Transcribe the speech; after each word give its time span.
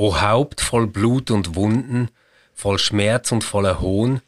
O 0.00 0.20
Haupt 0.20 0.60
voll 0.60 0.86
Blut 0.86 1.32
und 1.32 1.56
Wunden, 1.56 2.08
voll 2.54 2.78
Schmerz 2.78 3.32
und 3.32 3.42
voller 3.42 3.80
Hohn, 3.80 4.20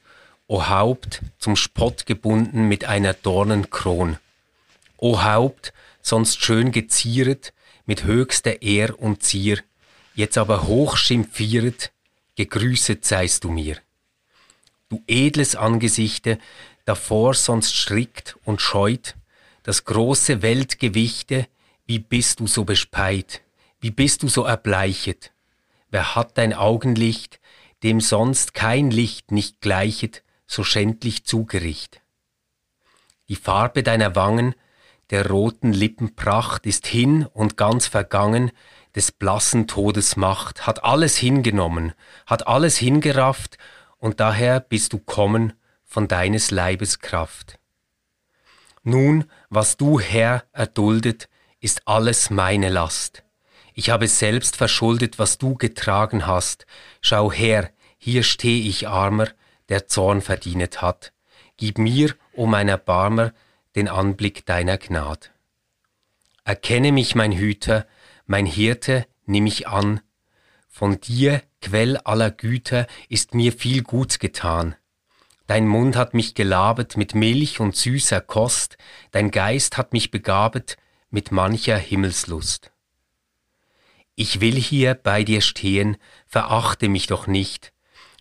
O 0.48 0.68
Haupt 0.68 1.22
zum 1.38 1.54
Spott 1.54 2.06
gebunden 2.06 2.66
mit 2.66 2.86
einer 2.86 3.14
Dornenkron. 3.14 4.18
O 4.96 5.22
Haupt, 5.22 5.72
sonst 6.02 6.42
schön 6.42 6.72
gezieret, 6.72 7.52
mit 7.86 8.02
höchster 8.02 8.62
Ehr 8.62 8.98
und 8.98 9.22
Zier, 9.22 9.60
jetzt 10.16 10.38
aber 10.38 10.66
hoch 10.66 10.96
schimpfieret, 10.96 11.92
gegrüßet 12.34 13.04
seist 13.04 13.44
du 13.44 13.52
mir. 13.52 13.76
Du 14.88 15.04
edles 15.06 15.54
Angesichte, 15.54 16.40
davor 16.84 17.34
sonst 17.34 17.76
strickt 17.76 18.36
und 18.44 18.60
scheut, 18.60 19.14
das 19.62 19.84
große 19.84 20.42
Weltgewichte, 20.42 21.46
wie 21.86 22.00
bist 22.00 22.40
du 22.40 22.48
so 22.48 22.64
bespeit, 22.64 23.42
wie 23.80 23.92
bist 23.92 24.24
du 24.24 24.28
so 24.28 24.42
erbleichet, 24.42 25.30
wer 25.90 26.14
hat 26.14 26.38
dein 26.38 26.54
Augenlicht, 26.54 27.40
dem 27.82 28.00
sonst 28.00 28.54
kein 28.54 28.90
Licht 28.90 29.32
nicht 29.32 29.60
gleichet, 29.60 30.22
so 30.46 30.64
schändlich 30.64 31.24
zugericht. 31.24 32.00
Die 33.28 33.36
Farbe 33.36 33.82
deiner 33.82 34.16
Wangen, 34.16 34.54
der 35.10 35.28
roten 35.28 35.72
Lippen 35.72 36.14
Pracht 36.14 36.66
ist 36.66 36.86
hin 36.86 37.26
und 37.26 37.56
ganz 37.56 37.86
vergangen, 37.86 38.50
des 38.94 39.12
blassen 39.12 39.66
Todes 39.66 40.16
Macht, 40.16 40.66
hat 40.66 40.84
alles 40.84 41.16
hingenommen, 41.16 41.92
hat 42.26 42.46
alles 42.46 42.76
hingerafft, 42.76 43.58
und 43.98 44.18
daher 44.18 44.60
bist 44.60 44.92
du 44.92 44.98
kommen 44.98 45.52
von 45.84 46.08
deines 46.08 46.50
Leibes 46.50 47.00
Kraft. 47.00 47.58
Nun, 48.82 49.24
was 49.50 49.76
du, 49.76 50.00
Herr, 50.00 50.44
erduldet, 50.52 51.28
ist 51.60 51.86
alles 51.86 52.30
meine 52.30 52.70
Last. 52.70 53.22
Ich 53.74 53.90
habe 53.90 54.08
selbst 54.08 54.56
verschuldet, 54.56 55.18
was 55.18 55.38
du 55.38 55.54
getragen 55.54 56.26
hast. 56.26 56.66
Schau 57.00 57.32
her, 57.32 57.70
hier 57.98 58.22
steh 58.22 58.60
ich 58.60 58.88
armer, 58.88 59.28
der 59.68 59.86
Zorn 59.86 60.20
verdient 60.20 60.82
hat. 60.82 61.12
Gib 61.56 61.78
mir, 61.78 62.14
o 62.32 62.46
mein 62.46 62.68
Erbarmer, 62.68 63.32
den 63.76 63.88
Anblick 63.88 64.46
deiner 64.46 64.78
Gnad. 64.78 65.30
Erkenne 66.44 66.92
mich, 66.92 67.14
mein 67.14 67.32
Hüter, 67.32 67.86
mein 68.26 68.46
Hirte, 68.46 69.06
nimm 69.26 69.44
mich 69.44 69.68
an. 69.68 70.00
Von 70.68 71.00
dir, 71.00 71.42
Quell 71.60 71.98
aller 71.98 72.30
Güter, 72.30 72.86
ist 73.08 73.34
mir 73.34 73.52
viel 73.52 73.82
Gutes 73.82 74.18
getan. 74.18 74.76
Dein 75.46 75.66
Mund 75.66 75.96
hat 75.96 76.14
mich 76.14 76.34
gelabet 76.34 76.96
mit 76.96 77.14
Milch 77.14 77.60
und 77.60 77.76
süßer 77.76 78.20
Kost, 78.20 78.78
dein 79.10 79.30
Geist 79.30 79.76
hat 79.76 79.92
mich 79.92 80.10
begabet 80.10 80.76
mit 81.10 81.32
mancher 81.32 81.76
Himmelslust. 81.76 82.70
Ich 84.14 84.40
will 84.40 84.56
hier 84.56 84.94
bei 84.94 85.24
dir 85.24 85.40
stehen, 85.40 85.96
verachte 86.26 86.88
mich 86.88 87.06
doch 87.06 87.26
nicht. 87.26 87.72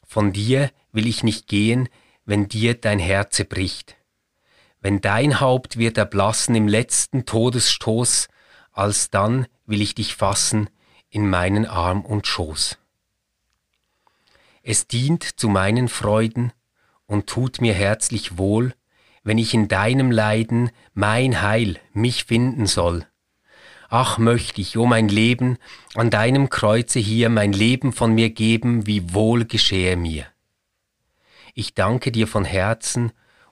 Von 0.06 0.34
dir 0.34 0.72
will 0.92 1.08
ich 1.08 1.23
nicht 1.23 1.48
gehen, 1.48 1.90
wenn 2.26 2.48
dir 2.48 2.73
dein 2.76 3.00
Herze 3.00 3.45
bricht 3.45 4.00
wenn 4.82 5.02
dein 5.02 5.40
Haupt 5.40 5.78
wird 5.78 5.98
erblassen 5.98 6.56
im 6.56 6.67
letzten 6.67 7.26
Todesstoß, 7.26 8.30
alsdann 8.72 9.48
will 9.66 9.82
ich 9.82 9.95
dich 9.95 10.16
fassen 10.16 10.70
in 11.10 11.30
meinen 11.30 11.66
Arm 11.66 12.06
und 12.06 12.28
Schoß. 12.28 12.78
Es 14.62 14.88
dient 14.88 15.23
zu 15.40 15.50
meinen 15.50 15.90
Freuden 15.90 16.54
und 17.08 17.28
tut 17.28 17.62
mir 17.62 17.73
herzlich 17.73 18.38
wohl, 18.38 18.73
wenn 19.23 19.38
ich 19.38 19.54
in 19.54 19.67
deinem 19.67 20.12
Leiden 20.12 20.72
mein 20.94 21.42
Heil 21.42 21.80
mich 21.94 22.26
finden 22.26 22.67
soll. 22.67 23.06
Ach, 23.90 24.18
möcht 24.18 24.59
ich, 24.59 24.78
o 24.78 24.84
oh 24.84 24.86
mein 24.86 25.09
Leben, 25.09 25.58
an 25.95 26.09
deinem 26.09 26.50
Kreuze 26.50 27.00
hier 27.00 27.30
mein 27.30 27.54
Leben 27.54 27.92
von 27.92 28.14
mir 28.14 28.30
geben, 28.30 28.86
wie 28.86 29.14
wohl 29.14 29.45
geschehe 29.45 29.98
mir. 29.98 30.26
Ich 31.56 31.73
danke 31.73 32.12
dir 32.12 32.28
von 32.28 32.45
Herzen 32.45 33.12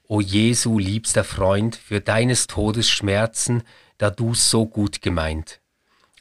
O 0.10 0.22
Jesu 0.22 0.80
liebster 0.80 1.26
Freund, 1.26 1.76
für 1.76 2.00
deines 2.00 2.48
Todes 2.48 2.90
Schmerzen, 2.90 3.64
da 3.98 4.10
du's 4.10 4.50
so 4.50 4.66
gut 4.66 5.02
gemeint. 5.02 5.60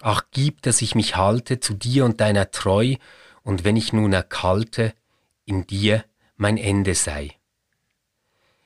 Ach, 0.00 0.22
gib, 0.32 0.62
dass 0.62 0.82
ich 0.82 0.96
mich 0.96 1.14
halte 1.14 1.60
zu 1.60 1.72
dir 1.72 2.04
und 2.04 2.20
deiner 2.20 2.50
Treu, 2.50 2.96
und 3.44 3.62
wenn 3.62 3.76
ich 3.76 3.92
nun 3.92 4.12
erkalte, 4.12 4.92
in 5.44 5.68
dir 5.68 6.04
mein 6.36 6.56
Ende 6.56 6.96
sei. 6.96 7.30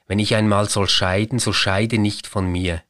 Wenn 0.06 0.18
ich 0.18 0.34
einmal 0.34 0.70
soll 0.70 0.88
scheiden, 0.88 1.38
so 1.38 1.52
scheide 1.52 1.98
nicht 1.98 2.26
von 2.26 2.46
mir. 2.46 2.82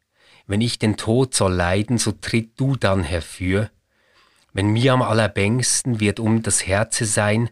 Wenn 0.51 0.63
ich 0.63 0.81
den 0.81 0.97
Tod 0.97 1.33
soll 1.33 1.53
leiden, 1.53 1.97
so 1.97 2.11
tritt 2.11 2.59
du 2.59 2.75
dann 2.75 3.05
herfür. 3.05 3.71
Wenn 4.53 4.71
mir 4.71 4.93
am 4.93 5.01
allerbängsten 5.01 6.01
wird 6.01 6.19
um 6.19 6.43
das 6.43 6.67
Herze 6.67 7.05
sein, 7.05 7.51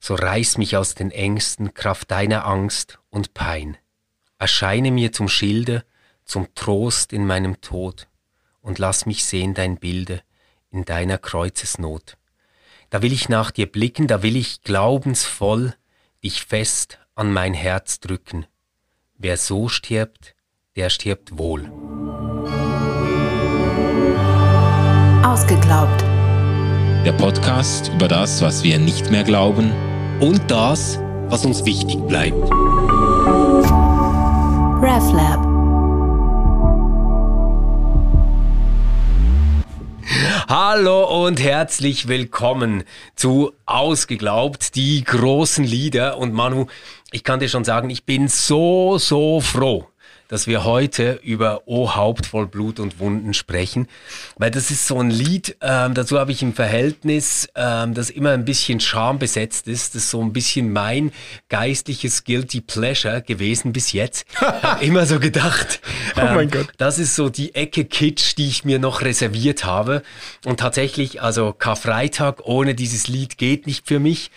so 0.00 0.16
reiß 0.16 0.58
mich 0.58 0.76
aus 0.76 0.96
den 0.96 1.12
Ängsten, 1.12 1.74
Kraft 1.74 2.10
deiner 2.10 2.46
Angst 2.46 2.98
und 3.08 3.34
Pein. 3.34 3.76
Erscheine 4.40 4.90
mir 4.90 5.12
zum 5.12 5.28
Schilde, 5.28 5.84
zum 6.24 6.52
Trost 6.56 7.12
in 7.12 7.24
meinem 7.24 7.60
Tod, 7.60 8.08
und 8.62 8.80
lass 8.80 9.06
mich 9.06 9.24
sehen 9.24 9.54
dein 9.54 9.76
Bilde 9.76 10.20
in 10.72 10.84
deiner 10.84 11.18
Kreuzesnot. 11.18 12.16
Da 12.88 13.00
will 13.00 13.12
ich 13.12 13.28
nach 13.28 13.52
dir 13.52 13.70
blicken, 13.70 14.08
da 14.08 14.24
will 14.24 14.34
ich 14.34 14.62
glaubensvoll 14.64 15.76
dich 16.24 16.44
fest 16.46 16.98
an 17.14 17.32
mein 17.32 17.54
Herz 17.54 18.00
drücken. 18.00 18.44
Wer 19.14 19.36
so 19.36 19.68
stirbt, 19.68 20.34
der 20.76 20.88
stirbt 20.88 21.36
wohl. 21.36 21.62
Ausgeglaubt. 25.24 26.04
Der 27.04 27.12
Podcast 27.12 27.88
über 27.88 28.06
das, 28.06 28.40
was 28.40 28.62
wir 28.62 28.78
nicht 28.78 29.10
mehr 29.10 29.24
glauben 29.24 29.72
und 30.20 30.48
das, 30.48 31.00
was 31.28 31.44
uns 31.44 31.64
wichtig 31.64 31.96
bleibt. 32.06 32.36
RefLab. 34.80 35.44
Hallo 40.48 41.24
und 41.26 41.40
herzlich 41.40 42.06
willkommen 42.06 42.84
zu 43.16 43.52
Ausgeglaubt, 43.66 44.76
die 44.76 45.02
großen 45.02 45.64
Lieder. 45.64 46.18
Und 46.18 46.32
Manu, 46.32 46.66
ich 47.10 47.24
kann 47.24 47.40
dir 47.40 47.48
schon 47.48 47.64
sagen, 47.64 47.90
ich 47.90 48.04
bin 48.04 48.28
so, 48.28 48.98
so 48.98 49.40
froh, 49.40 49.86
dass 50.30 50.46
wir 50.46 50.62
heute 50.62 51.18
über 51.24 51.62
O 51.66 51.96
Haupt 51.96 52.24
voll 52.26 52.46
Blut 52.46 52.78
und 52.78 53.00
Wunden 53.00 53.34
sprechen, 53.34 53.88
weil 54.38 54.52
das 54.52 54.70
ist 54.70 54.86
so 54.86 55.00
ein 55.00 55.10
Lied, 55.10 55.56
ähm, 55.60 55.92
dazu 55.92 56.20
habe 56.20 56.30
ich 56.30 56.40
im 56.40 56.54
Verhältnis, 56.54 57.48
ähm, 57.56 57.94
das 57.94 58.10
immer 58.10 58.30
ein 58.30 58.44
bisschen 58.44 58.78
schambesetzt 58.78 59.66
ist, 59.66 59.96
das 59.96 60.04
ist 60.04 60.10
so 60.10 60.22
ein 60.22 60.32
bisschen 60.32 60.72
mein 60.72 61.10
geistliches 61.48 62.22
Guilty 62.22 62.60
Pleasure 62.60 63.22
gewesen 63.22 63.72
bis 63.72 63.92
jetzt. 63.92 64.24
immer 64.80 65.04
so 65.04 65.18
gedacht, 65.18 65.80
ähm, 66.16 66.22
oh 66.22 66.34
mein 66.34 66.44
ähm, 66.44 66.50
Gott. 66.52 66.68
das 66.78 67.00
ist 67.00 67.16
so 67.16 67.28
die 67.28 67.56
Ecke 67.56 67.84
Kitsch, 67.84 68.36
die 68.38 68.46
ich 68.46 68.64
mir 68.64 68.78
noch 68.78 69.02
reserviert 69.02 69.64
habe 69.64 70.02
und 70.46 70.60
tatsächlich, 70.60 71.20
also 71.20 71.52
Karfreitag 71.52 72.42
ohne 72.44 72.76
dieses 72.76 73.08
Lied 73.08 73.36
geht 73.36 73.66
nicht 73.66 73.88
für 73.88 73.98
mich. 73.98 74.30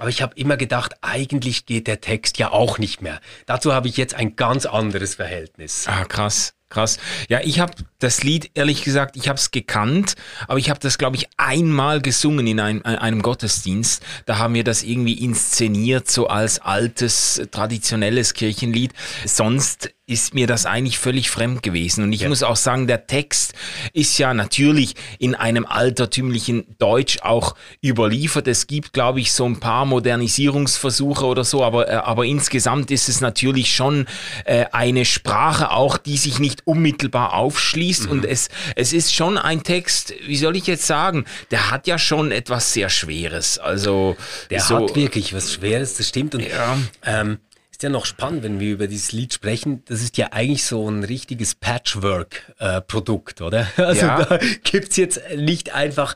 Aber 0.00 0.08
ich 0.08 0.22
habe 0.22 0.34
immer 0.34 0.56
gedacht, 0.56 0.94
eigentlich 1.02 1.66
geht 1.66 1.86
der 1.86 2.00
Text 2.00 2.38
ja 2.38 2.50
auch 2.50 2.78
nicht 2.78 3.02
mehr. 3.02 3.20
Dazu 3.44 3.74
habe 3.74 3.86
ich 3.86 3.98
jetzt 3.98 4.14
ein 4.14 4.34
ganz 4.34 4.64
anderes 4.64 5.14
Verhältnis. 5.14 5.86
Ah, 5.86 6.04
krass. 6.04 6.54
Krass. 6.70 6.98
Ja, 7.28 7.40
ich 7.42 7.58
habe 7.58 7.72
das 7.98 8.22
Lied, 8.22 8.52
ehrlich 8.54 8.84
gesagt, 8.84 9.16
ich 9.16 9.28
habe 9.28 9.36
es 9.36 9.50
gekannt, 9.50 10.14
aber 10.46 10.58
ich 10.60 10.70
habe 10.70 10.78
das, 10.78 10.98
glaube 10.98 11.16
ich, 11.16 11.26
einmal 11.36 12.00
gesungen 12.00 12.46
in 12.46 12.60
einem, 12.60 12.82
einem 12.84 13.22
Gottesdienst. 13.22 14.04
Da 14.24 14.38
haben 14.38 14.54
wir 14.54 14.62
das 14.62 14.84
irgendwie 14.84 15.14
inszeniert, 15.14 16.08
so 16.08 16.28
als 16.28 16.60
altes, 16.60 17.42
traditionelles 17.50 18.34
Kirchenlied. 18.34 18.94
Sonst 19.26 19.90
ist 20.10 20.34
mir 20.34 20.48
das 20.48 20.66
eigentlich 20.66 20.98
völlig 20.98 21.30
fremd 21.30 21.62
gewesen. 21.62 22.02
Und 22.02 22.12
ich 22.12 22.22
ja. 22.22 22.28
muss 22.28 22.42
auch 22.42 22.56
sagen, 22.56 22.88
der 22.88 23.06
Text 23.06 23.54
ist 23.92 24.18
ja 24.18 24.34
natürlich 24.34 24.94
in 25.18 25.36
einem 25.36 25.64
altertümlichen 25.64 26.66
Deutsch 26.78 27.18
auch 27.22 27.54
überliefert. 27.82 28.48
Es 28.48 28.66
gibt, 28.66 28.92
glaube 28.92 29.20
ich, 29.20 29.32
so 29.32 29.44
ein 29.44 29.60
paar 29.60 29.84
Modernisierungsversuche 29.84 31.24
oder 31.24 31.44
so, 31.44 31.62
aber, 31.64 31.88
äh, 31.88 31.92
aber 31.92 32.24
insgesamt 32.24 32.90
ist 32.90 33.08
es 33.08 33.20
natürlich 33.20 33.72
schon 33.72 34.06
äh, 34.44 34.66
eine 34.72 35.04
Sprache 35.04 35.70
auch, 35.70 35.96
die 35.96 36.16
sich 36.16 36.40
nicht 36.40 36.66
unmittelbar 36.66 37.34
aufschließt. 37.34 38.06
Mhm. 38.06 38.10
Und 38.10 38.24
es, 38.24 38.48
es 38.74 38.92
ist 38.92 39.14
schon 39.14 39.38
ein 39.38 39.62
Text, 39.62 40.12
wie 40.26 40.36
soll 40.36 40.56
ich 40.56 40.66
jetzt 40.66 40.86
sagen, 40.86 41.24
der 41.52 41.70
hat 41.70 41.86
ja 41.86 41.98
schon 41.98 42.32
etwas 42.32 42.72
sehr 42.72 42.88
Schweres. 42.88 43.58
Also 43.58 44.16
der 44.50 44.60
so, 44.60 44.88
hat 44.88 44.96
wirklich 44.96 45.32
was 45.34 45.52
Schweres, 45.52 45.94
das 45.94 46.08
stimmt. 46.08 46.34
Und 46.34 46.48
ja. 46.48 46.76
ähm, 47.04 47.38
ist 47.80 47.84
ja 47.84 47.88
noch 47.88 48.04
spannend, 48.04 48.42
wenn 48.42 48.60
wir 48.60 48.72
über 48.72 48.88
dieses 48.88 49.10
Lied 49.12 49.32
sprechen. 49.32 49.82
Das 49.86 50.02
ist 50.02 50.18
ja 50.18 50.32
eigentlich 50.32 50.64
so 50.64 50.86
ein 50.86 51.02
richtiges 51.02 51.54
Patchwork-Produkt, 51.54 53.40
äh, 53.40 53.44
oder? 53.44 53.66
Also 53.78 54.04
ja. 54.04 54.22
da 54.22 54.38
gibt's 54.64 54.98
jetzt 54.98 55.22
nicht 55.34 55.74
einfach 55.74 56.14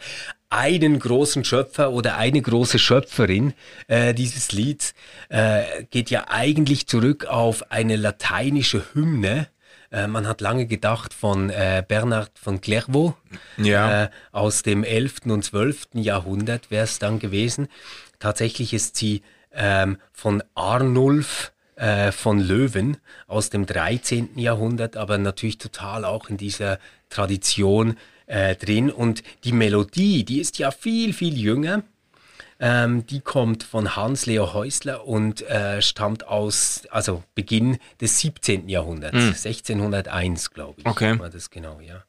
einen 0.50 0.98
großen 0.98 1.42
Schöpfer 1.42 1.90
oder 1.92 2.18
eine 2.18 2.42
große 2.42 2.78
Schöpferin 2.78 3.54
äh, 3.88 4.12
dieses 4.12 4.52
Lieds. 4.52 4.92
Äh, 5.30 5.84
geht 5.90 6.10
ja 6.10 6.26
eigentlich 6.28 6.86
zurück 6.86 7.24
auf 7.24 7.70
eine 7.72 7.96
lateinische 7.96 8.84
Hymne, 8.92 9.48
Äh, 9.90 10.06
man 10.06 10.26
hat 10.26 10.42
lange 10.42 10.66
gedacht 10.66 11.14
von 11.14 11.48
äh, 11.48 11.82
Bernhard 11.86 12.32
von 12.38 12.60
Clairvaux 12.60 13.14
Ja. 13.56 14.04
äh, 14.04 14.10
aus 14.32 14.62
dem 14.62 14.84
11. 14.84 15.20
und 15.26 15.44
12. 15.44 15.86
Jahrhundert 15.94 16.70
wäre 16.70 16.84
es 16.84 16.98
dann 16.98 17.18
gewesen. 17.20 17.68
Tatsächlich 18.18 18.74
ist 18.74 18.96
sie 18.96 19.22
ähm, 19.52 19.96
von 20.12 20.42
Arnulf 20.54 21.52
äh, 21.76 22.12
von 22.12 22.40
Löwen 22.40 22.96
aus 23.26 23.50
dem 23.50 23.66
13. 23.66 24.38
Jahrhundert, 24.38 24.96
aber 24.96 25.18
natürlich 25.18 25.58
total 25.58 26.04
auch 26.04 26.28
in 26.28 26.36
dieser 26.36 26.78
Tradition 27.10 27.96
äh, 28.26 28.56
drin. 28.56 28.90
Und 28.90 29.22
die 29.44 29.52
Melodie, 29.52 30.24
die 30.24 30.40
ist 30.40 30.58
ja 30.58 30.70
viel, 30.70 31.12
viel 31.12 31.38
jünger. 31.38 31.82
Ähm, 32.60 33.04
die 33.06 33.20
kommt 33.20 33.64
von 33.64 33.96
Hans-Leo 33.96 34.52
Häusler 34.54 35.06
und 35.06 35.42
äh, 35.42 35.82
stammt 35.82 36.26
aus, 36.28 36.82
also 36.90 37.24
Beginn 37.34 37.78
des 38.00 38.20
17. 38.20 38.68
Jahrhunderts, 38.68 39.44
1601, 39.44 40.52
glaube 40.52 40.80
ich. 40.80 40.86
Okay. 40.86 41.18
War 41.18 41.30
das 41.30 41.50
genau, 41.50 41.80
ja. 41.80 42.04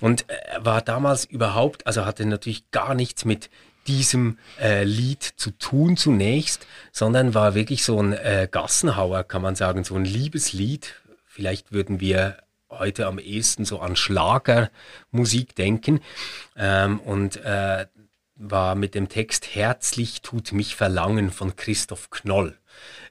Und 0.00 0.28
äh, 0.28 0.34
war 0.60 0.82
damals 0.82 1.24
überhaupt, 1.24 1.86
also 1.86 2.06
hatte 2.06 2.24
natürlich 2.26 2.70
gar 2.70 2.94
nichts 2.94 3.24
mit 3.24 3.50
diesem 3.86 4.38
äh, 4.60 4.84
Lied 4.84 5.22
zu 5.22 5.50
tun 5.50 5.96
zunächst, 5.96 6.66
sondern 6.92 7.34
war 7.34 7.54
wirklich 7.54 7.84
so 7.84 8.00
ein 8.00 8.12
äh, 8.12 8.48
Gassenhauer, 8.50 9.24
kann 9.24 9.42
man 9.42 9.56
sagen, 9.56 9.84
so 9.84 9.94
ein 9.94 10.04
Liebeslied. 10.04 10.94
Vielleicht 11.26 11.72
würden 11.72 12.00
wir 12.00 12.38
heute 12.70 13.06
am 13.06 13.18
ehesten 13.18 13.64
so 13.64 13.80
an 13.80 13.96
Schlagermusik 13.96 15.54
denken. 15.54 16.00
Ähm, 16.56 17.00
und 17.00 17.36
äh, 17.36 17.86
war 18.36 18.74
mit 18.74 18.94
dem 18.94 19.08
Text 19.08 19.54
Herzlich 19.54 20.22
tut 20.22 20.52
mich 20.52 20.74
verlangen 20.74 21.30
von 21.30 21.56
Christoph 21.56 22.10
Knoll 22.10 22.58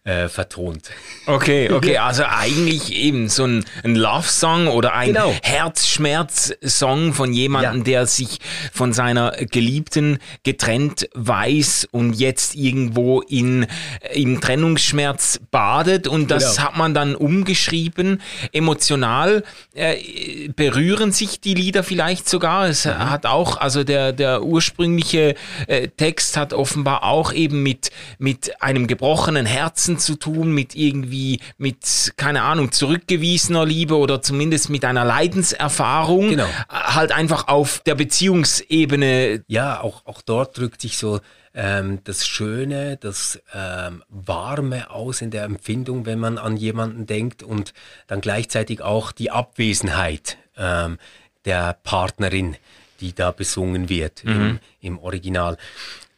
äh, 0.06 0.28
vertont. 0.28 0.90
Okay, 1.28 1.70
okay, 1.74 1.98
also 1.98 2.24
eigentlich 2.28 2.94
eben 2.94 3.30
so 3.30 3.46
ein, 3.46 3.66
ein 3.84 3.96
Love-Song 3.96 4.68
oder 4.68 4.94
ein 4.94 5.14
Genau. 5.14 5.34
Herzschmerz-Song 5.42 7.14
von 7.14 7.34
jemandem, 7.34 7.78
Ja. 7.80 7.84
der 7.84 8.06
sich 8.08 8.40
von 8.74 8.94
seiner 8.94 9.32
Geliebten 9.32 10.20
getrennt 10.44 11.08
weiß 11.14 11.88
und 11.92 12.14
jetzt 12.14 12.56
irgendwo 12.56 13.22
in, 13.22 13.66
im 14.14 14.42
Trennungsschmerz 14.42 15.40
badet 15.52 16.08
und 16.08 16.30
das 16.32 16.56
Genau. 16.58 16.68
hat 16.68 16.78
man 16.78 16.94
dann 16.94 17.16
umgeschrieben. 17.16 18.22
Emotional 18.52 19.44
äh, 19.74 20.50
berühren 20.56 21.12
sich 21.12 21.40
die 21.40 21.54
Lieder 21.54 21.84
vielleicht 21.84 22.28
sogar. 22.28 22.68
Es 22.68 22.86
Mhm. 22.86 23.10
hat 23.10 23.26
auch, 23.26 23.58
also 23.58 23.84
der, 23.84 24.12
der 24.14 24.44
ursprüngliche 24.44 25.36
äh, 25.68 25.88
Text 25.88 26.36
hat 26.38 26.54
offenbar 26.54 27.04
auch 27.04 27.32
eben 27.34 27.64
mit, 27.64 27.92
mit 28.18 28.62
einem 28.62 28.88
gebrochenen 28.88 29.46
Herzen 29.46 29.93
zu 29.98 30.16
tun, 30.16 30.52
mit 30.52 30.76
irgendwie, 30.76 31.40
mit, 31.58 32.14
keine 32.18 32.44
Ahnung, 32.44 32.72
zurückgewiesener 32.72 33.66
Liebe 33.66 33.98
oder 33.98 34.22
zumindest 34.22 34.70
mit 34.70 34.86
einer 34.86 35.06
Leidenserfahrung. 35.06 36.30
Genau. 36.30 36.46
Äh, 36.46 36.94
Halt 36.94 37.12
einfach 37.12 37.48
auf 37.48 37.80
der 37.86 37.96
Beziehungsebene. 37.96 39.44
Ja, 39.48 39.82
auch, 39.82 40.06
auch 40.06 40.22
dort 40.22 40.58
drückt 40.58 40.82
sich 40.82 40.98
so 40.98 41.20
ähm, 41.54 42.00
das 42.04 42.28
Schöne, 42.28 42.98
das 42.98 43.40
ähm, 43.54 44.04
Warme 44.10 44.90
aus 44.90 45.22
in 45.22 45.32
der 45.32 45.44
Empfindung, 45.44 46.06
wenn 46.06 46.20
man 46.20 46.38
an 46.38 46.58
jemanden 46.58 47.06
denkt 47.06 47.44
und 47.44 47.74
dann 48.08 48.22
gleichzeitig 48.22 48.82
auch 48.82 49.12
die 49.12 49.32
Abwesenheit 49.32 50.38
ähm, 50.58 50.98
der 51.46 51.78
Partnerin, 51.84 52.56
die 53.00 53.14
da 53.14 53.32
besungen 53.32 53.90
wird 53.90 54.24
im, 54.24 54.60
im 54.82 54.98
Original. 55.00 55.58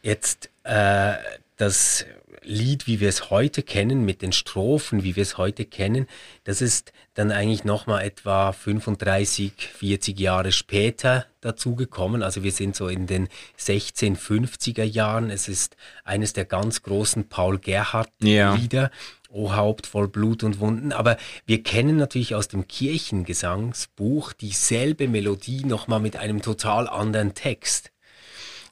Jetzt 0.02 0.50
äh, 0.62 1.14
das 1.56 2.06
Lied, 2.46 2.86
wie 2.86 3.00
wir 3.00 3.08
es 3.08 3.30
heute 3.30 3.62
kennen, 3.62 4.04
mit 4.04 4.22
den 4.22 4.32
Strophen, 4.32 5.02
wie 5.02 5.16
wir 5.16 5.22
es 5.22 5.36
heute 5.36 5.64
kennen, 5.64 6.06
das 6.44 6.62
ist 6.62 6.92
dann 7.14 7.32
eigentlich 7.32 7.64
nochmal 7.64 8.04
etwa 8.04 8.52
35, 8.52 9.52
40 9.56 10.18
Jahre 10.18 10.52
später 10.52 11.26
dazugekommen. 11.40 12.22
Also 12.22 12.42
wir 12.42 12.52
sind 12.52 12.76
so 12.76 12.88
in 12.88 13.06
den 13.06 13.28
1650er 13.58 14.84
Jahren. 14.84 15.30
Es 15.30 15.48
ist 15.48 15.76
eines 16.04 16.32
der 16.32 16.44
ganz 16.44 16.82
großen 16.82 17.28
Paul 17.28 17.58
Gerhardt-Lieder. 17.58 18.82
Ja. 18.82 18.90
O 19.28 19.54
Haupt 19.54 19.86
voll 19.86 20.08
Blut 20.08 20.44
und 20.44 20.60
Wunden. 20.60 20.92
Aber 20.92 21.16
wir 21.44 21.62
kennen 21.62 21.96
natürlich 21.96 22.34
aus 22.34 22.48
dem 22.48 22.68
Kirchengesangsbuch 22.68 24.32
dieselbe 24.32 25.08
Melodie 25.08 25.64
nochmal 25.64 26.00
mit 26.00 26.16
einem 26.16 26.42
total 26.42 26.88
anderen 26.88 27.34
Text. 27.34 27.90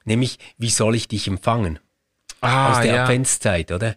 Nämlich, 0.05 0.39
wie 0.57 0.69
soll 0.69 0.95
ich 0.95 1.07
dich 1.07 1.27
empfangen? 1.27 1.79
Ah, 2.41 2.71
aus 2.71 2.81
der 2.81 3.03
Adventszeit, 3.03 3.71
oder? 3.71 3.95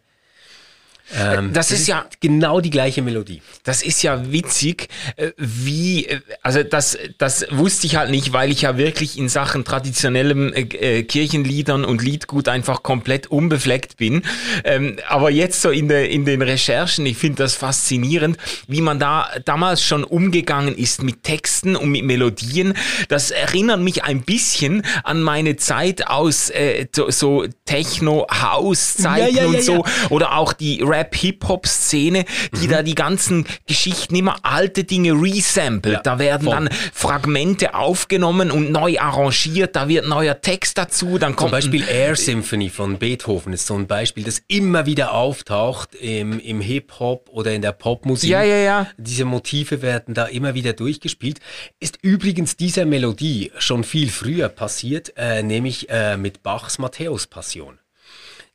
Ähm, 1.16 1.52
Das 1.52 1.70
ist 1.70 1.86
ja- 1.86 2.06
genau 2.20 2.60
die 2.60 2.70
gleiche 2.70 3.00
Melodie. 3.02 3.40
Das 3.64 3.82
ist 3.82 4.02
ja 4.02 4.30
witzig, 4.32 4.88
äh, 5.16 5.30
wie, 5.38 6.06
äh, 6.06 6.20
also 6.42 6.62
das, 6.62 6.98
das 7.18 7.46
wusste 7.50 7.86
ich 7.86 7.96
halt 7.96 8.10
nicht, 8.10 8.32
weil 8.32 8.50
ich 8.50 8.62
ja 8.62 8.76
wirklich 8.76 9.16
in 9.18 9.28
Sachen 9.28 9.64
traditionellem 9.64 10.52
äh, 10.52 10.60
äh, 10.98 11.02
Kirchenliedern 11.04 11.84
und 11.84 12.02
Liedgut 12.02 12.48
einfach 12.48 12.82
komplett 12.82 13.26
unbefleckt 13.28 13.96
bin. 13.96 14.22
Ähm, 14.64 14.98
aber 15.08 15.30
jetzt 15.30 15.62
so 15.62 15.70
in, 15.70 15.88
der, 15.88 16.10
in 16.10 16.24
den 16.24 16.42
Recherchen, 16.42 17.06
ich 17.06 17.16
finde 17.16 17.42
das 17.44 17.54
faszinierend, 17.54 18.36
wie 18.66 18.80
man 18.82 18.98
da 18.98 19.28
damals 19.44 19.82
schon 19.82 20.04
umgegangen 20.04 20.76
ist 20.76 21.02
mit 21.02 21.22
Texten 21.22 21.74
und 21.76 21.90
mit 21.90 22.04
Melodien. 22.04 22.74
Das 23.08 23.30
erinnert 23.30 23.80
mich 23.80 24.04
ein 24.04 24.22
bisschen 24.22 24.82
an 25.04 25.22
meine 25.22 25.56
Zeit 25.56 26.06
aus 26.06 26.50
äh, 26.50 26.86
so, 26.94 27.10
so 27.10 27.46
Techno-House-Zeiten 27.64 29.34
Ja, 29.34 29.42
ja, 29.42 29.42
ja, 29.42 29.46
und 29.48 29.62
so 29.62 29.84
oder 30.10 30.36
auch 30.36 30.52
die 30.52 30.82
Rap-Hip-Hop-Szene, 30.98 32.24
die 32.60 32.66
Mhm. 32.66 32.70
da 32.70 32.82
die 32.82 32.94
ganzen 32.94 33.46
Geschichten 33.66 34.14
immer 34.16 34.36
alte 34.42 34.84
Dinge 34.84 35.12
resampled. 35.12 35.94
Ja, 35.94 36.00
da 36.02 36.18
werden 36.18 36.44
voll. 36.44 36.54
dann 36.54 36.68
Fragmente 36.92 37.74
aufgenommen 37.74 38.50
und 38.50 38.70
neu 38.70 38.98
arrangiert, 38.98 39.76
da 39.76 39.88
wird 39.88 40.06
neuer 40.06 40.40
Text 40.40 40.78
dazu, 40.78 41.18
dann 41.18 41.32
Zum 41.32 41.36
kommt 41.36 41.52
Beispiel 41.52 41.84
Air 41.88 42.16
Symphony 42.16 42.68
von 42.70 42.98
Beethoven 42.98 43.52
ist 43.52 43.66
so 43.66 43.74
ein 43.74 43.86
Beispiel, 43.86 44.24
das 44.24 44.42
immer 44.48 44.86
wieder 44.86 45.12
auftaucht 45.12 45.94
im, 45.94 46.38
im 46.40 46.60
Hip-Hop 46.60 47.28
oder 47.30 47.52
in 47.52 47.62
der 47.62 47.72
Popmusik. 47.72 48.30
Ja, 48.30 48.42
ja, 48.42 48.56
ja. 48.56 48.86
Diese 48.96 49.24
Motive 49.24 49.82
werden 49.82 50.14
da 50.14 50.26
immer 50.26 50.54
wieder 50.54 50.72
durchgespielt. 50.72 51.38
Ist 51.80 51.98
übrigens 52.02 52.56
dieser 52.56 52.84
Melodie 52.84 53.52
schon 53.58 53.84
viel 53.84 54.10
früher 54.10 54.48
passiert, 54.48 55.12
äh, 55.16 55.42
nämlich 55.42 55.88
äh, 55.90 56.16
mit 56.16 56.42
Bachs 56.42 56.78
Matthäus-Passion. 56.78 57.78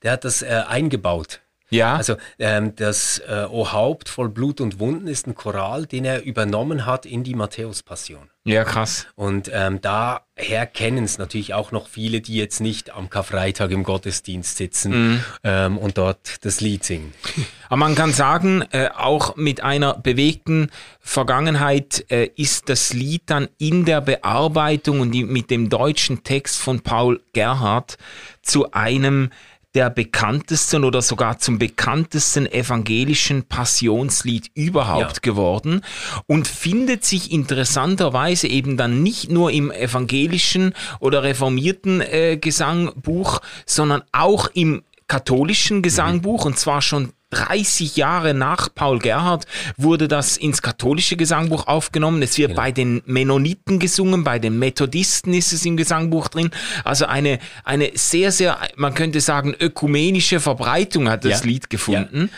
Der 0.01 0.11
hat 0.13 0.25
das 0.25 0.41
äh, 0.41 0.63
eingebaut. 0.67 1.39
Ja. 1.73 1.95
Also 1.95 2.17
ähm, 2.37 2.75
das 2.75 3.19
äh, 3.27 3.47
O 3.49 3.71
Haupt 3.71 4.07
voll 4.07 4.29
Blut 4.29 4.61
und 4.61 4.79
Wunden 4.79 5.07
ist 5.07 5.25
ein 5.25 5.33
Choral, 5.33 5.87
den 5.87 6.05
er 6.05 6.23
übernommen 6.23 6.85
hat 6.85 7.07
in 7.07 7.23
die 7.23 7.33
Matthäus-Passion. 7.33 8.29
ja 8.43 8.63
krass. 8.63 9.07
Und 9.15 9.49
ähm, 9.51 9.81
daher 9.81 10.67
kennen 10.67 11.03
es 11.03 11.17
natürlich 11.17 11.55
auch 11.55 11.71
noch 11.71 11.87
viele, 11.87 12.21
die 12.21 12.35
jetzt 12.35 12.61
nicht 12.61 12.93
am 12.93 13.09
Karfreitag 13.09 13.71
im 13.71 13.83
Gottesdienst 13.83 14.57
sitzen 14.57 15.23
ähm, 15.43 15.79
und 15.79 15.97
dort 15.97 16.45
das 16.45 16.61
Lied 16.61 16.83
singen. 16.83 17.11
Aber 17.69 17.77
man 17.77 17.95
kann 17.95 18.13
sagen, 18.13 18.63
äh, 18.71 18.89
auch 18.95 19.35
mit 19.35 19.63
einer 19.63 19.95
bewegten 19.95 20.69
Vergangenheit 20.99 22.05
äh, 22.11 22.29
ist 22.35 22.69
das 22.69 22.93
Lied 22.93 23.23
dann 23.25 23.49
in 23.57 23.85
der 23.85 24.01
Bearbeitung 24.01 24.99
und 24.99 25.11
die, 25.11 25.23
mit 25.23 25.49
dem 25.49 25.69
deutschen 25.69 26.23
Text 26.23 26.59
von 26.59 26.81
Paul 26.81 27.19
Gerhardt 27.33 27.97
zu 28.43 28.71
einem 28.73 29.31
der 29.75 29.89
bekanntesten 29.89 30.83
oder 30.83 31.01
sogar 31.01 31.39
zum 31.39 31.57
bekanntesten 31.57 32.45
evangelischen 32.45 33.43
Passionslied 33.43 34.51
überhaupt 34.53 35.01
Ja. 35.17 35.21
geworden 35.21 35.81
und 36.27 36.47
findet 36.47 37.03
sich 37.05 37.31
interessanterweise 37.31 38.47
eben 38.47 38.77
dann 38.77 39.01
nicht 39.01 39.31
nur 39.31 39.51
im 39.51 39.71
evangelischen 39.71 40.73
oder 40.99 41.23
reformierten 41.23 42.01
äh, 42.01 42.37
Gesangbuch, 42.37 43.41
sondern 43.65 44.03
auch 44.11 44.47
im 44.53 44.83
katholischen 45.07 45.81
Gesangbuch 45.81 46.45
und 46.45 46.57
zwar 46.57 46.81
schon 46.81 47.13
30 47.33 47.95
Jahre 47.95 48.33
nach 48.33 48.69
Paul 48.73 48.99
Gerhardt 48.99 49.45
wurde 49.77 50.07
das 50.07 50.37
ins 50.37 50.61
katholische 50.61 51.17
Gesangbuch 51.17 51.67
aufgenommen. 51.67 52.21
Es 52.21 52.37
wird 52.37 52.55
bei 52.55 52.71
den 52.71 53.01
Mennoniten 53.05 53.79
gesungen, 53.79 54.23
bei 54.23 54.39
den 54.39 54.59
Methodisten 54.59 55.33
ist 55.33 55.51
es 55.51 55.65
im 55.65 55.75
Gesangbuch 55.77 56.27
drin. 56.27 56.51
Also 56.83 57.05
eine, 57.05 57.39
eine 57.63 57.91
sehr, 57.95 58.31
sehr, 58.31 58.57
man 58.75 58.93
könnte 58.93 59.19
sagen, 59.21 59.55
ökumenische 59.59 60.39
Verbreitung 60.39 61.09
hat 61.09 61.25
das 61.25 61.41
Ja. 61.41 61.45
Lied 61.47 61.69
gefunden. 61.69 62.29
Ja, 62.31 62.37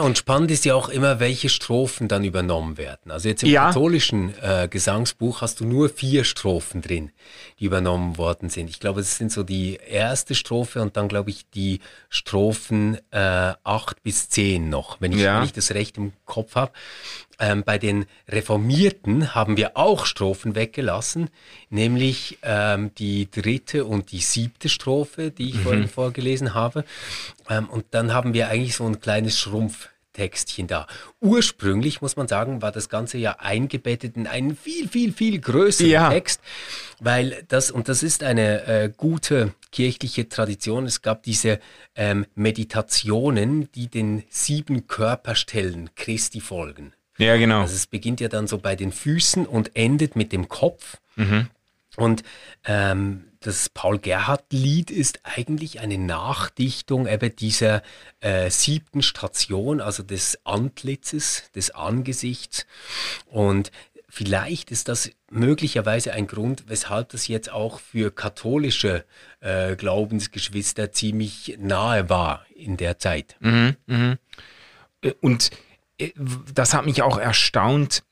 und 0.00 0.18
spannend 0.18 0.50
ist 0.50 0.64
ja 0.64 0.74
auch 0.74 0.88
immer, 0.88 1.20
welche 1.20 1.48
Strophen 1.48 2.08
dann 2.08 2.24
übernommen 2.24 2.76
werden. 2.78 3.10
Also 3.10 3.28
jetzt 3.28 3.42
im 3.42 3.50
Ja. 3.50 3.66
katholischen 3.66 4.34
äh, 4.42 4.68
Gesangsbuch 4.68 5.40
hast 5.42 5.60
du 5.60 5.64
nur 5.64 5.88
vier 5.88 6.24
Strophen 6.24 6.80
drin, 6.82 7.10
die 7.60 7.64
übernommen 7.66 8.16
worden 8.18 8.48
sind. 8.50 8.70
Ich 8.70 8.80
glaube, 8.80 9.00
es 9.00 9.16
sind 9.16 9.30
so 9.32 9.42
die 9.42 9.78
erste 9.88 10.34
Strophe 10.34 10.80
und 10.82 10.96
dann 10.96 11.08
glaube 11.08 11.30
ich 11.30 11.48
die 11.50 11.80
Strophen 12.08 12.98
äh, 13.10 13.52
acht 13.64 14.02
bis 14.02 14.28
zehn 14.28 14.68
noch, 14.70 15.00
wenn 15.00 15.12
ich, 15.12 15.20
Ja. 15.20 15.36
wenn 15.38 15.44
ich 15.44 15.52
das 15.52 15.72
recht 15.72 15.96
im 15.98 16.12
Kopf 16.24 16.54
habe. 16.54 16.72
Ähm, 17.40 17.62
bei 17.64 17.78
den 17.78 18.06
Reformierten 18.28 19.34
haben 19.34 19.56
wir 19.56 19.76
auch 19.76 20.06
Strophen 20.06 20.56
weggelassen, 20.56 21.30
nämlich 21.70 22.38
ähm, 22.42 22.90
die 22.98 23.30
dritte 23.30 23.84
und 23.84 24.10
die 24.10 24.18
siebte 24.20 24.68
Strophe, 24.68 25.30
die 25.30 25.50
ich 25.50 25.60
vorhin 25.60 25.88
vorgelesen 25.88 26.54
habe. 26.54 26.84
Ähm, 27.48 27.68
und 27.68 27.86
dann 27.90 28.12
haben 28.12 28.34
wir 28.34 28.48
eigentlich 28.48 28.76
so 28.76 28.86
ein 28.86 29.00
kleines 29.00 29.38
Schrumpftext 29.38 29.98
Textchen 30.18 30.66
da. 30.66 30.86
Ursprünglich, 31.20 32.02
muss 32.02 32.16
man 32.16 32.26
sagen, 32.26 32.60
war 32.60 32.72
das 32.72 32.88
Ganze 32.88 33.18
ja 33.18 33.36
eingebettet 33.38 34.16
in 34.16 34.26
einen 34.26 34.56
viel, 34.56 34.88
viel, 34.88 35.12
viel 35.12 35.40
größeren 35.40 35.90
Ja. 35.90 36.10
Text, 36.10 36.40
weil 36.98 37.44
das, 37.46 37.70
und 37.70 37.88
das 37.88 38.02
ist 38.02 38.24
eine 38.24 38.66
äh, 38.66 38.92
gute 38.94 39.54
kirchliche 39.70 40.28
Tradition, 40.28 40.86
es 40.86 41.02
gab 41.02 41.22
diese 41.22 41.60
ähm, 41.94 42.26
Meditationen, 42.34 43.70
die 43.72 43.88
den 43.88 44.24
sieben 44.28 44.88
Körperstellen 44.88 45.90
Christi 45.94 46.40
folgen. 46.40 46.92
Ja, 47.18 47.36
genau. 47.36 47.62
Also 47.62 47.74
es 47.74 47.86
beginnt 47.86 48.20
ja 48.20 48.28
dann 48.28 48.48
so 48.48 48.58
bei 48.58 48.74
den 48.74 48.90
Füßen 48.92 49.46
und 49.46 49.76
endet 49.76 50.16
mit 50.16 50.32
dem 50.32 50.48
Kopf. 50.48 50.98
Und 51.96 52.22
ähm, 52.64 53.24
das 53.40 53.68
Paul 53.68 53.98
Gerhardt-Lied 53.98 54.90
ist 54.90 55.20
eigentlich 55.22 55.80
eine 55.80 55.98
Nachdichtung 55.98 57.06
eben 57.06 57.34
dieser 57.36 57.82
äh, 58.20 58.50
siebten 58.50 59.02
Station, 59.02 59.80
also 59.80 60.02
des 60.02 60.38
Antlitzes, 60.44 61.50
des 61.54 61.70
Angesichts. 61.70 62.66
Und 63.26 63.70
vielleicht 64.08 64.70
ist 64.70 64.88
das 64.88 65.10
möglicherweise 65.30 66.12
ein 66.12 66.26
Grund, 66.26 66.64
weshalb 66.68 67.10
das 67.10 67.28
jetzt 67.28 67.50
auch 67.50 67.78
für 67.80 68.10
katholische 68.10 69.04
äh, 69.40 69.76
Glaubensgeschwister 69.76 70.92
ziemlich 70.92 71.56
nahe 71.60 72.08
war 72.08 72.44
in 72.54 72.76
der 72.76 72.98
Zeit. 72.98 73.36
Äh, 75.00 75.14
Und 75.20 75.50
äh, 75.98 76.12
das 76.52 76.74
hat 76.74 76.86
mich 76.86 77.02
auch 77.02 77.18
erstaunt, 77.18 78.02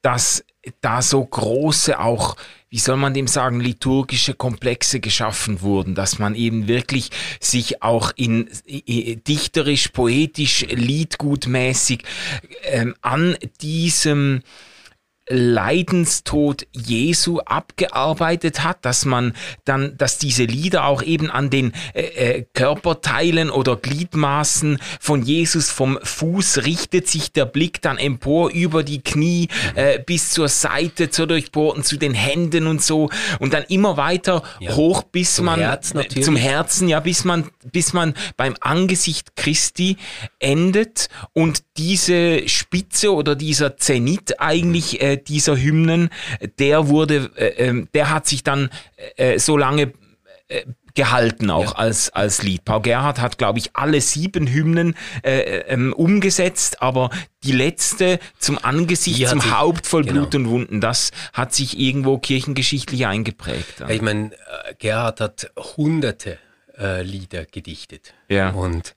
dass 0.00 0.44
da 0.80 1.02
so 1.02 1.24
große 1.24 1.98
auch, 1.98 2.36
wie 2.72 2.78
soll 2.78 2.96
man 2.96 3.12
dem 3.12 3.26
sagen, 3.26 3.60
liturgische 3.60 4.32
Komplexe 4.32 4.98
geschaffen 4.98 5.60
wurden, 5.60 5.94
dass 5.94 6.18
man 6.18 6.34
eben 6.34 6.68
wirklich 6.68 7.10
sich 7.38 7.82
auch 7.82 8.12
in 8.16 8.48
dichterisch, 8.66 9.88
poetisch, 9.88 10.64
liedgutmäßig 10.70 12.02
ähm, 12.62 12.94
an 13.02 13.36
diesem 13.60 14.40
Leidenstod 15.28 16.66
Jesu 16.72 17.38
abgearbeitet 17.40 18.64
hat, 18.64 18.84
dass 18.84 19.04
man 19.04 19.34
dann, 19.64 19.96
dass 19.96 20.18
diese 20.18 20.44
Lieder 20.44 20.84
auch 20.86 21.02
eben 21.02 21.30
an 21.30 21.48
den 21.50 21.72
äh, 21.94 22.02
äh, 22.02 22.44
Körperteilen 22.54 23.50
oder 23.50 23.76
Gliedmaßen 23.76 24.78
von 25.00 25.22
Jesus 25.22 25.70
vom 25.70 25.98
Fuß 26.02 26.64
richtet 26.64 27.08
sich 27.08 27.32
der 27.32 27.46
Blick 27.46 27.80
dann 27.82 27.98
empor 27.98 28.50
über 28.50 28.82
die 28.82 29.00
Knie 29.00 29.48
äh, 29.74 29.98
bis 30.00 30.30
zur 30.30 30.48
Seite, 30.48 31.10
zur 31.10 31.26
durchbohrten, 31.26 31.84
zu 31.84 31.96
den 31.96 32.14
Händen 32.14 32.66
und 32.66 32.82
so 32.82 33.08
und 33.38 33.54
dann 33.54 33.64
immer 33.64 33.96
weiter 33.96 34.42
Ja. 34.60 34.74
hoch 34.74 35.02
bis 35.04 35.36
Zum 35.36 35.46
man 35.46 35.60
Herz 35.60 35.94
natürlich. 35.94 36.24
zum 36.24 36.36
Herzen, 36.36 36.88
ja, 36.88 37.00
bis 37.00 37.24
man, 37.24 37.48
bis 37.70 37.92
man 37.92 38.14
beim 38.36 38.54
Angesicht 38.60 39.36
Christi 39.36 39.96
endet 40.40 41.08
und 41.32 41.62
diese 41.76 42.48
Spitze 42.48 43.14
oder 43.14 43.34
dieser 43.36 43.76
Zenit 43.76 44.40
eigentlich 44.40 45.00
äh, 45.00 45.11
dieser 45.16 45.56
Hymnen, 45.56 46.10
der 46.58 46.88
wurde, 46.88 47.30
äh, 47.36 47.66
ähm, 47.66 47.88
der 47.94 48.10
hat 48.10 48.26
sich 48.26 48.42
dann 48.44 48.70
äh, 49.16 49.38
so 49.38 49.56
lange 49.56 49.92
äh, 50.48 50.62
gehalten 50.94 51.50
auch 51.50 51.72
Ja. 51.72 51.78
als, 51.78 52.10
als 52.10 52.42
Lied. 52.42 52.66
Paul 52.66 52.82
Gerhardt 52.82 53.18
hat, 53.18 53.38
glaube 53.38 53.58
ich, 53.58 53.70
alle 53.74 53.98
sieben 54.02 54.46
Hymnen 54.46 54.94
äh, 55.22 55.60
ähm, 55.68 55.94
umgesetzt, 55.94 56.82
aber 56.82 57.08
die 57.44 57.52
letzte 57.52 58.18
zum 58.38 58.58
Angesicht, 58.62 59.18
Die 59.18 59.24
zum 59.24 59.40
sich- 59.40 59.50
Haupt 59.58 59.86
voll 59.86 60.02
genau. 60.04 60.20
Blut 60.20 60.34
und 60.34 60.48
Wunden, 60.50 60.80
das 60.82 61.10
hat 61.32 61.54
sich 61.54 61.78
irgendwo 61.78 62.18
kirchengeschichtlich 62.18 63.06
eingeprägt. 63.06 63.80
Ja, 63.80 63.88
Ich 63.88 64.02
meine, 64.02 64.32
äh, 64.34 64.74
Gerhard 64.78 65.20
hat 65.22 65.50
hunderte 65.56 66.38
äh, 66.78 67.02
Lieder 67.02 67.46
gedichtet. 67.46 68.12
Ja. 68.28 68.50
Und 68.50 68.94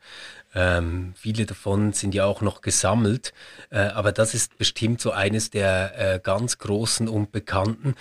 ähm, 0.56 1.14
viele 1.18 1.46
davon 1.46 1.92
sind 1.92 2.16
ja 2.16 2.26
auch 2.26 2.42
noch 2.42 2.62
gesammelt. 2.62 3.34
Äh, 3.70 3.80
aber 3.80 4.14
das 4.14 4.34
ist 4.34 4.58
bestimmt 4.58 5.02
so 5.02 5.12
eines 5.12 5.50
der 5.50 6.16
äh, 6.16 6.20
ganz 6.20 6.58
großen 6.58 7.10
und 7.10 7.34
bekannten. 7.34 7.96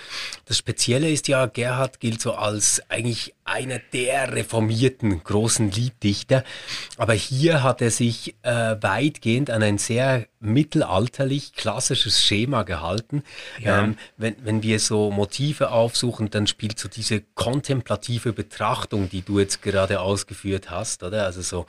Das 0.46 0.56
Spezielle 0.56 1.10
ist 1.10 1.26
ja, 1.26 1.46
Gerhard 1.46 1.98
gilt 1.98 2.20
so 2.20 2.34
als 2.34 2.80
eigentlich 2.88 3.34
einer 3.44 3.80
der 3.92 4.32
reformierten 4.32 5.22
großen 5.22 5.70
Lieddichter. 5.72 6.44
Aber 6.96 7.12
hier 7.12 7.64
hat 7.64 7.82
er 7.82 7.90
sich 7.90 8.36
äh, 8.42 8.76
weitgehend 8.80 9.50
an 9.50 9.62
ein 9.62 9.78
sehr 9.78 10.26
mittelalterlich 10.44 11.54
klassisches 11.54 12.22
Schema 12.22 12.62
gehalten. 12.62 13.22
Ja. 13.60 13.82
Ähm, 13.82 13.96
wenn, 14.16 14.36
wenn 14.44 14.62
wir 14.62 14.78
so 14.78 15.10
Motive 15.10 15.70
aufsuchen, 15.70 16.30
dann 16.30 16.46
spielt 16.46 16.78
so 16.78 16.88
diese 16.88 17.22
kontemplative 17.34 18.32
Betrachtung, 18.32 19.08
die 19.08 19.22
du 19.22 19.40
jetzt 19.40 19.62
gerade 19.62 20.00
ausgeführt 20.00 20.70
hast, 20.70 21.02
oder? 21.02 21.24
Also 21.24 21.42
so 21.42 21.66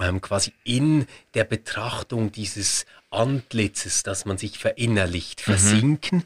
ähm, 0.00 0.20
quasi 0.20 0.52
in 0.64 1.06
der 1.34 1.44
Betrachtung 1.44 2.32
dieses 2.32 2.84
Antlitzes, 3.10 4.02
dass 4.02 4.24
man 4.24 4.36
sich 4.38 4.58
verinnerlicht, 4.58 5.40
versinken. 5.40 6.24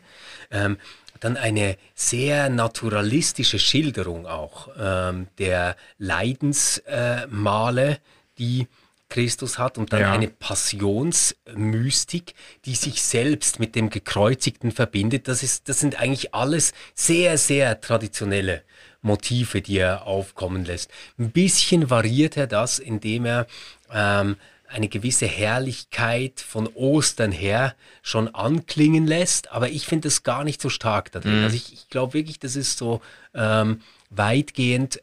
Ähm, 0.50 0.78
dann 1.20 1.36
eine 1.36 1.76
sehr 1.94 2.48
naturalistische 2.48 3.60
Schilderung 3.60 4.26
auch 4.26 4.68
ähm, 4.78 5.28
der 5.38 5.76
Leidensmale, 5.98 7.90
äh, 7.92 7.98
die 8.38 8.66
Christus 9.12 9.58
hat 9.58 9.76
und 9.76 9.92
dann 9.92 10.00
Ja. 10.00 10.12
eine 10.12 10.28
Passionsmystik, 10.28 12.34
die 12.64 12.74
sich 12.74 13.02
selbst 13.02 13.60
mit 13.60 13.74
dem 13.74 13.90
Gekreuzigten 13.90 14.72
verbindet. 14.72 15.28
Das, 15.28 15.42
ist, 15.42 15.68
das 15.68 15.80
sind 15.80 16.00
eigentlich 16.00 16.34
alles 16.34 16.72
sehr, 16.94 17.36
sehr 17.36 17.78
traditionelle 17.80 18.62
Motive, 19.02 19.60
die 19.60 19.76
er 19.78 20.06
aufkommen 20.06 20.64
lässt. 20.64 20.90
Ein 21.18 21.30
bisschen 21.30 21.90
variiert 21.90 22.36
er 22.38 22.46
das, 22.46 22.78
indem 22.78 23.26
er 23.26 23.46
ähm, 23.92 24.36
eine 24.68 24.88
gewisse 24.88 25.26
Herrlichkeit 25.26 26.40
von 26.40 26.66
Ostern 26.68 27.32
her 27.32 27.74
schon 28.00 28.34
anklingen 28.34 29.06
lässt, 29.06 29.52
aber 29.52 29.68
ich 29.68 29.84
finde 29.84 30.08
das 30.08 30.22
gar 30.22 30.44
nicht 30.44 30.62
so 30.62 30.70
stark 30.70 31.12
da 31.12 31.20
drin. 31.20 31.44
Also 31.44 31.56
ich, 31.56 31.70
ich 31.74 31.88
glaube 31.90 32.14
wirklich, 32.14 32.38
das 32.38 32.56
ist 32.56 32.78
so 32.78 33.02
ähm, 33.34 33.82
weitgehend, 34.08 34.96
äh, 34.96 35.00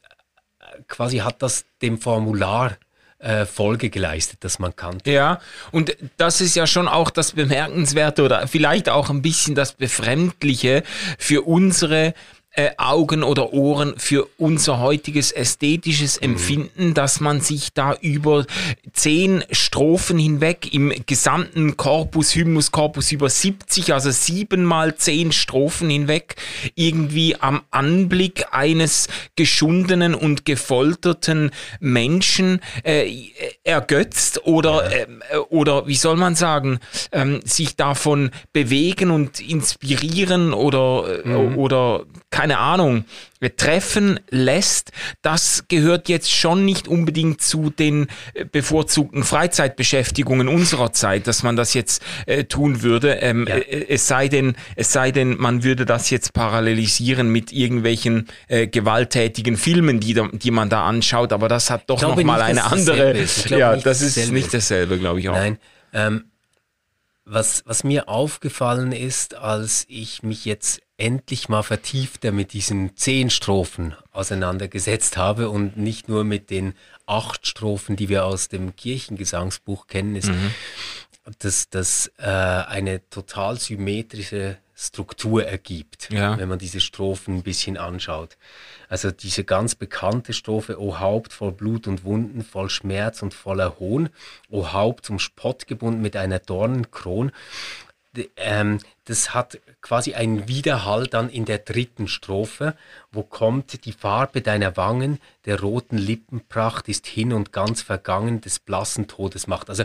quasi 0.87 1.17
hat 1.19 1.43
das 1.43 1.65
dem 1.83 1.99
Formular 1.99 2.77
äh, 3.19 3.45
Folge 3.45 3.89
geleistet, 3.89 4.39
das 4.41 4.59
man 4.59 4.75
kannte. 4.75 5.11
Ja, 5.11 5.39
und 5.71 5.95
das 6.17 6.41
ist 6.41 6.55
ja 6.55 6.65
schon 6.67 6.87
auch 6.87 7.09
das 7.09 7.33
Bemerkenswerte 7.33 8.23
oder 8.23 8.47
vielleicht 8.47 8.89
auch 8.89 9.09
ein 9.09 9.21
bisschen 9.21 9.55
das 9.55 9.73
Befremdliche 9.73 10.83
für 11.17 11.41
unsere 11.43 12.07
äh, 12.07 12.13
Augen 12.77 13.23
oder 13.23 13.53
Ohren, 13.53 13.93
für 13.97 14.27
unser 14.37 14.79
heutiges 14.79 15.31
ästhetisches 15.31 16.17
Empfinden, 16.17 16.93
dass 16.93 17.19
man 17.19 17.41
sich 17.41 17.73
da 17.73 17.95
über 18.01 18.45
zehn 18.93 19.43
Strophen 19.51 20.17
hinweg 20.17 20.73
im 20.73 20.93
gesamten 21.05 21.77
Korpus, 21.77 22.35
Hymnus 22.35 22.71
Corpus 22.71 23.11
über 23.11 23.29
70, 23.29 23.93
also 23.93 24.11
sieben 24.11 24.63
mal 24.63 24.95
zehn 24.95 25.31
Strophen 25.31 25.89
hinweg, 25.89 26.35
irgendwie 26.75 27.35
am 27.39 27.61
Anblick 27.71 28.45
eines 28.51 29.07
geschundenen 29.35 30.15
und 30.15 30.45
gefolterten 30.45 31.51
Menschen 31.79 32.59
äh, 32.83 33.31
ergötzt 33.63 34.45
oder, 34.45 34.91
ähm, 34.91 35.21
äh, 35.31 35.37
oder 35.37 35.87
wie 35.87 35.95
soll 35.95 36.17
man 36.17 36.35
sagen, 36.35 36.79
ähm, 37.11 37.41
sich 37.43 37.75
davon 37.75 38.31
bewegen 38.53 39.11
und 39.11 39.39
inspirieren 39.39 40.53
oder, 40.53 41.23
äh, 41.25 41.55
oder 41.55 42.05
keine 42.31 42.48
Ahnung, 42.57 43.05
äh, 43.39 43.49
treffen 43.51 44.19
lässt, 44.29 44.91
das 45.21 45.65
gehört 45.67 46.09
jetzt 46.09 46.31
schon 46.31 46.65
nicht 46.65 46.87
unbedingt 46.87 47.41
zu 47.41 47.69
den 47.69 48.07
äh, 48.33 48.45
bevorzugten 48.45 49.23
Freizeitbeschäftigungen 49.23 50.47
unserer 50.47 50.91
Zeit, 50.91 51.27
dass 51.27 51.43
man 51.43 51.55
das 51.55 51.73
jetzt 51.73 52.01
äh, 52.25 52.45
tun 52.45 52.81
würde. 52.81 53.13
Ähm, 53.21 53.45
Ja. 53.47 53.55
äh, 53.57 53.85
es 53.89 54.07
sei 54.07 54.27
denn, 54.27 54.55
es 54.75 54.91
sei 54.91 55.11
denn, 55.11 55.37
man 55.37 55.63
würde 55.63 55.85
das 55.85 56.09
jetzt 56.09 56.33
parallelisieren 56.33 57.29
mit 57.31 57.51
irgendwelchen 57.51 58.27
äh, 58.47 58.67
gewalttätigen 58.67 59.55
Filmen, 59.57 59.99
die, 59.99 60.13
da, 60.13 60.27
die 60.31 60.51
man 60.51 60.69
da 60.69 60.85
anschaut, 60.87 61.31
aber 61.31 61.47
das 61.47 61.69
hat 61.69 61.89
doch 61.89 61.95
Ich 61.95 61.99
glaube 62.01 62.21
noch 62.21 62.27
mal 62.27 62.51
nicht, 62.51 62.63
eine 62.63 62.71
andere. 62.71 63.15
Ja, 63.49 63.73
nicht, 63.75 63.85
das 63.85 64.01
ist 64.01 64.17
dasselbe 64.17 64.33
nicht 64.33 64.53
dasselbe, 64.53 64.97
glaube 64.99 65.19
ich 65.19 65.29
auch. 65.29 65.35
Nein. 65.35 65.57
Ähm, 65.93 66.25
was, 67.25 67.63
was 67.65 67.83
mir 67.83 68.09
aufgefallen 68.09 68.91
ist, 68.91 69.35
als 69.35 69.85
ich 69.87 70.23
mich 70.23 70.45
jetzt 70.45 70.81
endlich 70.99 71.49
mal 71.49 71.63
vertiefter 71.63 72.31
mit 72.31 72.53
diesen 72.53 72.95
zehn 72.97 73.29
Strophen 73.29 73.95
auseinandergesetzt 74.11 75.17
habe 75.17 75.49
und 75.49 75.77
nicht 75.77 76.09
nur 76.09 76.23
mit 76.23 76.49
den 76.49 76.73
acht 77.05 77.47
Strophen, 77.47 77.95
die 77.95 78.09
wir 78.09 78.25
aus 78.25 78.49
dem 78.49 78.75
Kirchengesangsbuch 78.75 79.87
kennen, 79.87 80.15
ist, 80.15 80.31
dass 81.39 81.69
das 81.69 82.11
äh, 82.17 82.23
eine 82.25 83.07
total 83.09 83.59
symmetrische 83.59 84.57
Struktur 84.75 85.45
ergibt, 85.45 86.09
Ja. 86.09 86.37
wenn 86.37 86.47
man 86.47 86.57
diese 86.57 86.79
Strophen 86.79 87.35
ein 87.37 87.43
bisschen 87.43 87.77
anschaut. 87.77 88.37
Also 88.87 89.11
diese 89.11 89.43
ganz 89.43 89.75
bekannte 89.75 90.31
Strophe, 90.33 90.79
O 90.81 90.99
Haupt 90.99 91.33
voll 91.33 91.51
Blut 91.51 91.85
und 91.87 92.05
Wunden, 92.05 92.43
voll 92.43 92.69
Schmerz 92.69 93.21
und 93.21 93.33
voller 93.33 93.77
Hohn, 93.79 94.09
O 94.49 94.71
Haupt 94.71 95.05
zum 95.05 95.19
Spott 95.19 95.67
gebunden 95.67 96.01
mit 96.01 96.15
einer 96.15 96.39
Dornenkron. 96.39 97.31
Ähm, 98.37 98.79
das 99.05 99.33
hat 99.33 99.59
quasi 99.81 100.13
einen 100.13 100.47
Widerhall 100.47 101.07
dann 101.07 101.29
in 101.29 101.45
der 101.45 101.57
dritten 101.57 102.07
Strophe, 102.07 102.75
wo 103.11 103.23
kommt 103.23 103.85
die 103.85 103.91
Farbe 103.91 104.41
deiner 104.41 104.77
Wangen, 104.77 105.19
der 105.45 105.61
roten 105.61 105.97
Lippenpracht 105.97 106.87
ist 106.89 107.07
hin 107.07 107.33
und 107.33 107.51
ganz 107.51 107.81
vergangen, 107.81 108.41
des 108.41 108.59
blassen 108.59 109.07
Todes 109.07 109.47
Macht. 109.47 109.69
Also 109.69 109.83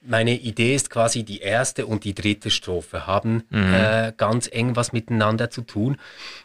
meine 0.00 0.34
Idee 0.34 0.74
ist 0.74 0.90
quasi, 0.90 1.22
die 1.22 1.38
erste 1.38 1.86
und 1.86 2.04
die 2.04 2.14
dritte 2.14 2.50
Strophe 2.50 3.06
haben 3.06 3.44
mhm. 3.50 3.74
äh, 3.74 4.12
ganz 4.16 4.48
eng 4.50 4.74
was 4.76 4.92
miteinander 4.92 5.50
zu 5.50 5.62
tun. 5.62 5.98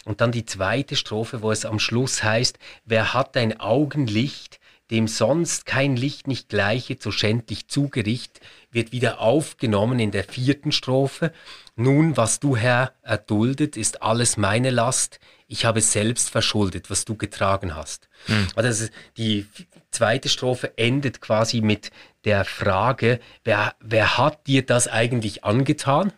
Und 0.05 0.21
dann 0.21 0.31
die 0.31 0.45
zweite 0.45 0.95
Strophe, 0.95 1.41
wo 1.41 1.51
es 1.51 1.65
am 1.65 1.79
Schluss 1.79 2.23
heißt, 2.23 2.59
wer 2.85 3.13
hat 3.13 3.35
dein 3.35 3.59
Augenlicht, 3.59 4.59
dem 4.91 5.07
sonst 5.07 5.65
kein 5.65 5.95
Licht 5.95 6.27
nicht 6.27 6.50
gleiche, 6.50 6.97
so 7.00 7.11
schändlich 7.11 7.67
zugericht, 7.67 8.41
wird 8.71 8.91
wieder 8.91 9.19
aufgenommen 9.19 9.99
in 9.99 10.11
der 10.11 10.23
vierten 10.23 10.71
Strophe. 10.71 11.33
Nun, 11.75 12.17
was 12.17 12.39
du, 12.39 12.55
Herr, 12.55 12.93
erduldet, 13.03 13.77
ist 13.77 14.01
alles 14.01 14.37
meine 14.37 14.69
Last. 14.69 15.19
Ich 15.47 15.65
habe 15.65 15.81
selbst 15.81 16.29
verschuldet, 16.29 16.89
was 16.89 17.05
du 17.05 17.15
getragen 17.15 17.75
hast. 17.75 18.07
Mhm. 18.27 18.47
Also 18.55 18.87
die 19.17 19.45
zweite 19.91 20.29
Strophe 20.29 20.77
endet 20.77 21.21
quasi 21.21 21.61
mit 21.61 21.91
der 22.23 22.45
Frage, 22.45 23.19
wer, 23.43 23.75
wer 23.79 24.17
hat 24.17 24.47
dir 24.47 24.65
das 24.65 24.87
eigentlich 24.87 25.43
angetan? 25.43 26.13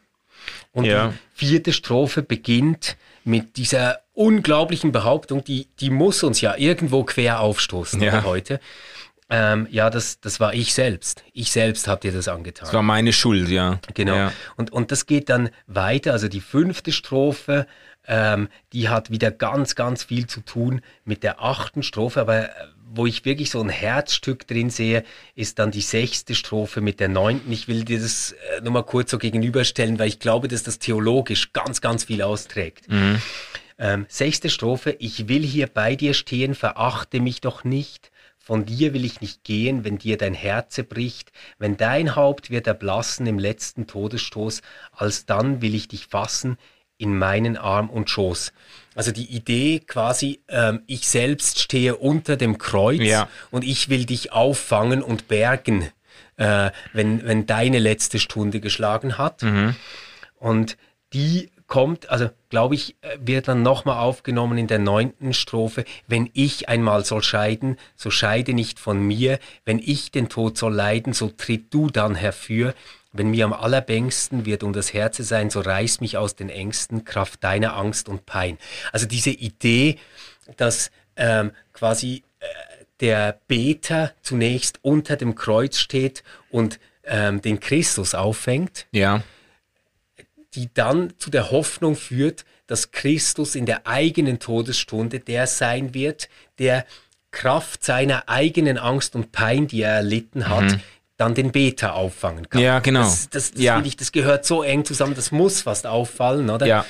Und 0.72 0.86
ja. 0.86 1.07
die 1.07 1.45
vierte 1.45 1.74
Strophe 1.74 2.22
beginnt 2.22 2.98
mit 3.24 3.57
dieser 3.57 4.01
unglaublichen 4.13 4.91
Behauptung, 4.91 5.43
die, 5.43 5.67
die 5.79 5.89
muss 5.89 6.24
uns 6.24 6.41
ja 6.41 6.55
irgendwo 6.55 7.03
quer 7.03 7.39
aufstoßen 7.39 8.01
ja. 8.01 8.24
heute. 8.24 8.60
Ähm, 9.36 9.68
ja, 9.72 9.90
das, 9.90 10.20
das 10.20 10.40
war 10.40 10.54
ich 10.54 10.75
selbst. 10.75 11.24
Ich 11.34 11.52
selbst 11.52 11.88
habe 11.88 12.02
dir 12.02 12.12
das 12.12 12.28
angetan. 12.28 12.68
Das 12.68 12.74
war 12.74 12.84
meine 12.84 13.12
Schuld, 13.12 13.50
ja. 13.50 13.80
Genau. 13.96 14.16
Ja. 14.16 14.34
Und, 14.58 14.72
und 14.72 14.92
das 14.92 15.08
geht 15.08 15.28
dann 15.30 15.50
weiter. 15.66 16.12
Also 16.12 16.28
die 16.28 16.40
fünfte 16.40 16.92
Strophe, 16.92 17.66
ähm, 18.06 18.48
die 18.74 18.90
hat 18.90 19.10
wieder 19.10 19.32
ganz, 19.32 19.74
ganz 19.74 20.04
viel 20.04 20.28
zu 20.28 20.42
tun 20.42 20.82
mit 21.04 21.24
der 21.24 21.42
achten 21.42 21.82
Strophe. 21.82 22.22
Aber 22.22 22.44
äh, 22.44 22.52
wo 22.94 23.08
ich 23.08 23.25
wirklich 23.25 23.50
so 23.50 23.60
ein 23.60 23.70
Herzstück 23.70 24.46
drin 24.46 24.70
sehe, 24.70 25.04
ist 25.34 25.58
dann 25.58 25.72
die 25.72 25.82
sechste 25.82 26.36
Strophe 26.36 26.82
mit 26.82 27.00
der 27.00 27.10
neunten. 27.10 27.52
Ich 27.52 27.68
will 27.68 27.86
dir 27.86 28.00
das 28.00 28.34
äh, 28.56 28.62
nur 28.62 28.74
mal 28.74 28.84
kurz 28.84 29.10
so 29.10 29.18
gegenüberstellen, 29.18 29.98
weil 29.98 30.10
ich 30.10 30.20
glaube, 30.20 30.48
dass 30.48 30.62
das 30.62 30.78
theologisch 30.78 31.54
ganz, 31.54 31.82
ganz 31.82 32.04
viel 32.04 32.22
austrägt. 32.22 32.88
Mhm. 32.88 33.20
Ähm, 33.80 34.06
sechste 34.10 34.52
Strophe, 34.52 34.96
ich 35.00 35.28
will 35.28 35.42
hier 35.42 35.66
bei 35.66 35.96
dir 35.96 36.13
stehen, 36.13 36.54
verachte 36.54 37.20
mich 37.20 37.42
doch 37.42 37.63
nicht. 37.63 38.12
Von 38.46 38.66
dir 38.66 38.94
will 38.94 39.06
ich 39.06 39.22
nicht 39.22 39.46
gehen, 39.46 39.86
wenn 39.86 39.98
dir 39.98 40.18
dein 40.18 40.34
Herze 40.34 40.84
bricht, 40.84 41.32
wenn 41.60 41.78
dein 41.78 42.18
Haupt 42.18 42.50
wird 42.50 42.68
erblassen 42.68 43.26
im 43.26 43.40
letzten 43.40 43.88
Todesstoß, 43.88 44.62
alsdann 44.92 45.62
will 45.62 45.74
ich 45.74 45.88
dich 45.88 46.08
fassen 46.08 46.58
in 46.98 47.18
meinen 47.18 47.56
Arm 47.56 47.90
und 47.90 48.10
Schoß. 48.10 48.52
Also 48.96 49.14
die 49.14 49.34
Idee 49.34 49.80
quasi, 49.80 50.42
ähm, 50.50 50.82
ich 50.88 51.08
selbst 51.08 51.62
stehe 51.62 51.96
unter 51.96 52.36
dem 52.36 52.58
Kreuz 52.58 53.02
ja. 53.02 53.30
und 53.50 53.64
ich 53.64 53.88
will 53.88 54.06
dich 54.06 54.34
auffangen 54.34 55.02
und 55.02 55.30
bergen, 55.30 55.90
äh, 56.36 56.72
wenn, 56.92 57.26
wenn 57.26 57.46
deine 57.46 57.80
letzte 57.80 58.20
Stunde 58.20 58.60
geschlagen 58.60 59.18
hat. 59.18 59.42
Mhm. 59.42 59.74
Und 60.36 60.76
die 61.14 61.50
kommt, 61.74 62.12
also 62.12 62.30
glaube 62.50 62.75
ich, 62.75 62.96
wird 63.18 63.48
dann 63.48 63.63
nochmal 63.63 63.98
aufgenommen 63.98 64.60
in 64.60 64.68
der 64.68 64.77
neunten 64.77 65.34
Strophe, 65.34 65.86
wenn 66.06 66.30
ich 66.34 66.70
einmal 66.70 67.03
soll 67.03 67.24
scheiden, 67.24 67.77
so 67.96 68.12
scheide 68.12 68.53
nicht 68.53 68.77
von 68.77 69.01
mir, 69.01 69.39
wenn 69.65 69.80
ich 69.80 70.12
den 70.12 70.30
Tod 70.30 70.56
soll 70.56 70.72
leiden, 70.72 71.13
so 71.13 71.30
tritt 71.30 71.74
du 71.74 71.89
dann 71.89 72.13
herfür, 72.13 72.75
wenn 73.12 73.32
mir 73.32 73.46
am 73.46 73.53
allerbängsten 73.53 74.46
wird 74.46 74.62
um 74.62 74.72
das 74.72 74.94
Herze 74.94 75.24
sein, 75.24 75.50
so 75.50 75.62
reiß 75.62 76.00
mich 76.00 76.15
aus 76.15 76.36
den 76.36 76.50
Ängsten, 76.50 77.06
Kraft 77.06 77.44
deiner 77.44 77.75
Angst 77.75 78.08
und 78.08 78.27
Pein. 78.27 78.60
Also 78.92 79.08
diese 79.08 79.32
Idee, 79.32 79.98
dass 80.58 80.92
ähm, 81.15 81.53
quasi 81.74 82.22
äh, 82.39 82.46
der 83.00 83.39
Beter 83.48 84.12
zunächst 84.22 84.77
unter 84.84 85.15
dem 85.15 85.34
Kreuz 85.34 85.80
steht 85.80 86.24
und 86.51 86.80
ähm, 87.03 87.42
den 87.42 87.60
Christus 87.60 88.13
auffängt, 88.13 88.86
ja. 88.92 89.24
Die 90.55 90.74
dann 90.74 91.13
zu 91.17 91.29
der 91.29 91.51
Hoffnung 91.51 91.95
führt, 91.95 92.45
dass 92.67 92.91
Christus 92.91 93.55
in 93.55 93.65
der 93.65 93.88
eigenen 93.88 94.39
Todesstunde 94.39 95.19
der 95.19 95.48
sein 95.48 95.93
wird, 95.93 96.29
der 96.60 96.86
Kraft 97.31 97.83
seiner 97.83 98.29
eigenen 98.29 98.77
Angst 98.77 99.15
und 99.15 99.31
Pein, 99.31 99.67
die 99.67 99.81
er 99.81 99.93
erlitten 99.93 100.50
hat, 100.50 100.63
mhm 100.63 100.81
dann 101.17 101.35
den 101.35 101.51
Beta 101.51 101.92
auffangen 101.92 102.50
kann. 102.50 102.61
Ja, 102.61 102.79
genau. 102.79 103.01
Das, 103.01 103.29
das, 103.29 103.51
das, 103.51 103.61
ja. 103.61 103.81
Ich, 103.83 103.96
das 103.96 104.11
gehört 104.11 104.46
so 104.46 104.63
eng 104.63 104.83
zusammen, 104.83 105.16
das 105.16 105.31
muss 105.31 105.61
fast 105.61 105.85
auffallen, 105.85 106.50
oder? 106.50 106.66
Ja. 106.66 106.85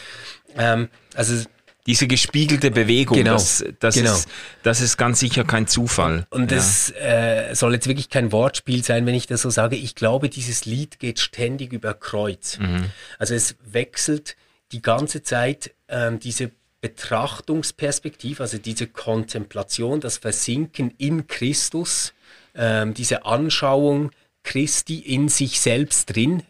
Ähm, 0.58 0.90
also 1.14 1.44
diese 1.86 2.08
gespiegelte 2.08 2.72
Bewegung, 2.72 3.18
genau, 3.18 3.34
das, 3.34 3.64
das, 3.80 3.96
genau. 3.96 4.14
Ist, 4.14 4.30
das 4.64 4.80
ist 4.80 4.98
ganz 4.98 5.20
sicher 5.20 5.44
kein 5.44 5.68
Zufall. 5.68 6.26
Und 6.30 6.50
ja. 6.50 6.58
das 6.58 6.92
äh, 6.92 7.54
soll 7.54 7.74
jetzt 7.74 7.88
wirklich 7.88 8.10
kein 8.10 8.32
Wortspiel 8.32 8.84
sein, 8.84 9.06
wenn 9.06 9.16
ich 9.16 9.28
das 9.28 9.42
so 9.42 9.50
sage. 9.50 9.76
Ich 9.76 9.96
glaube, 9.96 10.30
dieses 10.30 10.66
Lied 10.66 11.00
geht 11.00 11.20
ständig 11.20 11.74
über 11.74 11.94
Kreuz. 11.94 12.58
Mhm. 12.60 12.86
Also 13.20 13.36
es 13.36 13.56
wechselt 13.66 14.38
die 14.72 14.82
ganze 14.82 15.24
Zeit 15.24 15.74
ähm, 15.90 16.20
diese 16.20 16.52
Betrachtungsperspektive, 16.80 18.44
also 18.44 18.58
diese 18.58 18.88
Kontemplation, 18.88 20.00
das 20.00 20.18
Versinken 20.18 20.94
in 20.98 21.28
Christus, 21.28 22.14
ähm, 22.56 22.94
diese 22.94 23.26
Anschauung 23.26 24.12
Christi 24.44 25.00
in 25.00 25.30
sich 25.30 25.60
selbst 25.62 26.14
drin, 26.14 26.44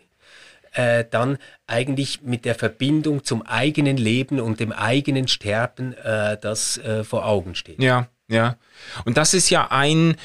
äh, 0.74 1.06
dann 1.10 1.38
eigentlich 1.68 2.22
mit 2.22 2.46
der 2.46 2.56
Verbindung 2.56 3.24
zum 3.24 3.42
eigenen 3.42 3.98
Leben 3.98 4.40
und 4.40 4.60
dem 4.60 4.72
eigenen 4.72 5.28
Sterben, 5.28 5.94
äh, 5.94 6.38
das 6.40 6.78
äh, 6.78 7.04
vor 7.04 7.26
Augen 7.26 7.56
steht. 7.56 7.82
Ja, 7.82 8.08
ja. 8.28 8.58
Und 9.06 9.18
das 9.18 9.34
ist 9.34 9.50
ja 9.50 9.72
ein 9.72 10.16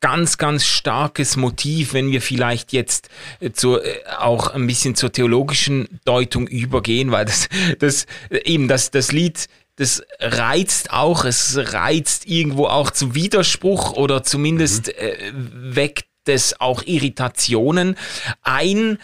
ganz, 0.00 0.36
ganz 0.36 0.66
starkes 0.66 1.36
Motiv, 1.36 1.94
wenn 1.94 2.10
wir 2.10 2.20
vielleicht 2.20 2.72
jetzt 2.74 3.08
äh, 3.40 3.52
zu, 3.52 3.80
äh, 3.80 4.00
auch 4.18 4.48
ein 4.48 4.66
bisschen 4.66 4.94
zur 4.94 5.12
theologischen 5.12 6.00
Deutung 6.04 6.46
übergehen, 6.46 7.10
weil 7.10 7.24
das, 7.24 7.48
das 7.78 8.06
eben 8.30 8.68
das, 8.68 8.90
das 8.90 9.12
Lied 9.12 9.48
das 9.76 10.04
reizt 10.20 10.92
auch, 10.92 11.24
es 11.24 11.56
reizt 11.72 12.26
irgendwo 12.26 12.66
auch 12.66 12.90
zum 12.90 13.14
Widerspruch 13.14 13.94
oder 13.94 14.22
zumindest 14.22 14.88
mhm. 14.88 14.92
äh, 14.96 15.16
weckt 15.76 16.06
es 16.26 16.60
auch 16.60 16.82
Irritationen. 16.84 17.96
Ein 18.42 18.98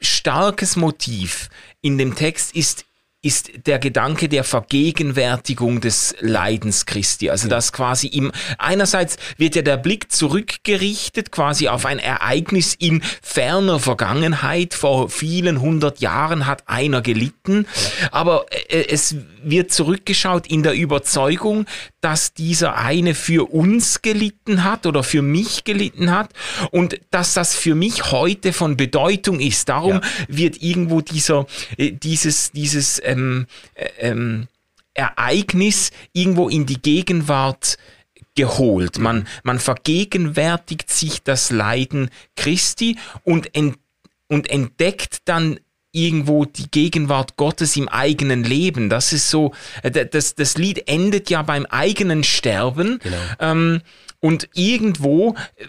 starkes 0.00 0.76
Motiv 0.76 1.48
in 1.80 1.98
dem 1.98 2.14
Text 2.14 2.54
ist 2.54 2.84
ist 3.22 3.66
der 3.66 3.78
Gedanke 3.78 4.30
der 4.30 4.44
Vergegenwärtigung 4.44 5.82
des 5.82 6.14
Leidens 6.20 6.86
Christi. 6.86 7.28
Also 7.28 7.48
dass 7.48 7.72
quasi 7.72 8.06
ihm 8.06 8.32
einerseits 8.56 9.18
wird 9.36 9.56
ja 9.56 9.62
der 9.62 9.76
Blick 9.76 10.10
zurückgerichtet 10.10 11.30
quasi 11.30 11.68
auf 11.68 11.84
ein 11.84 11.98
Ereignis 11.98 12.74
in 12.74 13.02
ferner 13.22 13.78
Vergangenheit. 13.78 14.72
Vor 14.72 15.10
vielen 15.10 15.60
hundert 15.60 16.00
Jahren 16.00 16.46
hat 16.46 16.66
einer 16.66 17.02
gelitten, 17.02 17.66
aber 18.10 18.46
äh, 18.68 18.86
es 18.88 19.16
wird 19.42 19.70
zurückgeschaut 19.70 20.46
in 20.46 20.62
der 20.62 20.72
Überzeugung, 20.72 21.66
dass 22.00 22.32
dieser 22.32 22.76
eine 22.76 23.14
für 23.14 23.52
uns 23.52 24.02
gelitten 24.02 24.64
hat 24.64 24.86
oder 24.86 25.02
für 25.02 25.22
mich 25.22 25.64
gelitten 25.64 26.10
hat 26.10 26.30
und 26.70 27.00
dass 27.10 27.34
das 27.34 27.54
für 27.54 27.74
mich 27.74 28.10
heute 28.10 28.52
von 28.52 28.76
Bedeutung 28.76 29.40
ist. 29.40 29.68
Darum 29.68 29.94
ja. 29.94 30.02
wird 30.28 30.62
irgendwo 30.62 31.00
dieser, 31.00 31.46
äh, 31.76 31.92
dieses, 31.92 32.52
dieses 32.52 33.00
ähm, 33.04 33.46
äh, 33.74 33.88
ähm, 33.98 34.48
Ereignis 34.94 35.90
irgendwo 36.12 36.48
in 36.48 36.66
die 36.66 36.80
Gegenwart 36.80 37.76
geholt. 38.34 38.98
Man, 38.98 39.26
man 39.42 39.58
vergegenwärtigt 39.58 40.90
sich 40.90 41.22
das 41.22 41.50
Leiden 41.50 42.10
Christi 42.36 42.96
und, 43.24 43.54
ent, 43.54 43.76
und 44.28 44.48
entdeckt 44.50 45.18
dann 45.26 45.60
irgendwo 45.92 46.44
die 46.44 46.70
Gegenwart 46.70 47.36
Gottes 47.36 47.76
im 47.76 47.88
eigenen 47.88 48.44
Leben. 48.44 48.88
Das 48.88 49.12
ist 49.12 49.30
so, 49.30 49.52
äh, 49.82 49.90
das, 49.90 50.34
das 50.34 50.56
Lied 50.56 50.88
endet 50.88 51.30
ja 51.30 51.42
beim 51.42 51.66
eigenen 51.66 52.24
Sterben. 52.24 53.00
Genau. 53.02 53.16
Ähm, 53.40 53.82
und 54.20 54.50
irgendwo 54.54 55.34
äh, 55.56 55.64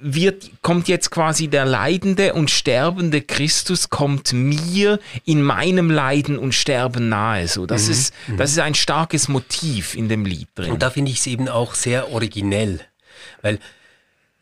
wird, 0.00 0.50
kommt 0.62 0.88
jetzt 0.88 1.10
quasi 1.10 1.48
der 1.48 1.64
leidende 1.64 2.34
und 2.34 2.50
sterbende 2.50 3.20
Christus 3.20 3.90
kommt 3.90 4.32
mir 4.32 5.00
in 5.24 5.42
meinem 5.42 5.90
Leiden 5.90 6.38
und 6.38 6.54
Sterben 6.54 7.08
nahe. 7.08 7.48
So, 7.48 7.66
das 7.66 7.86
mhm. 7.86 7.92
ist, 7.92 8.14
mhm. 8.28 8.36
das 8.38 8.52
ist 8.52 8.60
ein 8.60 8.74
starkes 8.74 9.28
Motiv 9.28 9.94
in 9.94 10.08
dem 10.08 10.24
Lied 10.24 10.48
drin. 10.54 10.72
Und 10.72 10.82
da 10.82 10.90
finde 10.90 11.10
ich 11.10 11.18
es 11.18 11.26
eben 11.26 11.48
auch 11.48 11.74
sehr 11.74 12.12
originell, 12.12 12.80
weil 13.42 13.58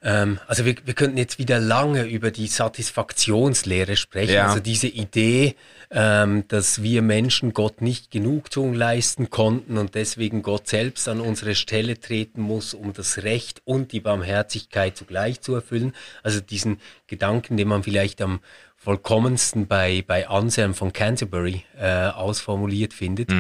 Ähm, 0.05 0.39
also 0.47 0.67
wir, 0.67 0.77
wir 0.85 0.93
könnten 0.95 1.17
jetzt 1.17 1.39
wieder 1.39 1.59
lange 1.59 2.05
über 2.05 2.31
die 2.31 2.47
Satisfaktionslehre 2.47 3.97
sprechen, 3.97 4.35
Ja. 4.35 4.47
also 4.49 4.61
diese 4.61 4.87
Idee, 4.87 5.57
ähm, 5.91 6.47
dass 6.49 6.83
wir 6.83 7.01
Menschen 7.01 7.55
Gott 7.55 7.81
nicht 7.81 8.11
Genugtuung 8.11 8.75
leisten 8.75 9.31
konnten 9.31 9.79
und 9.79 9.95
deswegen 9.95 10.43
Gott 10.43 10.69
selbst 10.69 11.09
an 11.09 11.21
unsere 11.21 11.55
Stelle 11.55 11.99
treten 11.99 12.43
muss, 12.43 12.75
um 12.75 12.93
das 12.93 13.23
Recht 13.23 13.63
und 13.65 13.93
die 13.93 14.01
Barmherzigkeit 14.01 14.97
zugleich 14.97 15.41
zu 15.41 15.55
erfüllen. 15.55 15.95
Also 16.23 16.41
diesen 16.41 16.81
Gedanken, 17.07 17.57
den 17.57 17.69
man 17.69 17.83
vielleicht 17.83 18.21
am 18.21 18.41
vollkommensten 18.77 19.67
bei, 19.67 20.05
bei 20.07 20.29
Anselm 20.29 20.75
von 20.75 20.93
Canterbury 20.93 21.65
äh, 21.79 22.09
ausformuliert 22.09 22.93
findet. 22.93 23.31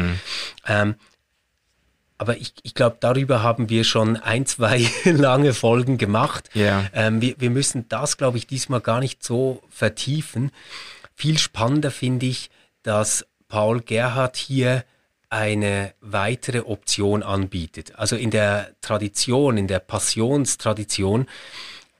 Ähm, 0.66 0.94
aber 2.24 2.38
ich, 2.38 2.54
ich 2.62 2.72
glaube, 2.72 2.96
darüber 3.00 3.42
haben 3.42 3.68
wir 3.68 3.84
schon 3.84 4.16
ein, 4.16 4.46
zwei 4.46 4.88
lange 5.04 5.52
Folgen 5.52 5.98
gemacht. 5.98 6.48
Ja. 6.54 6.86
Ähm, 6.94 7.20
wir, 7.20 7.34
wir 7.38 7.50
müssen 7.50 7.86
das, 7.90 8.16
glaube 8.16 8.38
ich, 8.38 8.46
diesmal 8.46 8.80
gar 8.80 9.00
nicht 9.00 9.22
so 9.22 9.62
vertiefen. 9.68 10.50
Viel 11.14 11.36
spannender 11.36 11.90
finde 11.90 12.24
ich, 12.24 12.48
dass 12.82 13.26
Paul 13.46 13.82
Gerhard 13.82 14.36
hier 14.38 14.84
eine 15.28 15.92
weitere 16.00 16.60
Option 16.60 17.22
anbietet. 17.22 17.98
Also 17.98 18.16
in 18.16 18.30
der 18.30 18.70
Tradition, 18.80 19.58
in 19.58 19.68
der 19.68 19.80
Passionstradition 19.80 21.26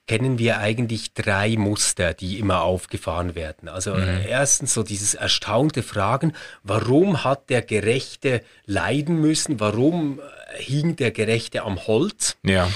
kennen 0.07 0.39
wir 0.39 0.59
eigentlich 0.59 1.15
drei 1.15 1.57
Muster, 1.57 2.13
die 2.13 2.39
immer 2.39 2.63
aufgefahren 2.63 3.35
werden. 3.35 3.69
Also 3.69 3.95
äh, 3.95 4.29
erstens 4.29 4.75
so 4.75 4.83
dieses 4.83 5.15
erstaunte 5.15 5.83
Fragen, 5.83 6.35
warum 6.63 7.25
hat 7.25 7.49
der 7.49 7.63
Gerechte 7.63 8.43
leiden 8.67 9.21
müssen? 9.21 9.61
Warum 9.61 10.21
äh, 10.21 10.63
hing 10.63 10.97
der 10.97 11.11
Gerechte 11.11 11.63
am 11.63 11.87
Holz? 11.87 12.37
Ja. 12.43 12.69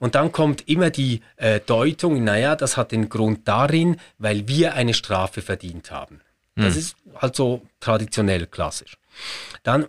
Und 0.00 0.16
dann 0.16 0.32
kommt 0.32 0.68
immer 0.68 0.90
die 0.90 1.20
äh, 1.36 1.60
Deutung, 1.60 2.24
naja, 2.24 2.56
das 2.56 2.76
hat 2.76 2.90
den 2.90 3.08
Grund 3.08 3.46
darin, 3.46 3.96
weil 4.18 4.48
wir 4.48 4.74
eine 4.74 4.94
Strafe 4.94 5.42
verdient 5.42 5.90
haben. 5.90 6.20
Das 6.56 6.76
ist 6.76 6.96
halt 7.16 7.34
so 7.34 7.62
traditionell 7.80 8.46
klassisch. 8.46 8.96
Dann 9.64 9.86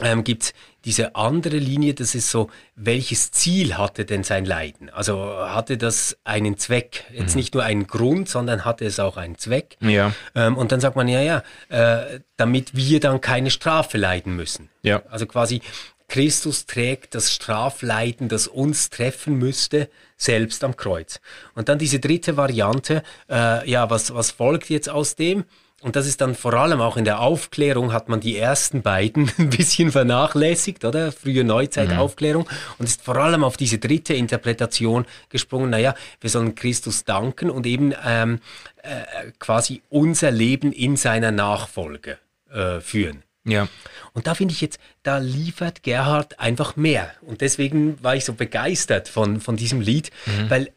ähm, 0.00 0.24
gibt 0.24 0.44
es 0.44 0.54
diese 0.84 1.14
andere 1.14 1.58
Linie, 1.58 1.94
das 1.94 2.14
ist 2.14 2.30
so, 2.30 2.50
welches 2.74 3.30
Ziel 3.30 3.76
hatte 3.78 4.04
denn 4.04 4.24
sein 4.24 4.44
Leiden? 4.44 4.90
Also 4.90 5.16
hatte 5.48 5.78
das 5.78 6.16
einen 6.24 6.58
Zweck? 6.58 7.04
Jetzt 7.12 7.36
nicht 7.36 7.54
nur 7.54 7.62
einen 7.62 7.86
Grund, 7.86 8.28
sondern 8.28 8.64
hatte 8.64 8.84
es 8.84 8.98
auch 8.98 9.16
einen 9.16 9.38
Zweck? 9.38 9.76
Ja. 9.80 10.12
Ähm, 10.34 10.56
und 10.56 10.72
dann 10.72 10.80
sagt 10.80 10.96
man, 10.96 11.06
ja, 11.08 11.20
ja, 11.20 11.42
äh, 11.68 12.20
damit 12.36 12.74
wir 12.74 13.00
dann 13.00 13.20
keine 13.20 13.50
Strafe 13.50 13.98
leiden 13.98 14.34
müssen. 14.34 14.70
Ja. 14.82 15.02
Also 15.08 15.26
quasi, 15.26 15.60
Christus 16.08 16.66
trägt 16.66 17.14
das 17.14 17.32
Strafleiden, 17.32 18.28
das 18.28 18.46
uns 18.46 18.90
treffen 18.90 19.38
müsste, 19.38 19.88
selbst 20.16 20.64
am 20.64 20.76
Kreuz. 20.76 21.20
Und 21.54 21.68
dann 21.68 21.78
diese 21.78 22.00
dritte 22.00 22.36
Variante, 22.36 23.02
äh, 23.30 23.68
ja, 23.70 23.88
was, 23.88 24.12
was 24.14 24.30
folgt 24.30 24.68
jetzt 24.68 24.88
aus 24.88 25.14
dem? 25.14 25.44
Und 25.82 25.96
das 25.96 26.06
ist 26.06 26.20
dann 26.20 26.36
vor 26.36 26.54
allem 26.54 26.80
auch 26.80 26.96
in 26.96 27.04
der 27.04 27.20
Aufklärung 27.20 27.92
hat 27.92 28.08
man 28.08 28.20
die 28.20 28.38
ersten 28.38 28.82
beiden 28.82 29.30
ein 29.38 29.50
bisschen 29.50 29.90
vernachlässigt, 29.90 30.84
oder? 30.84 31.10
Frühe 31.10 31.42
Neuzeit-Aufklärung. 31.42 32.48
Und 32.78 32.86
ist 32.86 33.02
vor 33.02 33.16
allem 33.16 33.42
auf 33.42 33.56
diese 33.56 33.78
dritte 33.78 34.14
Interpretation 34.14 35.06
gesprungen. 35.28 35.70
Naja, 35.70 35.94
wir 36.20 36.30
sollen 36.30 36.54
Christus 36.54 37.04
danken 37.04 37.50
und 37.50 37.66
eben 37.66 37.92
ähm, 38.06 38.38
äh, 38.82 39.32
quasi 39.40 39.82
unser 39.88 40.30
Leben 40.30 40.72
in 40.72 40.96
seiner 40.96 41.32
Nachfolge 41.32 42.18
äh, 42.52 42.80
führen. 42.80 43.24
Ja. 43.44 43.66
Und 44.12 44.28
da 44.28 44.34
finde 44.34 44.54
ich 44.54 44.60
jetzt, 44.60 44.78
da 45.02 45.18
liefert 45.18 45.82
Gerhard 45.82 46.38
einfach 46.38 46.76
mehr. 46.76 47.10
Und 47.22 47.40
deswegen 47.40 48.00
war 48.02 48.14
ich 48.14 48.24
so 48.24 48.34
begeistert 48.34 49.08
von, 49.08 49.40
von 49.40 49.56
diesem 49.56 49.80
Lied, 49.80 50.12
weil 50.48 50.70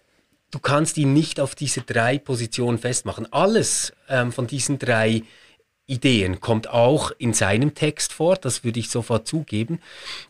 du 0.56 0.60
kannst 0.60 0.98
ihn 0.98 1.12
nicht 1.12 1.42
auf 1.42 1.54
diese 1.54 1.82
drei 1.82 2.18
Positionen 2.18 2.78
festmachen. 2.78 3.28
Alles 3.34 3.92
ähm, 4.08 4.32
von 4.32 4.48
diesen 4.48 4.80
drei 4.80 5.24
Ideen 5.86 6.40
kommt 6.40 6.70
auch 6.70 7.12
in 7.18 7.34
seinem 7.34 7.76
Text 7.76 8.14
vor, 8.14 8.38
das 8.38 8.64
würde 8.64 8.80
ich 8.80 8.90
sofort 8.90 9.28
zugeben. 9.28 9.82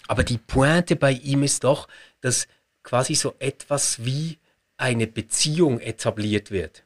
Aber 0.07 0.23
die 0.23 0.39
Pointe 0.39 0.95
bei 0.95 1.11
ihm 1.11 1.43
ist 1.43 1.63
doch, 1.63 1.87
dass 2.21 2.47
quasi 2.81 3.13
so 3.13 3.35
etwas 3.37 4.03
wie 4.03 4.39
eine 4.77 5.05
Beziehung 5.05 5.79
etabliert 5.79 6.49
wird. 6.49 6.81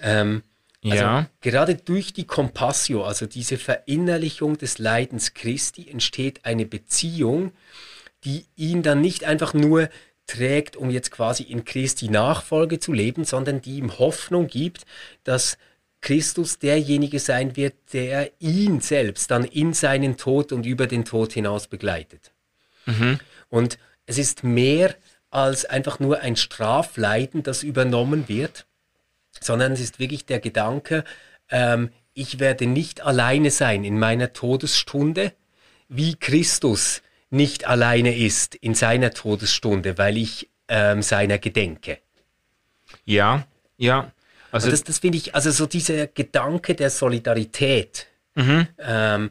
Ähm, 0.00 0.42
also 0.82 0.96
Ja. 0.96 1.26
gerade 1.42 1.74
durch 1.74 2.14
die 2.14 2.24
Compassio, 2.24 3.04
also 3.04 3.26
diese 3.26 3.58
Verinnerlichung 3.58 4.56
des 4.56 4.78
Leidens 4.78 5.34
Christi, 5.34 5.90
entsteht 5.90 6.46
eine 6.46 6.64
Beziehung, 6.64 7.52
die 8.24 8.46
ihn 8.56 8.82
dann 8.82 9.02
nicht 9.02 9.24
einfach 9.24 9.52
nur 9.52 9.90
trägt, 10.30 10.76
um 10.76 10.90
jetzt 10.90 11.10
quasi 11.10 11.42
in 11.42 11.64
Christi 11.64 12.08
Nachfolge 12.08 12.78
zu 12.78 12.92
leben, 12.92 13.24
sondern 13.24 13.60
die 13.60 13.76
ihm 13.78 13.98
Hoffnung 13.98 14.46
gibt, 14.46 14.86
dass 15.24 15.58
Christus 16.00 16.58
derjenige 16.58 17.18
sein 17.18 17.56
wird, 17.56 17.74
der 17.92 18.30
ihn 18.38 18.80
selbst 18.80 19.30
dann 19.30 19.44
in 19.44 19.74
seinen 19.74 20.16
Tod 20.16 20.52
und 20.52 20.64
über 20.64 20.86
den 20.86 21.04
Tod 21.04 21.32
hinaus 21.32 21.66
begleitet. 21.66 22.32
Und 23.48 23.78
es 24.06 24.18
ist 24.18 24.44
mehr 24.44 24.94
als 25.30 25.64
einfach 25.64 26.00
nur 26.00 26.20
ein 26.20 26.36
Strafleiden, 26.36 27.42
das 27.42 27.62
übernommen 27.62 28.28
wird, 28.28 28.66
sondern 29.40 29.72
es 29.72 29.80
ist 29.80 29.98
wirklich 29.98 30.26
der 30.26 30.40
Gedanke, 30.40 31.04
ähm, 31.50 31.90
ich 32.14 32.40
werde 32.40 32.66
nicht 32.66 33.02
alleine 33.02 33.50
sein 33.50 33.84
in 33.84 33.98
meiner 33.98 34.32
Todesstunde, 34.32 35.32
wie 35.88 36.16
Christus 36.16 37.02
nicht 37.30 37.66
alleine 37.66 38.16
ist 38.16 38.54
in 38.56 38.74
seiner 38.74 39.12
Todesstunde, 39.12 39.98
weil 39.98 40.16
ich 40.16 40.48
ähm, 40.68 41.02
seiner 41.02 41.38
gedenke. 41.38 41.98
Ja. 43.04 43.46
Ja. 43.76 44.12
Also, 44.52 44.66
Und 44.66 44.72
das, 44.72 44.84
das 44.84 44.98
finde 44.98 45.18
ich, 45.18 45.34
also 45.34 45.50
so 45.50 45.66
dieser 45.66 46.08
Gedanke 46.08 46.74
der 46.74 46.90
Solidarität, 46.90 48.08
ähm, 48.78 49.30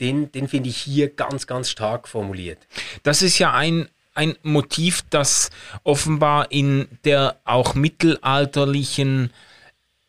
den, 0.00 0.32
den 0.32 0.48
finde 0.48 0.68
ich 0.68 0.76
hier 0.76 1.08
ganz, 1.14 1.46
ganz 1.46 1.70
stark 1.70 2.08
formuliert. 2.08 2.58
Das 3.02 3.22
ist 3.22 3.38
ja 3.38 3.52
ein, 3.52 3.88
ein 4.14 4.36
Motiv, 4.42 5.02
das 5.10 5.50
offenbar 5.82 6.50
in 6.50 6.88
der 7.04 7.36
auch 7.44 7.74
mittelalterlichen 7.74 9.30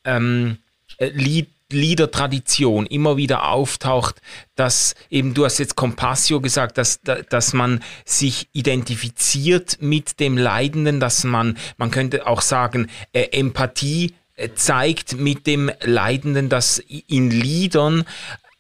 ähm, 0.04 0.58
äh, 0.98 1.08
Lied, 1.10 1.50
Liedertradition 1.72 2.86
immer 2.86 3.18
wieder 3.18 3.50
auftaucht, 3.50 4.22
dass 4.56 4.96
eben, 5.10 5.34
du 5.34 5.46
hast 5.46 5.58
jetzt 5.58 5.76
Compassio 5.76 6.40
gesagt, 6.42 6.78
dass, 6.78 7.02
da- 7.02 7.22
dass 7.24 7.54
man 7.54 7.84
sich 8.06 8.48
identifiziert 8.54 9.78
mit 9.82 10.20
dem 10.20 10.38
Leidenden, 10.38 11.00
dass 11.00 11.24
man, 11.24 11.58
man 11.78 11.92
könnte 11.92 12.28
auch 12.28 12.42
sagen, 12.42 12.90
äh, 13.14 13.24
Empathie 13.32 14.14
äh, 14.36 14.50
zeigt 14.54 15.18
mit 15.18 15.48
dem 15.48 15.72
Leidenden, 15.82 16.50
dass 16.50 16.78
in 17.08 17.32
Liedern 17.32 18.06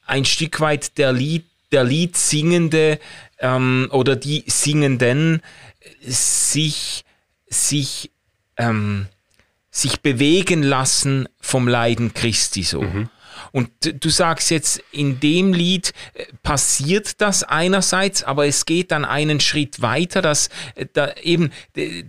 ein 0.07 0.25
Stück 0.25 0.59
weit 0.59 0.97
der 0.97 1.13
Lied, 1.13 1.45
der 1.71 1.83
Liedsingende 1.83 2.99
ähm, 3.39 3.87
oder 3.91 4.15
die 4.15 4.43
Singenden 4.47 5.41
sich, 6.01 7.03
sich, 7.47 8.11
ähm, 8.57 9.07
sich 9.75 9.99
bewegen 9.99 10.63
lassen 10.63 11.27
vom 11.41 11.67
Leiden 11.67 12.13
Christi 12.13 12.63
so. 12.63 12.85
Und 13.51 13.69
du 13.81 14.09
sagst 14.09 14.49
jetzt, 14.51 14.81
in 14.91 15.19
dem 15.19 15.53
Lied 15.53 15.93
äh, 16.13 16.25
passiert 16.43 17.21
das 17.21 17.43
einerseits, 17.43 18.23
aber 18.23 18.47
es 18.47 18.65
geht 18.65 18.91
dann 18.91 19.05
einen 19.05 19.39
Schritt 19.39 19.81
weiter, 19.81 20.21
dass 20.21 20.49
äh, 20.75 20.85
da 20.91 21.13
eben 21.21 21.51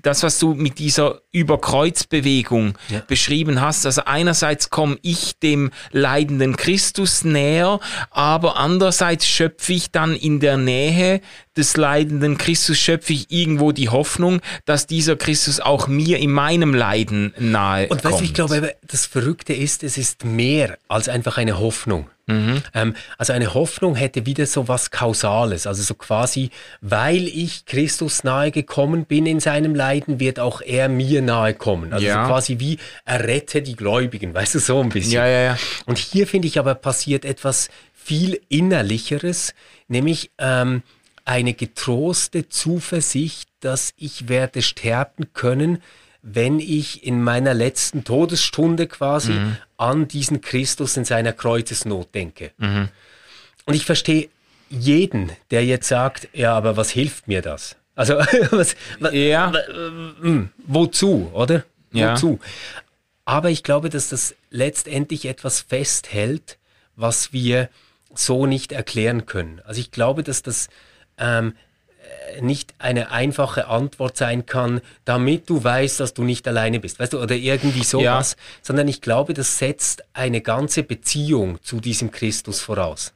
das, 0.03 0.23
was 0.23 0.39
du 0.39 0.55
mit 0.55 0.79
dieser 0.79 1.21
Überkreuzbewegung 1.33 2.75
Ja. 2.89 3.01
beschrieben 3.07 3.61
hast. 3.61 3.87
Also 3.87 4.03
einerseits 4.07 4.71
komme 4.71 4.99
ich 5.03 5.39
dem 5.39 5.71
leidenden 5.93 6.57
Christus 6.57 7.25
näher, 7.25 7.81
aber 8.11 8.57
andererseits 8.57 9.27
schöpfe 9.27 9.73
ich 9.75 9.91
dann 9.91 10.15
in 10.17 10.41
der 10.41 10.57
Nähe 10.57 11.21
des 11.57 11.77
leidenden 11.77 12.39
Christus, 12.39 12.79
schöpfe 12.79 13.13
ich 13.13 13.31
irgendwo 13.31 13.73
die 13.73 13.89
Hoffnung, 13.89 14.41
dass 14.65 14.87
dieser 14.87 15.17
Christus 15.17 15.61
auch 15.61 15.89
mir 15.89 16.19
in 16.19 16.31
meinem 16.31 16.75
Leiden 16.75 17.35
nahe 17.39 17.89
Und 17.89 18.05
weißt 18.05 18.21
du, 18.21 18.25
ich 18.25 18.35
glaube, 18.35 18.75
das 18.87 19.07
Verrückte 19.07 19.53
ist, 19.55 19.83
es 19.83 19.97
ist 19.99 20.25
mehr 20.25 20.79
als 20.89 21.09
einfach 21.09 21.39
eine 21.39 21.59
Hoffnung. 21.59 22.09
Ähm, 22.29 22.97
also 23.19 23.33
eine 23.33 23.55
Hoffnung 23.55 23.95
hätte 23.95 24.27
wieder 24.27 24.47
so 24.47 24.67
was 24.67 24.91
Kausales, 24.91 25.69
also 25.69 25.85
so 25.85 25.95
quasi, 25.95 26.51
weil 26.81 27.29
ich 27.29 27.67
Christus 27.67 28.25
nahe 28.25 28.51
gekommen 28.51 29.05
bin 29.05 29.27
in 29.27 29.39
seinem 29.39 29.77
Leiden, 29.77 30.19
wird 30.19 30.41
auch 30.41 30.61
er 30.61 30.89
mir 30.89 31.23
nahe 31.23 31.55
kommen. 31.55 31.93
Also 31.93 32.05
Ja. 32.05 32.25
so 32.25 32.29
quasi 32.29 32.59
wie 32.59 32.79
errette 33.05 33.63
die 33.63 33.77
Gläubigen, 33.77 34.35
weißt 34.35 34.57
du, 34.57 34.59
so 34.59 34.81
ein 34.81 34.89
bisschen. 34.89 35.13
Ja, 35.13 35.29
ja, 35.29 35.41
ja. 35.43 35.59
Und 35.85 35.99
hier 35.99 36.27
finde 36.27 36.49
ich 36.49 36.59
aber 36.59 36.75
passiert 36.75 37.25
etwas 37.25 37.69
viel 37.95 38.41
innerlicheres, 38.49 39.55
nämlich 39.87 40.31
ähm, 40.39 40.83
eine 41.27 41.53
getroste 41.53 42.49
Zuversicht, 42.49 43.51
dass 43.61 43.93
ich 43.99 44.29
werde 44.29 44.63
sterben 44.63 45.33
können, 45.35 45.83
wenn 46.23 46.59
ich 46.59 47.05
in 47.05 47.23
meiner 47.23 47.53
letzten 47.53 48.05
Todesstunde 48.05 48.87
quasi 48.87 49.33
an 49.77 50.09
diesen 50.09 50.41
Christus 50.41 50.97
in 50.97 51.05
seiner 51.05 51.33
Kreuzesnot 51.33 52.15
denke. 52.15 52.53
Und 53.65 53.75
ich 53.75 53.85
verstehe 53.85 54.29
jeden, 54.71 55.31
der 55.51 55.65
jetzt 55.65 55.89
sagt, 55.89 56.29
ja, 56.33 56.57
aber 56.57 56.77
was 56.77 56.91
hilft 56.91 57.29
mir 57.29 57.43
das? 57.43 57.77
Also, 57.95 58.15
was, 58.51 58.77
ja. 59.13 59.53
Hm, 60.21 60.51
wozu, 60.59 61.31
oder? 61.33 61.65
Ja. 61.93 62.13
Wozu? 62.13 62.41
Aber 63.25 63.51
ich 63.51 63.63
glaube, 63.63 63.91
dass 63.91 64.09
das 64.09 64.35
letztendlich 64.51 65.27
etwas 65.27 65.61
festhält, 65.61 66.59
was 66.95 67.33
wir 67.33 67.69
so 68.15 68.47
nicht 68.47 68.73
erklären 68.73 69.27
können. 69.27 69.61
Also 69.65 69.81
ich 69.81 69.91
glaube, 69.91 70.23
dass 70.23 70.43
das 70.43 70.69
ähm, 71.19 71.55
nicht 72.41 72.75
eine 72.79 73.11
einfache 73.11 73.69
Antwort 73.69 74.17
sein 74.17 74.47
kann, 74.47 74.81
damit 75.05 75.49
du 75.49 75.63
weißt, 75.63 76.01
dass 76.01 76.15
du 76.15 76.23
nicht 76.23 76.47
alleine 76.47 76.81
bist, 76.81 76.99
weißt 76.99 77.15
du, 77.15 77.21
oder 77.21 77.35
irgendwie 77.35 77.85
sowas, 77.85 78.33
ja. 78.33 78.45
sondern 78.63 78.89
ich 78.89 79.01
glaube, 79.01 79.35
das 79.35 79.59
setzt 79.59 80.05
eine 80.13 80.41
ganze 80.41 80.83
Beziehung 80.83 81.63
zu 81.63 81.81
diesem 81.81 82.11
Christus 82.11 82.61
voraus. 82.61 83.13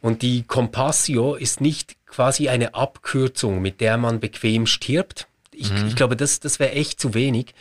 Und 0.00 0.22
die 0.22 0.44
Compassio 0.44 1.34
ist 1.34 1.60
nicht 1.60 1.96
quasi 2.06 2.48
eine 2.48 2.74
Abkürzung, 2.74 3.60
mit 3.60 3.80
der 3.80 3.96
man 3.98 4.18
bequem 4.18 4.66
stirbt. 4.66 5.26
Ich, 5.52 5.70
mhm. 5.70 5.88
ich 5.88 5.96
glaube, 5.96 6.16
das, 6.16 6.40
das 6.40 6.58
wäre 6.58 6.72
echt 6.72 7.00
zu 7.00 7.14
wenig, 7.14 7.54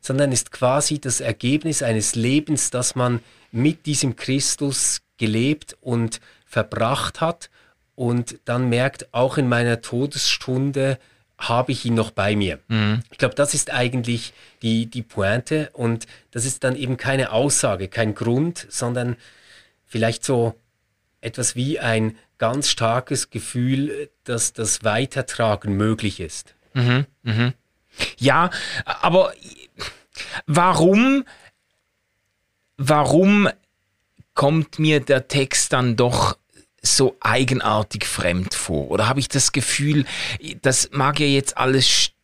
sondern 0.00 0.30
ist 0.30 0.52
quasi 0.52 1.00
das 1.00 1.20
Ergebnis 1.20 1.82
eines 1.82 2.14
Lebens, 2.14 2.70
das 2.70 2.94
man 2.94 3.20
mit 3.50 3.86
diesem 3.86 4.16
Christus 4.16 5.00
gelebt 5.16 5.76
und 5.80 6.20
verbracht 6.44 7.20
hat 7.20 7.48
und 7.96 8.38
dann 8.44 8.68
merkt, 8.68 9.12
auch 9.12 9.38
in 9.38 9.48
meiner 9.48 9.80
Todesstunde 9.80 10.98
habe 11.38 11.72
ich 11.72 11.84
ihn 11.84 11.94
noch 11.94 12.12
bei 12.12 12.36
mir. 12.36 12.60
Mhm. 12.68 13.02
Ich 13.10 13.18
glaube, 13.18 13.34
das 13.34 13.52
ist 13.54 13.72
eigentlich 13.72 14.32
die, 14.62 14.86
die 14.86 15.02
Pointe 15.02 15.70
und 15.72 16.06
das 16.30 16.44
ist 16.44 16.64
dann 16.64 16.76
eben 16.76 16.96
keine 16.96 17.32
Aussage, 17.32 17.88
kein 17.88 18.14
Grund, 18.14 18.66
sondern 18.70 19.16
vielleicht 19.84 20.24
so 20.24 20.54
etwas 21.20 21.56
wie 21.56 21.78
ein 21.78 22.16
ganz 22.38 22.68
starkes 22.68 23.30
Gefühl, 23.30 24.10
dass 24.24 24.52
das 24.52 24.84
Weitertragen 24.84 25.76
möglich 25.76 26.20
ist. 26.20 26.54
Mhm. 26.74 27.06
Mhm. 27.22 27.54
Ja, 28.18 28.50
aber 28.84 29.32
warum, 30.46 31.24
warum 32.76 33.48
kommt 34.34 34.78
mir 34.78 35.00
der 35.00 35.28
Text 35.28 35.72
dann 35.72 35.96
doch 35.96 36.36
so 36.86 37.16
eigenartig 37.20 38.06
fremd 38.06 38.54
vor? 38.54 38.90
Oder 38.90 39.08
habe 39.08 39.20
ich 39.20 39.28
das 39.28 39.52
Gefühl, 39.52 40.04
das 40.62 40.90
mag 40.92 41.20
ja 41.20 41.26
jetzt 41.26 41.56
alles 41.56 41.88
stimmen 41.88 42.15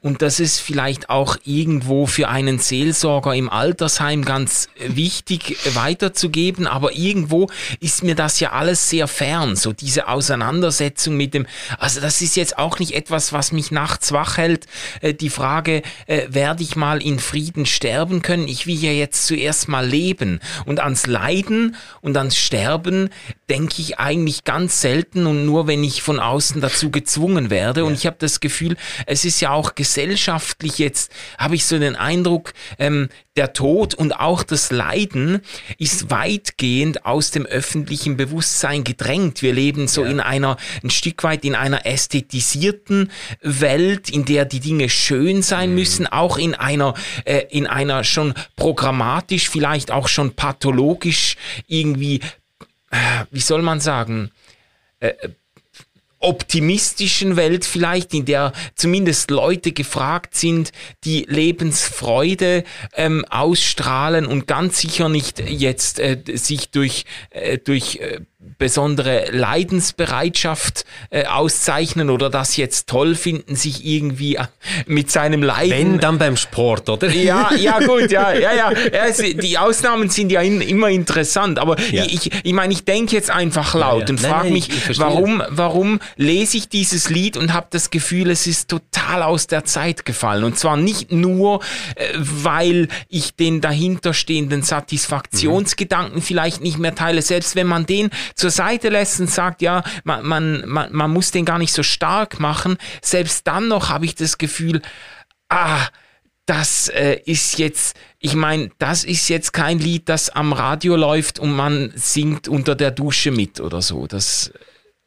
und 0.00 0.22
das 0.22 0.40
ist 0.40 0.60
vielleicht 0.60 1.10
auch 1.10 1.36
irgendwo 1.44 2.06
für 2.06 2.28
einen 2.28 2.58
Seelsorger 2.58 3.34
im 3.34 3.48
Altersheim 3.48 4.24
ganz 4.24 4.68
wichtig 4.78 5.56
weiterzugeben, 5.74 6.66
aber 6.66 6.94
irgendwo 6.94 7.48
ist 7.80 8.02
mir 8.02 8.14
das 8.14 8.40
ja 8.40 8.52
alles 8.52 8.88
sehr 8.88 9.08
fern, 9.08 9.56
so 9.56 9.72
diese 9.72 10.08
Auseinandersetzung 10.08 11.16
mit 11.16 11.34
dem, 11.34 11.46
also 11.78 12.00
das 12.00 12.20
ist 12.20 12.36
jetzt 12.36 12.58
auch 12.58 12.78
nicht 12.78 12.94
etwas, 12.94 13.32
was 13.32 13.52
mich 13.52 13.70
nachts 13.70 14.12
wach 14.12 14.36
hält, 14.36 14.66
äh, 15.00 15.14
die 15.14 15.30
Frage, 15.30 15.82
äh, 16.06 16.26
werde 16.28 16.62
ich 16.62 16.76
mal 16.76 17.02
in 17.02 17.18
Frieden 17.18 17.66
sterben 17.66 18.22
können? 18.22 18.48
Ich 18.48 18.66
will 18.66 18.82
ja 18.82 18.92
jetzt 18.92 19.26
zuerst 19.26 19.68
mal 19.68 19.86
leben 19.86 20.40
und 20.64 20.80
ans 20.80 21.06
Leiden 21.06 21.76
und 22.00 22.16
ans 22.16 22.36
Sterben 22.36 23.10
denke 23.48 23.76
ich 23.78 23.98
eigentlich 23.98 24.44
ganz 24.44 24.80
selten 24.80 25.26
und 25.26 25.46
nur 25.46 25.66
wenn 25.66 25.82
ich 25.84 26.02
von 26.02 26.20
außen 26.20 26.60
dazu 26.60 26.90
gezwungen 26.90 27.50
werde 27.50 27.84
und 27.84 27.94
ich 27.94 28.06
habe 28.06 28.16
das 28.18 28.40
Gefühl, 28.40 28.76
es 29.06 29.17
es 29.18 29.24
ist 29.24 29.40
ja 29.40 29.50
auch 29.50 29.74
gesellschaftlich 29.74 30.78
jetzt, 30.78 31.10
habe 31.38 31.56
ich 31.56 31.66
so 31.66 31.76
den 31.76 31.96
Eindruck, 31.96 32.52
ähm, 32.78 33.08
der 33.36 33.52
Tod 33.52 33.94
und 33.94 34.12
auch 34.12 34.44
das 34.44 34.70
Leiden 34.70 35.40
ist 35.76 36.10
weitgehend 36.10 37.04
aus 37.04 37.32
dem 37.32 37.44
öffentlichen 37.44 38.16
Bewusstsein 38.16 38.84
gedrängt. 38.84 39.42
Wir 39.42 39.52
leben 39.52 39.88
so 39.88 40.04
ja. 40.04 40.10
in 40.10 40.20
einer, 40.20 40.56
ein 40.84 40.90
Stück 40.90 41.24
weit 41.24 41.44
in 41.44 41.56
einer 41.56 41.84
ästhetisierten 41.84 43.10
Welt, 43.42 44.08
in 44.08 44.24
der 44.24 44.44
die 44.44 44.60
Dinge 44.60 44.88
schön 44.88 45.42
sein 45.42 45.70
mhm. 45.70 45.74
müssen, 45.76 46.06
auch 46.06 46.38
in 46.38 46.54
einer, 46.54 46.94
äh, 47.24 47.44
in 47.50 47.66
einer 47.66 48.04
schon 48.04 48.34
programmatisch, 48.54 49.48
vielleicht 49.48 49.90
auch 49.90 50.06
schon 50.06 50.34
pathologisch 50.34 51.36
irgendwie, 51.66 52.20
äh, 52.90 53.24
wie 53.32 53.40
soll 53.40 53.62
man 53.62 53.80
sagen, 53.80 54.30
äh, 55.00 55.12
optimistischen 56.20 57.36
Welt 57.36 57.64
vielleicht, 57.64 58.14
in 58.14 58.24
der 58.24 58.52
zumindest 58.74 59.30
Leute 59.30 59.72
gefragt 59.72 60.34
sind, 60.34 60.72
die 61.04 61.26
Lebensfreude 61.28 62.64
ähm, 62.94 63.24
ausstrahlen 63.30 64.26
und 64.26 64.46
ganz 64.46 64.80
sicher 64.80 65.08
nicht 65.08 65.40
jetzt 65.40 65.98
äh, 66.00 66.18
sich 66.34 66.70
durch, 66.70 67.04
äh, 67.30 67.58
durch 67.58 67.96
äh, 67.96 68.20
besondere 68.58 69.26
Leidensbereitschaft 69.30 70.84
äh, 71.10 71.26
auszeichnen 71.26 72.10
oder 72.10 72.30
das 72.30 72.56
jetzt 72.56 72.88
toll 72.88 73.14
finden, 73.14 73.56
sich 73.56 73.84
irgendwie 73.84 74.36
äh, 74.36 74.44
mit 74.86 75.10
seinem 75.10 75.42
Leiden. 75.42 75.70
Wenn 75.70 75.98
dann 75.98 76.18
beim 76.18 76.36
Sport, 76.36 76.88
oder? 76.88 77.10
Ja, 77.10 77.52
ja, 77.54 77.78
gut, 77.86 78.10
ja, 78.10 78.32
ja, 78.32 78.52
ja. 78.52 78.72
ja 78.72 79.32
die 79.34 79.58
Ausnahmen 79.58 80.10
sind 80.10 80.30
ja 80.32 80.40
in, 80.40 80.60
immer 80.60 80.88
interessant, 80.88 81.58
aber 81.58 81.78
ja. 81.90 82.04
ich, 82.04 82.30
ich 82.44 82.52
meine, 82.52 82.72
ich 82.72 82.84
denke 82.84 83.14
jetzt 83.14 83.30
einfach 83.30 83.74
laut 83.74 84.00
ja, 84.00 84.06
ja. 84.06 84.10
und 84.10 84.20
frage 84.20 84.50
mich, 84.50 84.68
warum, 84.98 85.42
warum 85.48 86.00
lese 86.16 86.56
ich 86.56 86.68
dieses 86.68 87.10
Lied 87.10 87.36
und 87.36 87.52
habe 87.52 87.68
das 87.70 87.90
Gefühl, 87.90 88.30
es 88.30 88.46
ist 88.46 88.68
total 88.68 89.22
aus 89.22 89.46
der 89.46 89.64
Zeit 89.64 90.04
gefallen. 90.04 90.44
Und 90.44 90.58
zwar 90.58 90.76
nicht 90.76 91.12
nur, 91.12 91.60
äh, 91.94 92.04
weil 92.14 92.88
ich 93.08 93.34
den 93.34 93.60
dahinterstehenden 93.60 94.62
Satisfaktionsgedanken 94.62 96.16
mhm. 96.16 96.22
vielleicht 96.22 96.60
nicht 96.60 96.78
mehr 96.78 96.94
teile, 96.94 97.22
selbst 97.22 97.56
wenn 97.56 97.66
man 97.66 97.86
den 97.86 98.10
zur 98.38 98.50
Seite 98.50 98.88
lässt 98.88 99.20
und 99.20 99.30
sagt, 99.30 99.62
ja, 99.62 99.82
man, 100.04 100.24
man, 100.26 100.68
man, 100.68 100.92
man 100.92 101.10
muss 101.10 101.30
den 101.30 101.44
gar 101.44 101.58
nicht 101.58 101.72
so 101.72 101.82
stark 101.82 102.40
machen, 102.40 102.78
selbst 103.02 103.46
dann 103.46 103.68
noch 103.68 103.88
habe 103.88 104.04
ich 104.04 104.14
das 104.14 104.38
Gefühl, 104.38 104.82
ah, 105.48 105.86
das 106.46 106.88
äh, 106.88 107.20
ist 107.26 107.58
jetzt, 107.58 107.96
ich 108.18 108.34
meine, 108.34 108.70
das 108.78 109.04
ist 109.04 109.28
jetzt 109.28 109.52
kein 109.52 109.78
Lied, 109.78 110.08
das 110.08 110.30
am 110.30 110.54
Radio 110.54 110.96
läuft 110.96 111.38
und 111.38 111.52
man 111.52 111.92
singt 111.94 112.48
unter 112.48 112.74
der 112.74 112.90
Dusche 112.90 113.30
mit 113.30 113.60
oder 113.60 113.82
so. 113.82 114.06
Das 114.06 114.52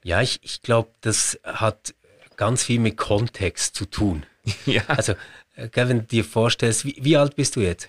ja, 0.03 0.21
ich, 0.21 0.39
ich 0.43 0.61
glaube, 0.61 0.89
das 1.01 1.39
hat 1.43 1.93
ganz 2.37 2.63
viel 2.63 2.79
mit 2.79 2.97
Kontext 2.97 3.75
zu 3.75 3.85
tun. 3.85 4.25
ja. 4.65 4.81
Also, 4.87 5.13
äh, 5.55 5.69
wenn 5.73 5.99
du 5.99 6.05
dir 6.05 6.25
vorstellst, 6.25 6.85
wie, 6.85 6.97
wie 6.99 7.17
alt 7.17 7.35
bist 7.35 7.55
du 7.55 7.61
jetzt? 7.61 7.87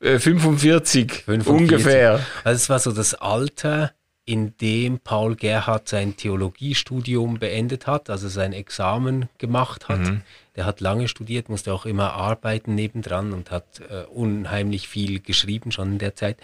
45, 0.00 1.10
äh, 1.10 1.14
45, 1.22 1.46
ungefähr. 1.48 2.26
Also 2.42 2.56
es 2.56 2.68
war 2.68 2.78
so 2.78 2.92
das 2.92 3.14
Alter, 3.14 3.92
in 4.26 4.56
dem 4.58 5.00
Paul 5.00 5.36
Gerhardt 5.36 5.88
sein 5.88 6.16
Theologiestudium 6.16 7.38
beendet 7.38 7.86
hat, 7.86 8.08
also 8.08 8.28
sein 8.28 8.52
Examen 8.52 9.28
gemacht 9.38 9.88
hat. 9.88 10.00
Mhm. 10.00 10.22
Der 10.56 10.64
hat 10.64 10.80
lange 10.80 11.08
studiert, 11.08 11.48
musste 11.48 11.74
auch 11.74 11.84
immer 11.84 12.14
arbeiten 12.14 12.74
nebendran 12.74 13.32
und 13.32 13.50
hat 13.50 13.80
äh, 13.90 14.04
unheimlich 14.04 14.88
viel 14.88 15.20
geschrieben 15.20 15.72
schon 15.72 15.92
in 15.92 15.98
der 15.98 16.14
Zeit. 16.14 16.38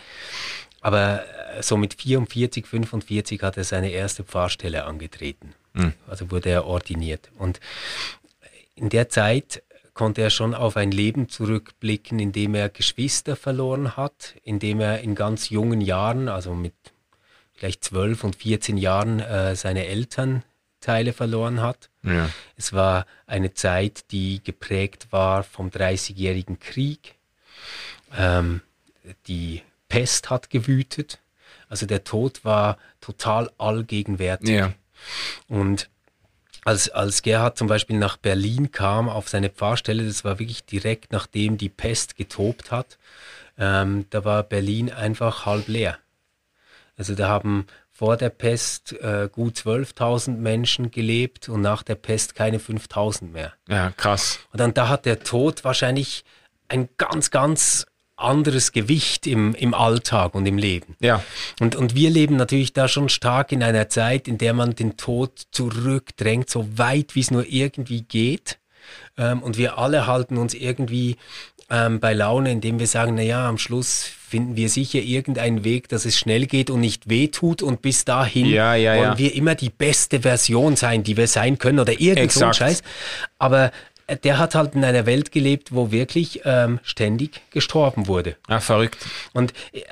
Aber 0.83 1.23
äh, 1.57 1.63
so 1.63 1.77
mit 1.77 1.95
44, 1.95 2.67
45 2.67 3.43
hat 3.43 3.57
er 3.57 3.65
seine 3.65 3.91
erste 3.91 4.25
Pfarrstelle 4.25 4.85
angetreten. 4.85 5.55
Mhm. 5.73 5.95
Also 6.07 6.31
wurde 6.31 6.51
er 6.51 6.67
ordiniert. 6.67 7.31
Und 7.39 7.61
in 8.75 8.91
der 8.91 9.09
Zeit 9.09 9.63
konnte 9.95 10.23
er 10.23 10.31
schon 10.31 10.55
auf 10.55 10.77
ein 10.77 10.91
Leben 10.91 11.29
zurückblicken, 11.29 12.19
in 12.19 12.33
dem 12.33 12.55
er 12.55 12.69
Geschwister 12.69 13.37
verloren 13.37 13.97
hat, 13.97 14.35
in 14.43 14.59
dem 14.59 14.81
er 14.81 15.01
in 15.01 15.15
ganz 15.15 15.51
jungen 15.51 15.81
Jahren, 15.81 16.29
also 16.29 16.55
mit 16.55 16.75
vielleicht 17.61 17.85
zwölf 17.85 18.25
und 18.25 18.37
14 18.37 18.79
Jahren 18.79 19.21
äh, 19.21 19.55
seine 19.55 19.87
Elternteile 19.87 21.13
verloren 21.13 21.61
hat. 21.61 21.91
Ja. 22.03 22.31
Es 22.57 22.73
war 22.73 23.05
eine 23.27 23.53
Zeit, 23.53 24.11
die 24.13 24.43
geprägt 24.43 25.09
war 25.11 25.43
vom 25.43 25.69
30-jährigen 25.69 26.59
Krieg. 26.59 27.17
Ähm, 28.17 28.63
die 29.27 29.61
Pest 29.91 30.31
hat 30.31 30.49
gewütet. 30.49 31.19
Also 31.69 31.85
der 31.85 32.03
Tod 32.03 32.47
war 32.47 32.79
total 33.03 33.51
allgegenwärtig. 33.59 34.49
Ja. 34.49 34.73
Und 35.47 35.91
als, 36.65 36.89
als 36.89 37.21
Gerhard 37.21 37.59
zum 37.59 37.69
Beispiel 37.69 37.99
nach 37.99 38.17
Berlin 38.17 38.73
kam 38.73 39.11
auf 39.11 39.29
seine 39.29 39.51
Pfarrstelle, 39.51 40.07
das 40.07 40.25
war 40.25 40.39
wirklich 40.39 40.65
direkt 40.65 41.13
nachdem 41.13 41.59
die 41.59 41.69
Pest 41.69 42.17
getobt 42.17 42.71
hat, 42.71 42.99
ähm, 43.59 44.07
da 44.09 44.25
war 44.25 44.45
Berlin 44.45 44.91
einfach 44.91 45.45
halb 45.45 45.69
leer. 45.69 45.99
Also 47.01 47.15
da 47.15 47.29
haben 47.29 47.67
vor 47.91 48.19
der 48.19 48.29
Pest 48.29 48.93
äh, 49.01 49.31
gut 49.33 49.57
12.000 49.57 50.37
Menschen 50.37 50.91
gelebt 50.91 51.49
und 51.49 51.63
nach 51.63 51.83
der 51.83 51.95
Pest 51.95 52.35
keine 52.35 52.59
5.000 52.59 53.31
mehr. 53.31 53.55
Ja, 53.71 53.91
krass. 53.97 54.39
Und 54.53 54.61
dann 54.61 54.75
da 54.75 54.91
hat 54.91 55.07
der 55.07 55.21
Tod 55.21 55.65
wahrscheinlich 55.65 56.27
ein 56.69 56.91
ganz, 56.99 57.31
ganz 57.31 57.87
anderes 58.17 58.73
Gewicht 58.73 59.27
im, 59.27 59.55
im 59.55 59.73
Alltag 59.73 60.35
und 60.35 60.45
im 60.45 60.59
Leben. 60.59 60.95
Ja. 61.01 61.25
Und, 61.59 61.75
und 61.75 61.95
wir 61.95 62.11
leben 62.11 62.37
natürlich 62.37 62.75
da 62.75 62.87
schon 62.87 63.09
stark 63.09 63.51
in 63.51 63.63
einer 63.63 63.89
Zeit, 63.89 64.29
in 64.29 64.37
der 64.37 64.53
man 64.53 64.75
den 64.75 64.99
Tod 64.99 65.45
zurückdrängt, 65.53 66.51
so 66.51 66.77
weit 66.77 67.15
wie 67.15 67.21
es 67.21 67.31
nur 67.31 67.47
irgendwie 67.47 68.03
geht. 68.03 68.59
Ähm, 69.17 69.43
und 69.43 69.57
wir 69.57 69.79
alle 69.79 70.07
halten 70.07 70.37
uns 70.37 70.53
irgendwie 70.53 71.17
ähm, 71.71 72.01
bei 72.01 72.13
Laune, 72.13 72.51
indem 72.51 72.79
wir 72.79 72.87
sagen, 72.87 73.15
na 73.15 73.23
ja, 73.23 73.49
am 73.49 73.59
Schluss 73.59 74.11
finden 74.31 74.55
wir 74.55 74.69
sicher 74.69 75.01
irgendeinen 75.01 75.65
Weg, 75.65 75.89
dass 75.89 76.05
es 76.05 76.17
schnell 76.17 76.47
geht 76.47 76.71
und 76.71 76.81
nicht 76.81 77.09
wehtut 77.09 77.63
und 77.63 77.83
bis 77.83 78.05
dahin 78.05 78.47
Ja, 78.47 78.75
ja, 78.75 78.97
wollen 78.97 79.11
ja. 79.13 79.19
wir 79.19 79.35
immer 79.35 79.57
die 79.57 79.71
beste 79.71 80.21
Version 80.21 80.77
sein, 80.77 81.03
die 81.03 81.17
wir 81.17 81.27
sein 81.27 81.59
können 81.59 81.81
oder 81.81 82.01
irgend 82.01 82.31
so 82.31 82.45
ein. 82.45 82.55
Scheiß. 82.55 82.83
Aber 83.39 83.73
der 84.17 84.39
hat 84.39 84.55
halt 84.55 84.75
in 84.75 84.85
einer 84.85 85.07
Welt 85.07 85.33
gelebt, 85.33 85.73
wo 85.73 85.91
wirklich 85.91 86.43
ähm, 86.45 86.81
ständig 86.83 87.41
gestorben 87.51 88.07
wurde. 88.07 88.37
Ja, 88.49 88.61
verrückt. 88.61 88.99
Und 89.33 89.53
äh, 89.73 89.83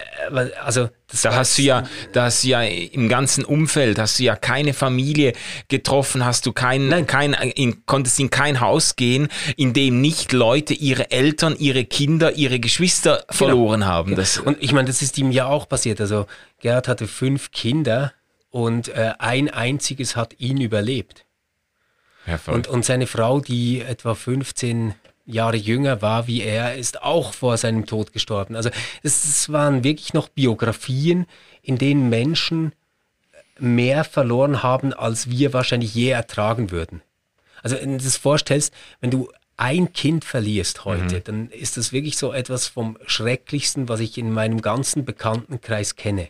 also 0.62 0.88
das 1.10 1.22
Da 1.22 1.34
hast 1.34 1.56
du 1.56 1.62
ja, 1.62 1.84
da 2.12 2.24
hast 2.24 2.44
du 2.44 2.48
ja 2.48 2.62
im 2.62 3.08
ganzen 3.08 3.44
Umfeld, 3.44 3.98
hast 3.98 4.18
du 4.18 4.24
ja 4.24 4.36
keine 4.36 4.74
Familie 4.74 5.32
getroffen, 5.68 6.24
hast 6.24 6.44
du 6.44 6.52
kein, 6.52 6.88
Nein. 6.88 7.06
kein, 7.06 7.32
in, 7.32 7.86
konntest 7.86 8.20
in 8.20 8.28
kein 8.28 8.60
Haus 8.60 8.94
gehen, 8.96 9.28
in 9.56 9.72
dem 9.72 10.02
nicht 10.02 10.32
Leute 10.32 10.74
ihre 10.74 11.10
Eltern, 11.10 11.56
ihre 11.58 11.86
Kinder, 11.86 12.32
ihre 12.32 12.60
Geschwister 12.60 13.24
verloren 13.30 13.86
haben. 13.86 14.16
Das, 14.16 14.38
Und 14.38 14.58
ich 14.60 14.72
meine, 14.72 14.88
das 14.88 15.00
ist 15.00 15.16
ihm 15.16 15.30
ja 15.30 15.46
auch 15.46 15.66
passiert. 15.66 15.98
Also 16.00 16.26
Gerhard 16.60 16.88
hatte 16.88 17.08
fünf 17.08 17.52
Kinder 17.52 18.12
und 18.50 18.88
äh, 18.88 19.12
ein 19.18 19.48
einziges 19.48 20.14
hat 20.14 20.38
ihn 20.38 20.60
überlebt. 20.60 21.24
Und, 22.54 22.68
und 22.68 22.84
seine 22.84 23.06
Frau, 23.06 23.40
die 23.40 23.80
etwa 23.80 24.14
15 24.14 24.94
Jahre 25.26 25.56
jünger 25.56 26.00
war 26.02 26.26
wie 26.26 26.42
er, 26.42 26.74
ist 26.76 27.02
auch 27.02 27.34
vor 27.34 27.56
seinem 27.56 27.86
Tod 27.86 28.12
gestorben. 28.12 28.56
Also 28.56 28.70
es, 29.02 29.24
es 29.24 29.52
waren 29.52 29.84
wirklich 29.84 30.14
noch 30.14 30.28
Biografien, 30.28 31.26
in 31.62 31.76
denen 31.78 32.08
Menschen 32.08 32.72
mehr 33.58 34.04
verloren 34.04 34.62
haben, 34.62 34.92
als 34.94 35.28
wir 35.28 35.52
wahrscheinlich 35.52 35.94
je 35.94 36.10
ertragen 36.10 36.70
würden. 36.70 37.02
Also 37.62 37.76
wenn 37.76 37.98
du 37.98 38.04
das 38.04 38.16
vorstellst, 38.16 38.72
wenn 39.00 39.10
du 39.10 39.30
ein 39.56 39.92
Kind 39.92 40.24
verlierst 40.24 40.84
heute, 40.84 41.20
dann 41.20 41.50
ist 41.50 41.76
das 41.76 41.92
wirklich 41.92 42.16
so 42.16 42.32
etwas 42.32 42.68
vom 42.68 42.96
Schrecklichsten, 43.06 43.88
was 43.88 43.98
ich 44.00 44.16
in 44.16 44.32
meinem 44.32 44.62
ganzen 44.62 45.04
Bekanntenkreis 45.04 45.96
kenne. 45.96 46.28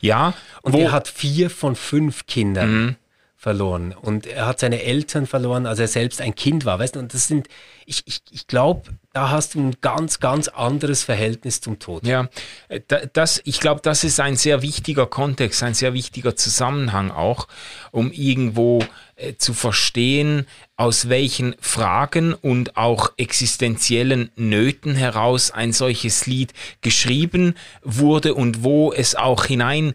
ja, 0.00 0.32
Und 0.62 0.74
er 0.74 0.92
hat 0.92 1.06
vier 1.08 1.50
von 1.50 1.76
fünf 1.76 2.26
Kindern 2.26 2.70
Mhm. 2.84 2.96
Verloren. 3.40 3.94
Und 3.98 4.26
er 4.26 4.44
hat 4.46 4.60
seine 4.60 4.82
Eltern 4.82 5.26
verloren, 5.26 5.64
als 5.64 5.78
er 5.78 5.88
selbst 5.88 6.20
ein 6.20 6.34
Kind 6.34 6.66
war. 6.66 6.78
Weißt 6.78 6.96
du, 6.96 6.98
und 6.98 7.14
das 7.14 7.26
sind, 7.26 7.48
ich, 7.86 8.02
ich, 8.04 8.20
ich 8.30 8.46
glaube, 8.46 8.82
da 9.14 9.30
hast 9.30 9.54
du 9.54 9.60
ein 9.60 9.76
ganz, 9.80 10.20
ganz 10.20 10.48
anderes 10.48 11.02
Verhältnis 11.04 11.62
zum 11.62 11.78
Tod. 11.78 12.06
Ja, 12.06 12.28
äh, 12.68 12.82
da- 12.86 13.06
das, 13.10 13.40
ich 13.46 13.58
glaube, 13.58 13.80
das 13.82 14.04
ist 14.04 14.20
ein 14.20 14.36
sehr 14.36 14.60
wichtiger 14.60 15.06
Kontext, 15.06 15.62
ein 15.62 15.72
sehr 15.72 15.94
wichtiger 15.94 16.36
Zusammenhang 16.36 17.10
auch, 17.10 17.48
um 17.92 18.12
irgendwo 18.12 18.84
äh, 19.16 19.32
zu 19.36 19.54
verstehen, 19.54 20.46
aus 20.76 21.08
welchen 21.08 21.56
Fragen 21.60 22.34
und 22.34 22.76
auch 22.76 23.10
existenziellen 23.16 24.30
Nöten 24.36 24.94
heraus 24.94 25.50
ein 25.50 25.72
solches 25.72 26.26
Lied 26.26 26.52
geschrieben 26.82 27.54
wurde 27.82 28.34
und 28.34 28.64
wo 28.64 28.92
es 28.92 29.14
auch 29.14 29.46
hinein 29.46 29.94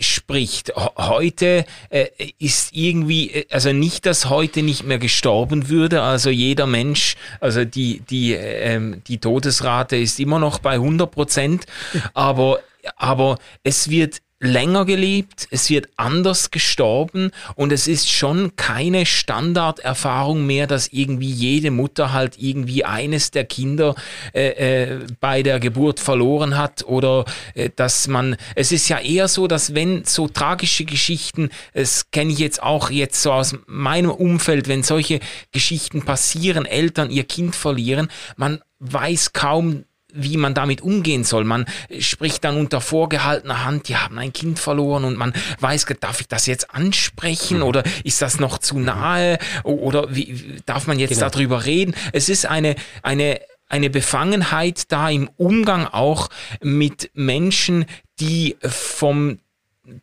spricht. 0.00 0.72
Heute 0.76 1.64
äh, 1.90 2.06
ist 2.38 2.70
irgendwie, 2.72 3.30
äh, 3.30 3.46
also 3.50 3.72
nicht, 3.72 4.06
dass 4.06 4.28
heute 4.28 4.62
nicht 4.62 4.84
mehr 4.84 4.98
gestorben 4.98 5.68
würde, 5.68 6.02
also 6.02 6.30
jeder 6.30 6.66
Mensch, 6.66 7.16
also 7.40 7.64
die, 7.64 8.00
die, 8.00 8.32
ähm, 8.32 9.02
die 9.06 9.18
Todesrate 9.18 9.96
ist 9.96 10.20
immer 10.20 10.38
noch 10.38 10.58
bei 10.58 10.74
100 10.74 11.10
Prozent, 11.10 11.66
aber, 12.14 12.60
aber 12.96 13.38
es 13.62 13.88
wird 13.90 14.20
länger 14.40 14.84
gelebt, 14.84 15.48
es 15.50 15.70
wird 15.70 15.88
anders 15.96 16.50
gestorben 16.50 17.30
und 17.54 17.72
es 17.72 17.86
ist 17.86 18.10
schon 18.10 18.56
keine 18.56 19.06
Standarderfahrung 19.06 20.44
mehr, 20.44 20.66
dass 20.66 20.88
irgendwie 20.88 21.30
jede 21.30 21.70
Mutter 21.70 22.12
halt 22.12 22.36
irgendwie 22.38 22.84
eines 22.84 23.30
der 23.30 23.44
Kinder 23.44 23.94
äh, 24.34 24.48
äh, 24.82 25.06
bei 25.20 25.42
der 25.42 25.60
Geburt 25.60 26.00
verloren 26.00 26.58
hat 26.58 26.84
oder 26.84 27.24
äh, 27.54 27.70
dass 27.74 28.08
man, 28.08 28.36
es 28.54 28.72
ist 28.72 28.88
ja 28.88 28.98
eher 28.98 29.28
so, 29.28 29.46
dass 29.46 29.74
wenn 29.74 30.04
so 30.04 30.28
tragische 30.28 30.84
Geschichten, 30.84 31.50
das 31.72 32.10
kenne 32.10 32.32
ich 32.32 32.38
jetzt 32.38 32.62
auch 32.62 32.90
jetzt 32.90 33.22
so 33.22 33.32
aus 33.32 33.56
meinem 33.66 34.10
Umfeld, 34.10 34.68
wenn 34.68 34.82
solche 34.82 35.20
Geschichten 35.52 36.04
passieren, 36.04 36.66
Eltern 36.66 37.10
ihr 37.10 37.24
Kind 37.24 37.56
verlieren, 37.56 38.08
man 38.36 38.60
weiß 38.80 39.32
kaum, 39.32 39.84
wie 40.16 40.36
man 40.36 40.54
damit 40.54 40.80
umgehen 40.80 41.24
soll. 41.24 41.44
Man 41.44 41.66
spricht 41.98 42.44
dann 42.44 42.56
unter 42.56 42.80
vorgehaltener 42.80 43.64
Hand, 43.64 43.88
die 43.88 43.96
haben 43.96 44.18
ein 44.18 44.32
Kind 44.32 44.58
verloren 44.60 45.04
und 45.04 45.16
man 45.16 45.32
weiß, 45.60 45.86
darf 46.00 46.20
ich 46.20 46.28
das 46.28 46.46
jetzt 46.46 46.72
ansprechen 46.74 47.62
oder 47.62 47.82
ist 48.04 48.22
das 48.22 48.38
noch 48.38 48.58
zu 48.58 48.78
nahe 48.78 49.38
O- 49.64 49.72
oder 49.74 50.14
wie, 50.14 50.28
wie- 50.40 50.56
darf 50.66 50.86
man 50.86 50.98
jetzt 50.98 51.14
Genau. 51.14 51.28
darüber 51.28 51.64
reden? 51.64 51.94
Es 52.12 52.28
ist 52.28 52.46
eine, 52.46 52.76
eine, 53.02 53.40
eine 53.68 53.90
Befangenheit 53.90 54.92
da 54.92 55.10
im 55.10 55.28
Umgang 55.36 55.86
auch 55.86 56.28
mit 56.62 57.10
Menschen, 57.14 57.86
die 58.20 58.56
vom, 58.62 59.40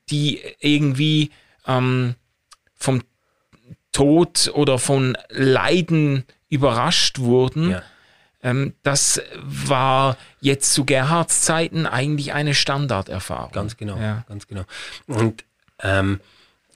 die 0.10 0.42
irgendwie 0.60 1.32
ähm, 1.66 2.16
vom 2.76 3.02
Tod 3.94 4.52
oder 4.54 4.78
von 4.80 5.18
Leiden 5.30 6.26
überrascht 6.50 7.20
wurden. 7.20 7.72
Ja. 7.72 7.84
Ähm, 8.44 8.74
das 8.84 9.22
war 9.36 10.18
jetzt 10.40 10.74
zu 10.74 10.86
Gerhards 10.86 11.42
Zeiten 11.42 11.86
eigentlich 11.86 12.34
eine 12.34 12.54
Standarderfahrung. 12.54 13.52
Ganz 13.52 13.78
genau, 13.78 13.98
Ja. 13.98 14.26
ganz 14.28 14.48
genau. 14.48 14.64
Und 15.08 15.44
ähm, 15.84 16.20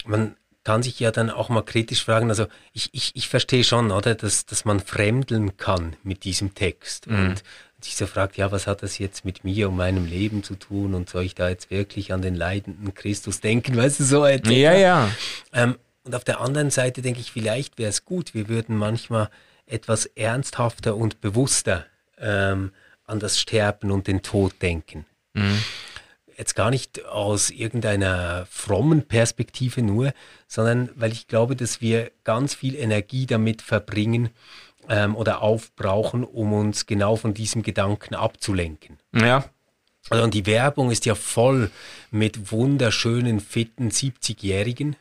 man 0.05 0.35
kann 0.63 0.83
sich 0.83 0.99
ja 0.99 1.11
dann 1.11 1.29
auch 1.29 1.49
mal 1.49 1.61
kritisch 1.63 2.03
fragen, 2.03 2.29
also 2.29 2.47
ich, 2.73 2.89
ich, 2.91 3.11
ich 3.15 3.29
verstehe 3.29 3.63
schon, 3.63 3.91
oder, 3.91 4.15
dass, 4.15 4.45
dass 4.45 4.65
man 4.65 4.79
fremdeln 4.79 5.57
kann 5.57 5.95
mit 6.03 6.23
diesem 6.23 6.55
Text. 6.55 7.07
Mhm. 7.07 7.19
Und 7.29 7.43
sich 7.81 7.95
so 7.95 8.07
fragt, 8.07 8.37
ja, 8.37 8.51
was 8.51 8.65
hat 8.65 8.81
das 8.81 8.97
jetzt 8.97 9.25
mit 9.25 9.43
mir 9.43 9.69
und 9.69 9.75
meinem 9.75 10.05
Leben 10.05 10.43
zu 10.43 10.55
tun 10.55 10.95
und 10.95 11.07
soll 11.09 11.23
ich 11.23 11.35
da 11.35 11.49
jetzt 11.49 11.69
wirklich 11.69 12.13
an 12.13 12.21
den 12.23 12.33
leidenden 12.35 12.93
Christus 12.95 13.41
denken, 13.41 13.77
weißt 13.77 13.99
du, 13.99 14.03
so 14.03 14.25
etwas. 14.25 14.53
Ja, 14.53 14.73
ja. 14.73 15.09
Ähm, 15.53 15.75
und 16.03 16.15
auf 16.15 16.23
der 16.23 16.41
anderen 16.41 16.71
Seite 16.71 17.01
denke 17.03 17.19
ich, 17.19 17.31
vielleicht 17.31 17.77
wäre 17.77 17.89
es 17.89 18.05
gut, 18.05 18.33
wir 18.33 18.47
würden 18.47 18.75
manchmal 18.75 19.29
etwas 19.65 20.05
ernsthafter 20.05 20.95
und 20.95 21.21
bewusster 21.21 21.85
ähm, 22.19 22.71
an 23.05 23.19
das 23.19 23.39
Sterben 23.39 23.91
und 23.91 24.07
den 24.07 24.21
Tod 24.21 24.53
denken. 24.61 25.05
Jetzt 26.37 26.55
gar 26.55 26.69
nicht 26.69 27.05
aus 27.05 27.49
irgendeiner 27.49 28.45
frommen 28.49 29.07
Perspektive 29.07 29.81
nur, 29.81 30.13
sondern 30.47 30.89
weil 30.95 31.11
ich 31.11 31.27
glaube, 31.27 31.55
dass 31.55 31.81
wir 31.81 32.11
ganz 32.23 32.53
viel 32.53 32.75
Energie 32.75 33.25
damit 33.25 33.61
verbringen 33.61 34.29
ähm, 34.89 35.15
oder 35.15 35.41
aufbrauchen, 35.41 36.23
um 36.23 36.53
uns 36.53 36.85
genau 36.85 37.15
von 37.15 37.33
diesem 37.33 37.63
Gedanken 37.63 38.15
abzulenken. 38.15 38.97
Ja. 39.13 39.45
Also 40.09 40.23
und 40.23 40.33
die 40.33 40.45
Werbung 40.45 40.91
ist 40.91 41.05
ja 41.05 41.15
voll 41.15 41.71
mit 42.11 42.51
wunderschönen, 42.51 43.39
fitten 43.39 43.89
70-Jährigen, 43.89 44.95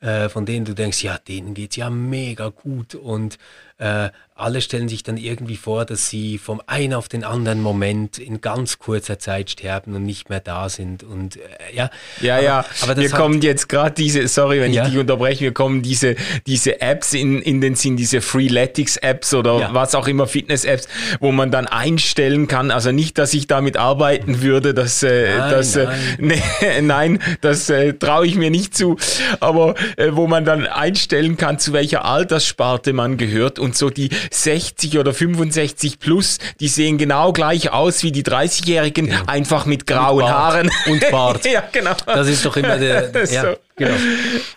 äh, 0.00 0.28
von 0.28 0.44
denen 0.44 0.64
du 0.64 0.74
denkst, 0.74 1.02
ja, 1.02 1.16
denen 1.16 1.54
geht's 1.54 1.76
ja 1.76 1.88
mega 1.90 2.48
gut 2.48 2.94
und 2.94 3.38
äh, 3.82 4.10
alle 4.34 4.60
stellen 4.60 4.88
sich 4.88 5.02
dann 5.02 5.18
irgendwie 5.18 5.56
vor, 5.56 5.84
dass 5.84 6.08
sie 6.08 6.38
vom 6.38 6.60
einen 6.66 6.94
auf 6.94 7.08
den 7.08 7.22
anderen 7.22 7.60
Moment 7.60 8.18
in 8.18 8.40
ganz 8.40 8.78
kurzer 8.78 9.18
Zeit 9.18 9.50
sterben 9.50 9.94
und 9.94 10.04
nicht 10.04 10.30
mehr 10.30 10.40
da 10.40 10.68
sind 10.68 11.04
und 11.04 11.36
äh, 11.36 11.40
ja. 11.74 11.90
Ja, 12.20 12.36
aber, 12.36 12.42
ja, 12.44 12.64
Aber 12.82 12.96
hat- 13.02 13.12
kommen 13.12 13.40
jetzt 13.42 13.68
gerade 13.68 13.94
diese, 13.94 14.26
sorry, 14.28 14.60
wenn 14.60 14.72
Ja. 14.72 14.84
ich 14.84 14.90
dich 14.90 14.98
unterbreche, 14.98 15.44
mir 15.44 15.52
kommen 15.52 15.82
diese, 15.82 16.16
diese 16.46 16.80
Apps 16.80 17.12
in, 17.12 17.40
in 17.42 17.60
den 17.60 17.74
Sinn, 17.76 17.96
diese 17.96 18.20
Freeletics-Apps 18.20 19.34
oder 19.34 19.58
Ja. 19.60 19.74
was 19.74 19.94
auch 19.94 20.08
immer, 20.08 20.26
Fitness-Apps, 20.26 20.88
wo 21.20 21.30
man 21.32 21.50
dann 21.50 21.66
einstellen 21.66 22.48
kann, 22.48 22.70
also 22.70 22.90
nicht, 22.92 23.18
dass 23.18 23.34
ich 23.34 23.46
damit 23.46 23.76
arbeiten 23.76 24.42
würde, 24.42 24.74
das, 24.74 25.02
äh, 25.02 25.36
Nein, 25.36 25.50
das, 25.50 25.76
äh, 25.76 25.86
nee, 26.18 26.42
nein, 26.82 27.18
das 27.42 27.68
äh, 27.70 27.92
traue 27.94 28.26
ich 28.26 28.34
mir 28.36 28.50
nicht 28.50 28.76
zu, 28.76 28.96
aber 29.40 29.74
wo 30.10 30.26
man 30.26 30.44
dann 30.44 30.66
einstellen 30.66 31.36
kann, 31.36 31.58
zu 31.58 31.72
welcher 31.72 32.04
Alterssparte 32.04 32.92
man 32.92 33.16
gehört 33.18 33.58
und 33.58 33.71
so 33.76 33.90
die 33.90 34.10
60 34.30 34.98
oder 34.98 35.14
65 35.14 35.98
plus, 35.98 36.38
die 36.60 36.68
sehen 36.68 36.98
genau 36.98 37.32
gleich 37.32 37.70
aus 37.70 38.02
wie 38.02 38.12
die 38.12 38.22
30-Jährigen, 38.22 39.12
einfach 39.28 39.66
mit 39.66 39.86
grauen 39.86 40.20
Bart. 40.20 40.32
Haaren. 40.32 40.70
Und 40.86 41.10
Bart. 41.10 41.44
ja, 41.50 41.62
genau. 41.72 41.94
Das 42.06 42.28
ist 42.28 42.44
doch 42.44 42.56
immer 42.56 42.78
der. 42.78 43.12
Ja, 43.32 43.42
so. 43.42 43.56
genau. 43.76 43.94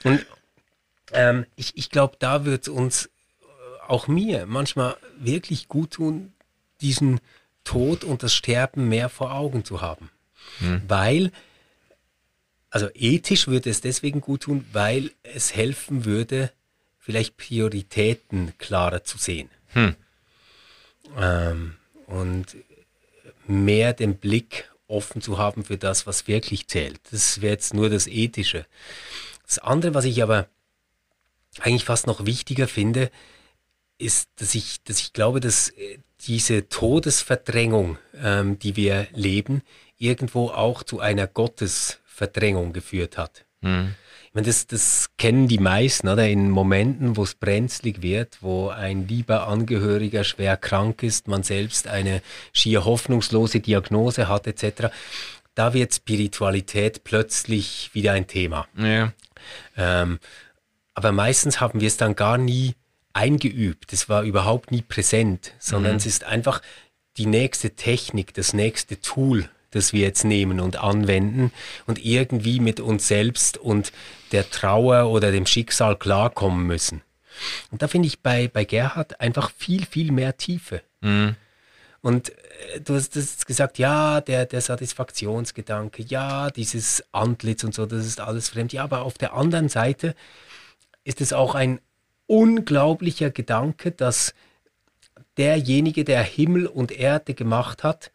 Und 0.03 0.25
ähm, 1.13 1.45
ich, 1.55 1.77
ich 1.77 1.89
glaube, 1.89 2.15
da 2.19 2.45
wird 2.45 2.63
es 2.63 2.67
uns, 2.69 3.05
äh, 3.05 3.09
auch 3.87 4.07
mir, 4.07 4.45
manchmal 4.47 4.97
wirklich 5.19 5.67
gut 5.67 5.91
tun, 5.91 6.33
diesen 6.81 7.19
Tod 7.63 8.03
und 8.03 8.23
das 8.23 8.33
Sterben 8.33 8.89
mehr 8.89 9.09
vor 9.09 9.33
Augen 9.33 9.63
zu 9.63 9.81
haben. 9.81 10.09
Weil, 10.87 11.31
also 12.69 12.87
ethisch 12.93 13.47
würde 13.47 13.69
es 13.69 13.81
deswegen 13.81 14.21
gut 14.21 14.43
tun, 14.43 14.65
weil 14.71 15.11
es 15.23 15.55
helfen 15.55 16.05
würde, 16.05 16.51
vielleicht 17.05 17.37
Prioritäten 17.37 18.53
klarer 18.57 19.03
zu 19.03 19.19
sehen. 19.19 19.49
Ähm, 21.15 21.75
und 22.07 22.57
mehr 23.45 23.93
den 23.93 24.17
Blick 24.17 24.71
offen 24.87 25.21
zu 25.21 25.37
haben 25.37 25.63
für 25.63 25.77
das, 25.77 26.07
was 26.07 26.27
wirklich 26.27 26.67
zählt. 26.67 26.99
Das 27.11 27.41
wäre 27.41 27.53
jetzt 27.53 27.75
nur 27.75 27.91
das 27.91 28.07
Ethische. 28.07 28.65
Das 29.45 29.59
andere, 29.59 29.93
was 29.93 30.05
ich 30.05 30.23
aber 30.23 30.47
eigentlich 31.59 31.85
fast 31.85 32.07
noch 32.07 32.25
wichtiger 32.25 32.67
finde, 32.67 33.11
ist, 33.99 34.29
dass 34.37 34.55
ich, 34.55 34.83
dass 34.83 34.99
ich 34.99 35.13
glaube, 35.13 35.39
dass 35.39 35.69
äh, 35.69 35.99
diese 36.21 36.67
Todesverdrängung, 36.69 37.99
ähm, 38.15 38.57
die 38.57 38.75
wir 38.75 39.07
leben, 39.11 39.61
irgendwo 39.99 40.49
auch 40.49 40.81
zu 40.81 40.99
einer 40.99 41.27
Gottesverdrängung 41.27 42.73
geführt 42.73 43.19
hat. 43.19 43.45
Mhm. 43.61 43.93
Meine, 44.35 44.47
das, 44.47 44.67
das 44.67 45.11
kennen 45.17 45.47
die 45.47 45.59
meisten, 45.59 46.09
oder? 46.09 46.27
In 46.27 46.49
Momenten, 46.49 47.15
wo 47.15 47.23
es 47.23 47.35
brenzlig 47.35 48.01
wird, 48.01 48.39
wo 48.41 48.67
ein 48.67 49.07
lieber 49.07 49.47
Angehöriger 49.47 50.25
schwer 50.25 50.57
krank 50.57 51.03
ist, 51.03 51.29
man 51.29 51.41
selbst 51.41 51.87
eine 51.87 52.21
schier 52.51 52.83
hoffnungslose 52.83 53.61
Diagnose 53.61 54.27
hat, 54.27 54.45
etc. 54.45 54.89
Da 55.53 55.73
wird 55.73 55.93
Spiritualität 55.93 57.05
plötzlich 57.05 57.91
wieder 57.93 58.11
ein 58.11 58.27
Thema. 58.27 58.67
Ja. 58.77 59.13
Ähm, 59.77 60.19
aber 60.95 61.13
meistens 61.13 61.61
haben 61.61 61.79
wir 61.79 61.87
es 61.87 61.95
dann 61.95 62.17
gar 62.17 62.37
nie 62.37 62.75
eingeübt. 63.13 63.93
Es 63.93 64.09
war 64.09 64.23
überhaupt 64.23 64.69
nie 64.69 64.81
präsent, 64.81 65.53
sondern 65.59 65.93
mhm. 65.93 65.97
es 65.99 66.05
ist 66.07 66.25
einfach 66.25 66.61
die 67.15 67.25
nächste 67.25 67.71
Technik, 67.71 68.33
das 68.33 68.51
nächste 68.51 68.99
Tool, 68.99 69.49
das 69.75 69.93
wir 69.93 70.01
jetzt 70.01 70.23
nehmen 70.23 70.59
und 70.59 70.77
anwenden 70.77 71.51
und 71.85 72.03
irgendwie 72.03 72.59
mit 72.59 72.79
uns 72.79 73.07
selbst 73.07 73.57
und 73.57 73.91
der 74.31 74.49
Trauer 74.49 75.09
oder 75.11 75.31
dem 75.31 75.45
Schicksal 75.45 75.95
klarkommen 75.95 76.65
müssen. 76.65 77.01
Und 77.71 77.81
da 77.81 77.87
finde 77.87 78.07
ich 78.07 78.21
bei, 78.21 78.47
bei 78.47 78.65
Gerhard 78.65 79.19
einfach 79.19 79.51
viel, 79.51 79.85
viel 79.85 80.11
mehr 80.11 80.37
Tiefe. 80.37 80.81
Mhm. 81.01 81.35
Und 82.01 82.29
äh, 82.29 82.81
du 82.81 82.95
hast 82.95 83.15
das 83.15 83.45
gesagt, 83.45 83.77
ja, 83.77 84.21
der, 84.21 84.45
der 84.45 84.61
Satisfaktionsgedanke, 84.61 86.03
ja, 86.03 86.49
dieses 86.49 87.03
Antlitz 87.11 87.63
und 87.63 87.73
so, 87.73 87.85
das 87.85 88.05
ist 88.05 88.19
alles 88.19 88.49
fremd. 88.49 88.73
Ja, 88.73 88.83
aber 88.83 89.01
auf 89.01 89.17
der 89.17 89.33
anderen 89.33 89.69
Seite 89.69 90.15
ist 91.03 91.19
es 91.19 91.33
auch 91.33 91.55
ein 91.55 91.79
unglaublicher 92.27 93.31
Gedanke, 93.31 93.91
dass 93.91 94.33
derjenige, 95.37 96.03
der 96.03 96.23
Himmel 96.23 96.67
und 96.67 96.91
Erde 96.91 97.33
gemacht 97.33 97.83
hat, 97.83 98.11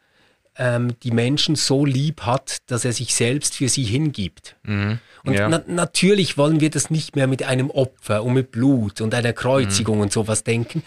ähm, 0.56 0.94
die 1.02 1.10
Menschen 1.10 1.56
so 1.56 1.84
lieb 1.84 2.22
hat, 2.22 2.58
dass 2.66 2.84
er 2.84 2.92
sich 2.92 3.14
selbst 3.14 3.54
für 3.54 3.68
sie 3.68 3.84
hingibt. 3.84 4.56
Mhm. 4.64 4.98
Und 5.24 5.34
ja. 5.34 5.48
na 5.48 5.62
natürlich 5.66 6.38
wollen 6.38 6.60
wir 6.60 6.70
das 6.70 6.90
nicht 6.90 7.16
mehr 7.16 7.26
mit 7.26 7.42
einem 7.42 7.70
Opfer 7.70 8.24
und 8.24 8.34
mit 8.34 8.50
Blut 8.50 9.00
und 9.00 9.14
einer 9.14 9.32
Kreuzigung 9.32 9.96
mhm. 9.96 10.02
und 10.02 10.12
sowas 10.12 10.44
denken. 10.44 10.82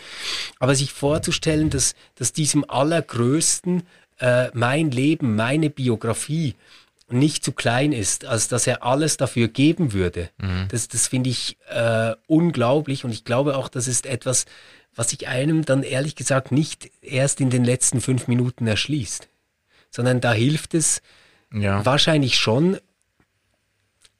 Aber 0.60 0.76
sich 0.76 0.92
vorzustellen, 0.92 1.70
dass, 1.70 1.96
dass 2.16 2.34
diesem 2.34 2.70
Allergrößten 2.70 3.84
äh, 4.20 4.50
mein 4.54 4.92
Leben, 4.92 5.36
meine 5.36 5.70
Biografie 5.70 6.56
nicht 7.10 7.44
zu 7.44 7.52
klein 7.52 7.92
ist, 7.92 8.26
als 8.26 8.48
dass 8.48 8.68
er 8.68 8.84
alles 8.84 9.18
dafür 9.18 9.48
geben 9.48 9.94
würde. 9.94 10.30
Mhm. 10.38 10.68
Das, 10.70 10.88
das 10.88 11.08
finde 11.08 11.30
ich 11.30 11.58
äh, 11.70 12.14
unglaublich 12.28 13.06
und 13.06 13.12
ich 13.12 13.24
glaube 13.24 13.58
auch, 13.58 13.70
das 13.70 13.88
ist 13.88 14.06
etwas, 14.06 14.46
was 14.96 15.10
sich 15.10 15.28
einem 15.28 15.66
dann 15.66 15.84
ehrlich 15.84 16.16
gesagt 16.16 16.52
nicht 16.52 16.92
erst 17.02 17.42
in 17.42 17.50
den 17.50 17.64
letzten 17.64 18.02
fünf 18.02 18.28
Minuten 18.28 18.68
erschließt, 18.68 19.28
sondern 19.94 20.22
da 20.22 20.34
hilft 20.34 20.74
es 20.74 21.02
ja. 21.54 21.86
wahrscheinlich 21.86 22.38
schon, 22.38 22.78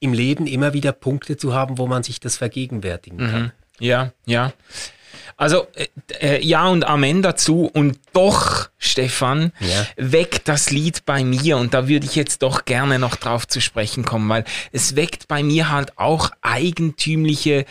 im 0.00 0.12
Leben 0.12 0.46
immer 0.46 0.74
wieder 0.74 0.92
Punkte 0.92 1.36
zu 1.36 1.54
haben, 1.54 1.78
wo 1.78 1.86
man 1.86 2.02
sich 2.02 2.20
das 2.20 2.36
vergegenwärtigen 2.36 3.18
kann. 3.18 3.42
Mhm. 3.42 3.52
Ja, 3.80 4.12
ja. 4.26 4.52
Also 5.36 5.66
äh, 5.74 5.86
äh, 6.20 6.44
ja 6.44 6.68
und 6.68 6.84
Amen 6.84 7.22
dazu. 7.22 7.70
Und 7.72 7.98
doch, 8.12 8.68
Stefan, 8.78 9.52
ja. 9.60 9.86
weckt 9.96 10.46
das 10.46 10.70
Lied 10.70 11.04
bei 11.06 11.24
mir, 11.24 11.56
und 11.56 11.74
da 11.74 11.88
würde 11.88 12.06
ich 12.06 12.14
jetzt 12.14 12.42
doch 12.42 12.66
gerne 12.66 12.98
noch 12.98 13.16
drauf 13.16 13.48
zu 13.48 13.60
sprechen 13.60 14.04
kommen, 14.04 14.28
weil 14.28 14.44
es 14.72 14.94
weckt 14.94 15.26
bei 15.26 15.42
mir 15.42 15.70
halt 15.70 15.98
auch 15.98 16.30
eigentümliche 16.42 17.64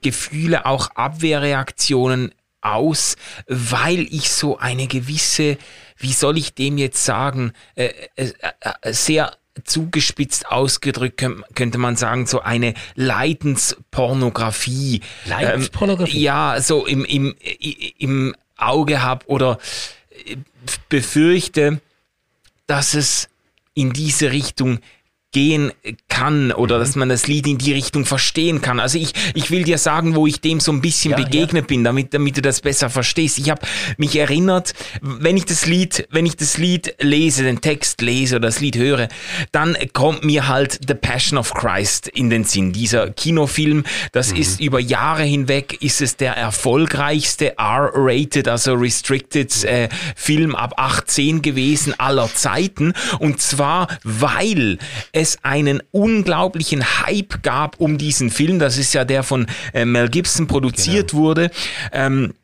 Gefühle, 0.00 0.64
auch 0.64 0.90
Abwehrreaktionen 0.94 2.32
aus, 2.60 3.16
weil 3.46 4.06
ich 4.10 4.30
so 4.30 4.58
eine 4.58 4.86
gewisse, 4.86 5.58
wie 5.96 6.12
soll 6.12 6.38
ich 6.38 6.54
dem 6.54 6.78
jetzt 6.78 7.04
sagen, 7.04 7.52
äh, 7.74 7.92
äh, 8.16 8.32
äh 8.82 8.92
sehr 8.92 9.32
zugespitzt 9.64 10.46
ausgedrückt 10.46 11.24
könnte 11.54 11.78
man 11.78 11.96
sagen, 11.96 12.26
so 12.26 12.40
eine 12.40 12.74
Leidenspornografie. 12.94 15.00
Leidenspornografie? 15.26 16.18
Ähm, 16.18 16.22
ja, 16.22 16.60
so 16.60 16.86
im, 16.86 17.04
im, 17.04 17.34
im 17.98 18.34
Auge 18.56 19.02
habe 19.02 19.26
oder 19.26 19.58
äh, 20.26 20.36
befürchte, 20.88 21.80
dass 22.66 22.94
es 22.94 23.28
in 23.74 23.92
diese 23.92 24.30
Richtung 24.30 24.78
gehen 25.32 25.72
kann 26.08 26.50
oder 26.50 26.76
mhm. 26.76 26.80
dass 26.80 26.96
man 26.96 27.08
das 27.08 27.28
Lied 27.28 27.46
in 27.46 27.58
die 27.58 27.72
Richtung 27.72 28.04
verstehen 28.04 28.60
kann. 28.60 28.80
Also 28.80 28.98
ich, 28.98 29.12
ich 29.34 29.50
will 29.50 29.62
dir 29.62 29.78
sagen, 29.78 30.16
wo 30.16 30.26
ich 30.26 30.40
dem 30.40 30.58
so 30.58 30.72
ein 30.72 30.80
bisschen 30.80 31.12
ja, 31.12 31.16
begegnet 31.18 31.64
ja. 31.64 31.66
bin, 31.68 31.84
damit, 31.84 32.12
damit 32.14 32.36
du 32.36 32.42
das 32.42 32.60
besser 32.60 32.90
verstehst. 32.90 33.38
Ich 33.38 33.48
habe 33.48 33.62
mich 33.96 34.16
erinnert, 34.16 34.74
wenn 35.00 35.36
ich 35.36 35.44
das 35.44 35.66
Lied, 35.66 36.08
wenn 36.10 36.26
ich 36.26 36.36
das 36.36 36.58
Lied 36.58 36.94
lese, 37.00 37.44
den 37.44 37.60
Text 37.60 38.00
lese 38.00 38.36
oder 38.36 38.48
das 38.48 38.60
Lied 38.60 38.76
höre, 38.76 39.08
dann 39.52 39.76
kommt 39.92 40.24
mir 40.24 40.48
halt 40.48 40.80
The 40.86 40.94
Passion 40.94 41.38
of 41.38 41.54
Christ 41.54 42.08
in 42.08 42.28
den 42.28 42.44
Sinn. 42.44 42.72
Dieser 42.72 43.10
Kinofilm, 43.10 43.84
das 44.12 44.32
mhm. 44.32 44.40
ist 44.40 44.60
über 44.60 44.80
Jahre 44.80 45.22
hinweg, 45.22 45.80
ist 45.80 46.00
es 46.00 46.16
der 46.16 46.32
erfolgreichste 46.36 47.56
R-rated, 47.56 48.48
also 48.48 48.74
restricted 48.74 49.64
äh, 49.64 49.88
Film 50.16 50.56
ab 50.56 50.74
18 50.76 51.42
gewesen 51.42 51.94
aller 51.98 52.32
Zeiten. 52.34 52.94
Und 53.20 53.40
zwar, 53.40 53.86
weil 54.02 54.78
es 55.20 55.38
einen 55.42 55.82
unglaublichen 55.90 56.84
Hype 57.00 57.42
gab 57.42 57.78
um 57.80 57.98
diesen 57.98 58.30
Film. 58.30 58.58
Das 58.58 58.78
ist 58.78 58.92
ja 58.94 59.04
der 59.04 59.22
von 59.22 59.46
äh, 59.72 59.84
Mel 59.84 60.08
Gibson 60.08 60.46
produziert 60.46 61.10
genau. 61.10 61.22
wurde. 61.22 61.50
Ähm, 61.92 62.34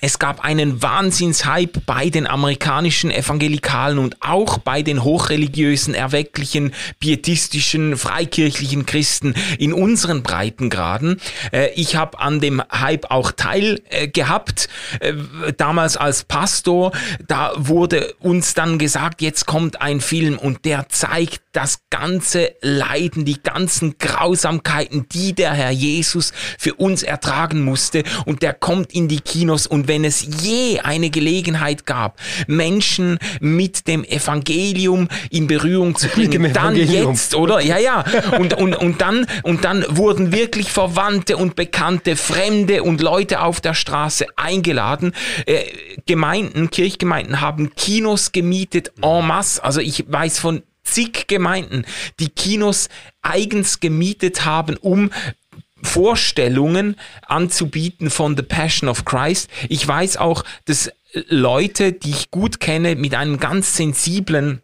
es 0.00 0.18
gab 0.18 0.44
einen 0.44 0.80
Wahnsinnshype 0.80 1.80
bei 1.84 2.08
den 2.08 2.26
amerikanischen 2.26 3.10
Evangelikalen 3.10 3.98
und 3.98 4.16
auch 4.20 4.58
bei 4.58 4.82
den 4.82 5.02
hochreligiösen, 5.02 5.94
erwecklichen, 5.94 6.72
pietistischen, 7.00 7.96
freikirchlichen 7.96 8.86
Christen 8.86 9.34
in 9.58 9.72
unseren 9.72 10.22
Breitengraden. 10.22 11.20
Äh, 11.52 11.70
ich 11.74 11.96
habe 11.96 12.20
an 12.20 12.40
dem 12.40 12.62
Hype 12.70 13.10
auch 13.10 13.32
teil 13.32 13.82
äh, 13.90 14.06
gehabt, 14.06 14.68
äh, 15.00 15.14
damals 15.56 15.96
als 15.96 16.24
Pastor. 16.24 16.92
Da 17.26 17.52
wurde 17.56 18.14
uns 18.20 18.54
dann 18.54 18.78
gesagt, 18.78 19.20
jetzt 19.20 19.46
kommt 19.46 19.80
ein 19.80 20.00
Film 20.00 20.38
und 20.38 20.64
der 20.64 20.88
zeigt 20.88 21.40
das 21.52 21.80
ganze 21.90 22.52
Leiden, 22.60 23.24
die 23.24 23.42
ganzen 23.42 23.98
Grausamkeiten, 23.98 25.08
die 25.08 25.32
der 25.32 25.52
Herr 25.54 25.72
Jesus 25.72 26.32
für 26.56 26.74
uns 26.74 27.02
ertragen 27.02 27.64
musste. 27.64 28.04
Und 28.26 28.42
der 28.42 28.54
kommt 28.54 28.92
in 28.92 29.08
die 29.08 29.20
Kinos 29.20 29.66
und 29.66 29.87
wenn 29.88 30.04
es 30.04 30.42
je 30.42 30.80
eine 30.80 31.10
Gelegenheit 31.10 31.86
gab, 31.86 32.18
Menschen 32.46 33.18
mit 33.40 33.88
dem 33.88 34.04
Evangelium 34.04 35.08
in 35.30 35.46
Berührung 35.46 35.96
zu 35.96 36.08
bringen, 36.14 36.52
dann 36.52 36.76
jetzt, 36.76 37.34
oder? 37.34 37.60
Ja, 37.60 37.78
ja. 37.78 38.04
Und, 38.38 38.54
und, 38.54 38.76
und, 38.76 39.00
dann, 39.00 39.26
und 39.42 39.64
dann 39.64 39.84
wurden 39.88 40.32
wirklich 40.32 40.70
Verwandte 40.70 41.36
und 41.36 41.56
Bekannte, 41.56 42.16
Fremde 42.16 42.82
und 42.82 43.00
Leute 43.00 43.40
auf 43.40 43.60
der 43.60 43.74
Straße 43.74 44.26
eingeladen. 44.36 45.12
Äh, 45.46 45.64
Gemeinden, 46.06 46.70
Kirchgemeinden 46.70 47.40
haben 47.40 47.74
Kinos 47.74 48.32
gemietet 48.32 48.92
en 49.02 49.26
masse. 49.26 49.62
Also 49.62 49.80
ich 49.80 50.04
weiß 50.06 50.38
von 50.38 50.62
zig 50.84 51.26
Gemeinden, 51.26 51.84
die 52.18 52.28
Kinos 52.28 52.88
eigens 53.22 53.80
gemietet 53.80 54.44
haben, 54.44 54.76
um 54.76 55.10
Vorstellungen 55.82 56.96
anzubieten 57.26 58.10
von 58.10 58.36
The 58.36 58.42
Passion 58.42 58.88
of 58.88 59.04
Christ. 59.04 59.48
Ich 59.68 59.86
weiß 59.86 60.16
auch, 60.16 60.44
dass 60.64 60.90
Leute, 61.28 61.92
die 61.92 62.10
ich 62.10 62.30
gut 62.30 62.60
kenne, 62.60 62.96
mit 62.96 63.14
einem 63.14 63.38
ganz 63.38 63.76
sensiblen 63.76 64.62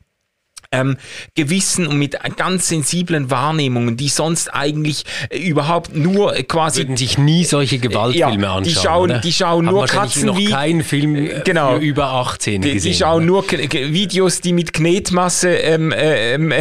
ähm, 0.75 0.97
Gewissen 1.35 1.87
und 1.87 1.99
mit 1.99 2.17
ganz 2.37 2.69
sensiblen 2.69 3.31
Wahrnehmungen, 3.31 3.97
die 3.97 4.09
sonst 4.09 4.53
eigentlich 4.53 5.05
äh, 5.31 5.39
überhaupt 5.39 5.95
nur 5.95 6.37
äh, 6.37 6.43
quasi 6.43 6.81
würden 6.81 6.97
sich 6.97 7.19
nie 7.19 7.45
solche 7.45 7.79
Gewaltfilme 7.79 8.43
ja, 8.43 8.55
anschauen. 8.55 8.65
Die 8.65 8.75
schauen, 8.75 9.11
oder? 9.11 9.21
die 9.21 9.33
schauen 9.33 9.65
nur 9.65 9.87
Katzen 9.87 10.27
noch 10.27 10.39
wie 10.39 10.47
keinen 10.47 10.83
Film 10.83 11.17
äh, 11.17 11.43
genau, 11.45 11.77
für 11.77 11.85
über 11.85 12.07
18 12.07 12.63
die, 12.63 12.73
gesehen. 12.75 12.93
Die 12.93 12.99
schauen 12.99 13.27
nur 13.27 13.45
Videos, 13.51 14.41
die 14.41 14.53
mit 14.53 14.73
Knetmasse 14.73 15.55
ähm, 15.55 15.93
äh, 15.93 16.35
ähm, 16.35 16.53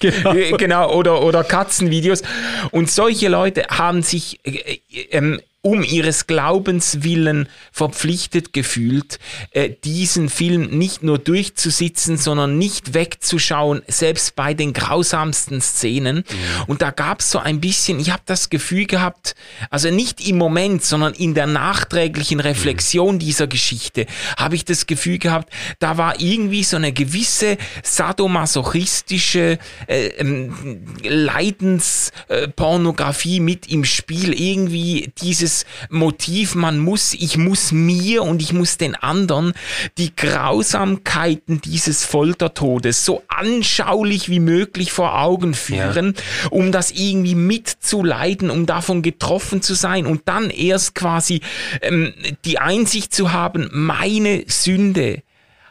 genau. 0.00 0.56
genau 0.56 0.92
oder 0.92 1.22
oder 1.22 1.44
Katzenvideos 1.44 2.22
und 2.70 2.90
solche 2.90 3.28
Leute 3.28 3.64
haben 3.68 4.02
sich 4.02 4.40
äh, 4.44 4.78
ähm, 5.10 5.40
um 5.64 5.82
ihres 5.82 6.26
Glaubens 6.26 7.02
willen 7.04 7.48
verpflichtet 7.72 8.52
gefühlt, 8.52 9.18
äh, 9.52 9.70
diesen 9.82 10.28
Film 10.28 10.78
nicht 10.78 11.02
nur 11.02 11.18
durchzusitzen, 11.18 12.18
sondern 12.18 12.58
nicht 12.58 12.92
wegzuschauen, 12.92 13.80
selbst 13.88 14.36
bei 14.36 14.52
den 14.52 14.74
grausamsten 14.74 15.62
Szenen. 15.62 16.16
Mhm. 16.16 16.22
Und 16.66 16.82
da 16.82 16.90
gab 16.90 17.20
es 17.20 17.30
so 17.30 17.38
ein 17.38 17.60
bisschen, 17.60 17.98
ich 17.98 18.10
habe 18.10 18.20
das 18.26 18.50
Gefühl 18.50 18.84
gehabt, 18.84 19.34
also 19.70 19.90
nicht 19.90 20.28
im 20.28 20.36
Moment, 20.36 20.84
sondern 20.84 21.14
in 21.14 21.32
der 21.32 21.46
nachträglichen 21.46 22.40
Reflexion 22.40 23.14
mhm. 23.14 23.20
dieser 23.20 23.46
Geschichte, 23.46 24.04
habe 24.36 24.56
ich 24.56 24.66
das 24.66 24.86
Gefühl 24.86 25.16
gehabt, 25.16 25.50
da 25.78 25.96
war 25.96 26.20
irgendwie 26.20 26.62
so 26.62 26.76
eine 26.76 26.92
gewisse 26.92 27.56
sadomasochistische 27.82 29.58
äh, 29.86 30.08
ähm, 30.18 30.84
Leidenspornografie 31.02 33.40
mit 33.40 33.70
im 33.70 33.86
Spiel, 33.86 34.38
irgendwie 34.38 35.10
dieses 35.22 35.53
dieses 35.54 35.64
Motiv, 35.90 36.54
man 36.54 36.78
muss, 36.78 37.14
ich 37.14 37.36
muss 37.36 37.70
mir 37.72 38.22
und 38.22 38.42
ich 38.42 38.52
muss 38.52 38.76
den 38.76 38.94
anderen 38.96 39.52
die 39.98 40.14
Grausamkeiten 40.14 41.60
dieses 41.60 42.04
Foltertodes 42.04 43.04
so 43.04 43.22
anschaulich 43.28 44.28
wie 44.28 44.40
möglich 44.40 44.92
vor 44.92 45.20
Augen 45.20 45.54
führen, 45.54 46.14
ja. 46.16 46.48
um 46.50 46.72
das 46.72 46.90
irgendwie 46.90 47.34
mitzuleiden, 47.34 48.50
um 48.50 48.66
davon 48.66 49.02
getroffen 49.02 49.62
zu 49.62 49.74
sein 49.74 50.06
und 50.06 50.22
dann 50.26 50.50
erst 50.50 50.94
quasi 50.94 51.40
ähm, 51.82 52.12
die 52.44 52.58
Einsicht 52.58 53.14
zu 53.14 53.32
haben, 53.32 53.68
meine 53.72 54.44
Sünde 54.48 55.22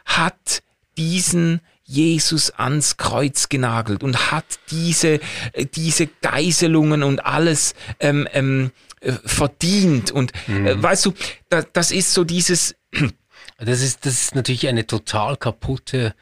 hat 0.04 0.62
diesen 0.96 1.60
Jesus 1.86 2.50
ans 2.50 2.96
Kreuz 2.96 3.48
genagelt 3.48 4.02
und 4.02 4.32
hat 4.32 4.44
diese, 4.70 5.20
äh, 5.52 5.66
diese 5.66 6.06
Geiselungen 6.06 7.02
und 7.02 7.24
alles 7.26 7.74
ähm, 8.00 8.26
ähm, 8.32 8.70
äh, 8.70 8.93
verdient. 9.24 10.10
Und 10.10 10.32
äh, 10.48 10.50
mhm. 10.50 10.66
äh, 10.66 10.82
weißt 10.82 11.06
du, 11.06 11.14
da, 11.48 11.62
das 11.62 11.90
ist 11.90 12.12
so 12.12 12.24
dieses. 12.24 12.74
Das 13.58 13.82
ist, 13.82 14.04
das 14.04 14.14
ist 14.14 14.34
natürlich 14.34 14.66
eine 14.66 14.84
total 14.84 15.36
kaputte 15.36 16.14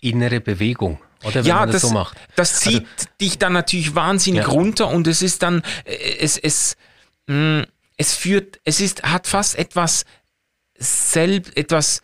innere 0.00 0.40
Bewegung. 0.40 0.98
Oder 1.22 1.36
wenn 1.36 1.44
ja, 1.44 1.60
man 1.60 1.70
das, 1.70 1.82
das 1.82 1.90
so 1.90 1.94
macht. 1.94 2.18
Das 2.34 2.54
also 2.54 2.70
zieht 2.70 2.86
also, 2.96 3.08
dich 3.20 3.38
dann 3.38 3.52
natürlich 3.52 3.94
wahnsinnig 3.94 4.42
ja. 4.42 4.48
runter 4.48 4.88
und 4.88 5.06
es 5.06 5.22
ist 5.22 5.42
dann, 5.42 5.62
es, 5.84 6.36
es, 6.36 6.76
mh, 7.26 7.60
mm, 7.60 7.66
es 7.96 8.14
führt, 8.14 8.60
es 8.64 8.80
ist, 8.80 9.04
hat 9.04 9.26
fast 9.26 9.56
etwas 9.56 10.04
selbst, 10.76 11.56
etwas 11.56 12.02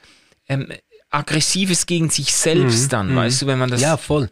ähm, 0.49 0.73
Aggressives 1.13 1.87
gegen 1.87 2.09
sich 2.09 2.35
selbst 2.35 2.85
mhm. 2.85 2.89
dann, 2.89 3.13
mhm. 3.13 3.17
weißt 3.17 3.43
du, 3.43 3.47
wenn 3.47 3.59
man 3.59 3.71
das. 3.71 3.81
Ja, 3.81 3.97
voll. 3.97 4.31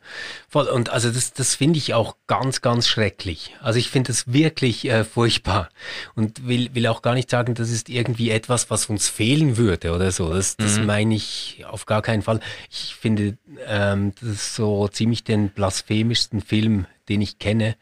Voll. 0.48 0.66
Und 0.66 0.88
also 0.88 1.10
das, 1.10 1.32
das 1.32 1.54
finde 1.54 1.78
ich 1.78 1.92
auch 1.92 2.16
ganz, 2.26 2.62
ganz 2.62 2.88
schrecklich. 2.88 3.54
Also 3.60 3.78
ich 3.78 3.90
finde 3.90 4.08
das 4.08 4.32
wirklich 4.32 4.88
äh, 4.88 5.04
furchtbar. 5.04 5.68
Und 6.14 6.48
will, 6.48 6.74
will 6.74 6.86
auch 6.86 7.02
gar 7.02 7.14
nicht 7.14 7.30
sagen, 7.30 7.54
das 7.54 7.70
ist 7.70 7.88
irgendwie 7.90 8.30
etwas, 8.30 8.70
was 8.70 8.86
uns 8.86 9.08
fehlen 9.08 9.58
würde 9.58 9.92
oder 9.92 10.10
so. 10.10 10.32
Das, 10.32 10.56
das 10.56 10.78
mhm. 10.78 10.86
meine 10.86 11.14
ich 11.14 11.64
auf 11.68 11.84
gar 11.84 12.00
keinen 12.00 12.22
Fall. 12.22 12.40
Ich 12.70 12.96
finde 12.98 13.36
ähm, 13.66 14.12
das 14.20 14.30
ist 14.30 14.54
so 14.54 14.88
ziemlich 14.88 15.22
den 15.22 15.50
blasphemischsten 15.50 16.40
Film, 16.40 16.86
den 17.08 17.20
ich 17.20 17.38
kenne. 17.38 17.76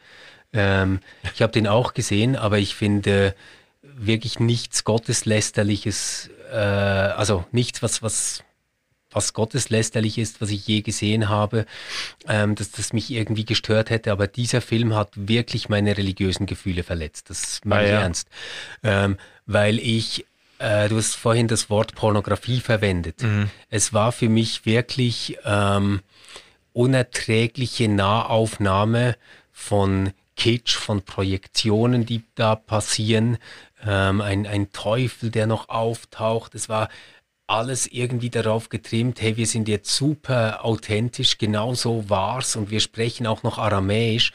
Ähm, 0.52 1.00
ich 1.34 1.42
habe 1.42 1.52
den 1.52 1.68
auch 1.68 1.94
gesehen, 1.94 2.34
aber 2.34 2.58
ich 2.58 2.74
finde 2.74 3.34
wirklich 3.82 4.40
nichts 4.40 4.84
Gotteslästerliches, 4.84 6.30
äh, 6.52 6.56
also 6.56 7.44
nichts, 7.52 7.82
was, 7.82 8.02
was 8.02 8.42
was 9.10 9.32
gotteslästerlich 9.32 10.18
ist, 10.18 10.40
was 10.40 10.50
ich 10.50 10.66
je 10.66 10.82
gesehen 10.82 11.28
habe, 11.28 11.66
ähm, 12.28 12.54
dass 12.54 12.70
das 12.70 12.92
mich 12.92 13.10
irgendwie 13.10 13.44
gestört 13.44 13.90
hätte. 13.90 14.12
Aber 14.12 14.26
dieser 14.26 14.60
Film 14.60 14.94
hat 14.94 15.10
wirklich 15.14 15.68
meine 15.68 15.96
religiösen 15.96 16.46
Gefühle 16.46 16.82
verletzt. 16.82 17.30
Das 17.30 17.60
meine 17.64 17.82
ah, 17.82 17.84
ich 17.84 17.90
ja. 17.90 18.00
ernst. 18.00 18.28
Ähm, 18.82 19.16
weil 19.46 19.78
ich, 19.78 20.26
äh, 20.58 20.88
du 20.88 20.96
hast 20.96 21.14
vorhin 21.14 21.48
das 21.48 21.70
Wort 21.70 21.94
Pornografie 21.94 22.60
verwendet. 22.60 23.22
Mhm. 23.22 23.50
Es 23.70 23.92
war 23.92 24.12
für 24.12 24.28
mich 24.28 24.66
wirklich 24.66 25.38
ähm, 25.44 26.00
unerträgliche 26.72 27.88
Nahaufnahme 27.88 29.16
von 29.52 30.12
Kitsch, 30.36 30.76
von 30.76 31.02
Projektionen, 31.02 32.06
die 32.06 32.22
da 32.34 32.54
passieren. 32.54 33.38
Ähm, 33.84 34.20
ein, 34.20 34.46
ein 34.46 34.70
Teufel, 34.72 35.30
der 35.30 35.46
noch 35.46 35.68
auftaucht. 35.68 36.54
Es 36.54 36.68
war 36.68 36.88
alles 37.48 37.86
irgendwie 37.86 38.30
darauf 38.30 38.68
getrimmt, 38.68 39.20
hey, 39.20 39.36
wir 39.36 39.46
sind 39.46 39.68
jetzt 39.68 39.94
super 39.94 40.64
authentisch, 40.64 41.38
genauso 41.38 42.08
war's 42.08 42.56
und 42.56 42.70
wir 42.70 42.80
sprechen 42.80 43.26
auch 43.26 43.42
noch 43.42 43.58
Aramäisch. 43.58 44.32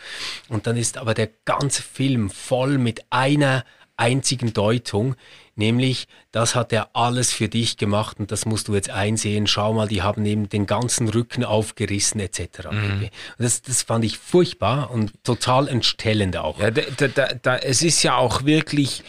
Und 0.50 0.68
dann 0.68 0.78
ist 0.78 0.98
aber 0.98 1.14
der 1.14 1.30
ganze 1.46 1.84
Film 1.84 2.30
voll 2.30 2.78
mit 2.78 3.06
einer 3.12 3.64
einzigen 3.96 4.54
Deutung, 4.54 5.16
nämlich 5.56 6.08
das 6.32 6.56
hat 6.56 6.74
er 6.74 6.96
alles 6.96 7.32
für 7.32 7.48
dich 7.48 7.78
gemacht 7.78 8.20
und 8.20 8.32
das 8.32 8.46
musst 8.46 8.68
du 8.68 8.74
jetzt 8.74 8.90
einsehen. 8.90 9.46
Schau 9.46 9.74
mal, 9.74 9.88
die 9.88 10.02
haben 10.02 10.26
eben 10.26 10.50
den 10.50 10.66
ganzen 10.66 11.08
Rücken 11.10 11.44
aufgerissen 11.46 12.20
etc. 12.20 12.72
Mhm. 12.72 13.10
Das, 13.38 13.62
das 13.62 13.84
fand 13.84 14.04
ich 14.04 14.18
furchtbar 14.18 14.90
und 14.90 15.24
total 15.24 15.68
entstellend 15.68 16.38
auch. 16.38 16.60
Ja, 16.60 16.72
da, 16.72 17.08
da, 17.08 17.28
da, 17.34 17.58
es 17.58 17.84
ist 17.84 18.02
ja 18.02 18.18
auch 18.18 18.46
wirklich 18.46 19.04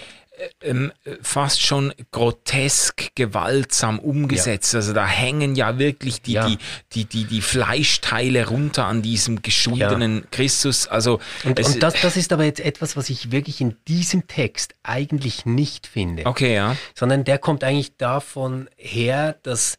ähm, 0.60 0.92
fast 1.22 1.62
schon 1.62 1.92
grotesk 2.10 3.14
gewaltsam 3.14 3.98
umgesetzt. 3.98 4.72
Ja. 4.72 4.78
Also 4.78 4.92
da 4.92 5.06
hängen 5.06 5.54
ja 5.54 5.78
wirklich 5.78 6.22
die, 6.22 6.32
ja. 6.32 6.48
Die, 6.48 6.58
die, 6.92 7.04
die, 7.04 7.24
die 7.24 7.40
Fleischteile 7.40 8.48
runter 8.48 8.86
an 8.86 9.02
diesem 9.02 9.42
geschundenen 9.42 10.18
ja. 10.18 10.26
Christus. 10.30 10.88
Also 10.88 11.20
und, 11.44 11.60
und 11.60 11.82
das, 11.82 12.00
das 12.00 12.16
ist 12.16 12.32
aber 12.32 12.44
jetzt 12.44 12.60
etwas, 12.60 12.96
was 12.96 13.10
ich 13.10 13.30
wirklich 13.30 13.60
in 13.60 13.76
diesem 13.86 14.26
Text 14.26 14.74
eigentlich 14.82 15.46
nicht 15.46 15.86
finde. 15.86 16.26
Okay, 16.26 16.54
ja. 16.54 16.76
Sondern 16.94 17.24
der 17.24 17.38
kommt 17.38 17.62
eigentlich 17.62 17.96
davon 17.96 18.68
her, 18.76 19.36
dass 19.42 19.76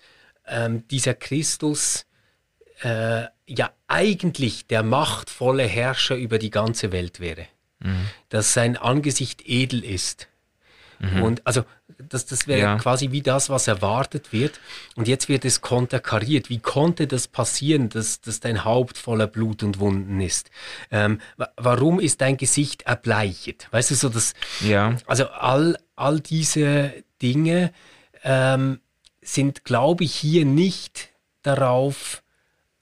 ähm, 0.48 0.88
dieser 0.88 1.16
Christus 1.16 2.06
äh, 2.82 3.24
ja 3.48 3.72
eigentlich 3.88 4.68
der 4.68 4.84
machtvolle 4.84 5.64
Herrscher 5.64 6.16
über 6.16 6.40
die 6.40 6.50
ganze 6.50 6.92
Welt 6.92 7.20
wäre. 7.20 7.48
Mhm. 7.80 8.06
Dass 8.30 8.54
sein 8.54 8.78
Angesicht 8.78 9.44
edel 9.46 9.84
ist 9.84 10.30
Mhm. 11.14 11.24
Und 11.24 11.48
also 11.48 11.64
das, 12.10 12.26
das 12.26 12.48
wäre 12.48 12.60
ja. 12.60 12.78
quasi 12.78 13.12
wie 13.12 13.22
das, 13.22 13.50
was 13.50 13.68
erwartet 13.68 14.34
wird. 14.34 14.60
Und 14.96 15.08
jetzt 15.08 15.30
wird 15.30 15.46
es 15.46 15.62
konterkariert. 15.62 16.50
Wie 16.50 16.60
konnte 16.60 17.08
das 17.08 17.28
passieren, 17.28 17.90
dass, 17.90 18.22
dass 18.22 18.40
dein 18.40 18.66
Haupt 18.66 18.98
voller 18.98 19.28
Blut 19.28 19.64
und 19.64 19.80
Wunden 19.80 20.20
ist? 20.22 20.50
Ähm, 20.92 21.20
warum 21.58 22.00
ist 22.00 22.22
dein 22.22 22.38
Gesicht 22.38 22.84
erbleichet? 22.84 23.68
Weißt 23.72 23.92
du, 23.92 23.96
so 23.96 24.10
das. 24.10 24.34
Ja. 24.62 24.96
Also 25.06 25.28
all, 25.28 25.78
all 25.96 26.20
diese 26.20 26.94
Dinge 27.22 27.72
ähm, 28.24 28.80
sind, 29.22 29.64
glaube 29.64 30.04
ich, 30.04 30.16
hier 30.16 30.46
nicht 30.46 31.10
darauf 31.42 32.24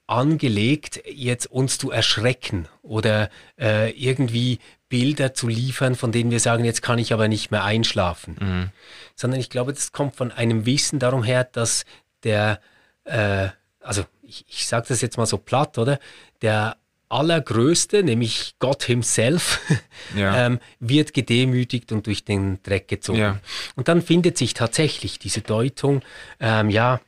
angelegt, 0.06 1.02
jetzt 1.10 1.46
uns 1.46 1.78
zu 1.78 1.90
erschrecken 1.90 2.68
oder 2.82 3.30
äh, 3.58 3.90
irgendwie 3.92 4.58
Bilder 4.94 5.34
zu 5.34 5.48
liefern, 5.48 5.96
von 5.96 6.12
denen 6.12 6.30
wir 6.30 6.38
sagen, 6.38 6.64
jetzt 6.64 6.80
kann 6.80 7.00
ich 7.00 7.12
aber 7.12 7.26
nicht 7.26 7.50
mehr 7.50 7.64
einschlafen. 7.64 8.36
Mhm. 8.40 8.70
Sondern 9.16 9.40
ich 9.40 9.50
glaube, 9.50 9.72
das 9.72 9.90
kommt 9.90 10.14
von 10.14 10.30
einem 10.30 10.66
Wissen 10.66 11.00
darum 11.00 11.24
her, 11.24 11.42
dass 11.42 11.84
der, 12.22 12.60
äh, 13.02 13.48
also 13.80 14.04
ich, 14.22 14.44
ich 14.48 14.68
sage 14.68 14.86
das 14.86 15.00
jetzt 15.00 15.16
mal 15.16 15.26
so 15.26 15.36
platt, 15.36 15.78
oder? 15.78 15.98
Der 16.42 16.76
Allergrößte, 17.08 18.04
nämlich 18.04 18.54
Gott 18.60 18.84
himself, 18.84 19.58
ja. 20.14 20.46
ähm, 20.46 20.60
wird 20.78 21.12
gedemütigt 21.12 21.90
und 21.90 22.06
durch 22.06 22.24
den 22.24 22.62
Dreck 22.62 22.86
gezogen. 22.86 23.18
Ja. 23.18 23.40
Und 23.74 23.88
dann 23.88 24.00
findet 24.00 24.38
sich 24.38 24.54
tatsächlich 24.54 25.18
diese 25.18 25.40
Deutung, 25.40 26.02
ähm, 26.38 26.70
ja, 26.70 27.00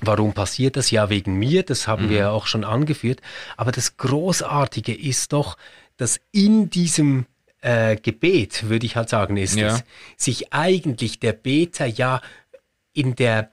Warum 0.00 0.32
passiert 0.32 0.76
das? 0.76 0.92
Ja, 0.92 1.10
wegen 1.10 1.34
mir, 1.40 1.64
das 1.64 1.88
haben 1.88 2.06
mhm. 2.06 2.10
wir 2.10 2.18
ja 2.18 2.30
auch 2.30 2.46
schon 2.46 2.62
angeführt. 2.62 3.20
Aber 3.56 3.72
das 3.72 3.96
Großartige 3.96 4.94
ist 4.94 5.32
doch, 5.32 5.56
dass 5.98 6.18
in 6.32 6.70
diesem 6.70 7.26
äh, 7.60 7.96
Gebet, 7.96 8.68
würde 8.68 8.86
ich 8.86 8.96
halt 8.96 9.10
sagen, 9.10 9.36
ist 9.36 9.56
ja. 9.56 9.76
es, 9.76 9.84
sich 10.16 10.52
eigentlich 10.52 11.20
der 11.20 11.34
Beter 11.34 11.86
ja 11.86 12.20
in 12.92 13.14
der 13.14 13.52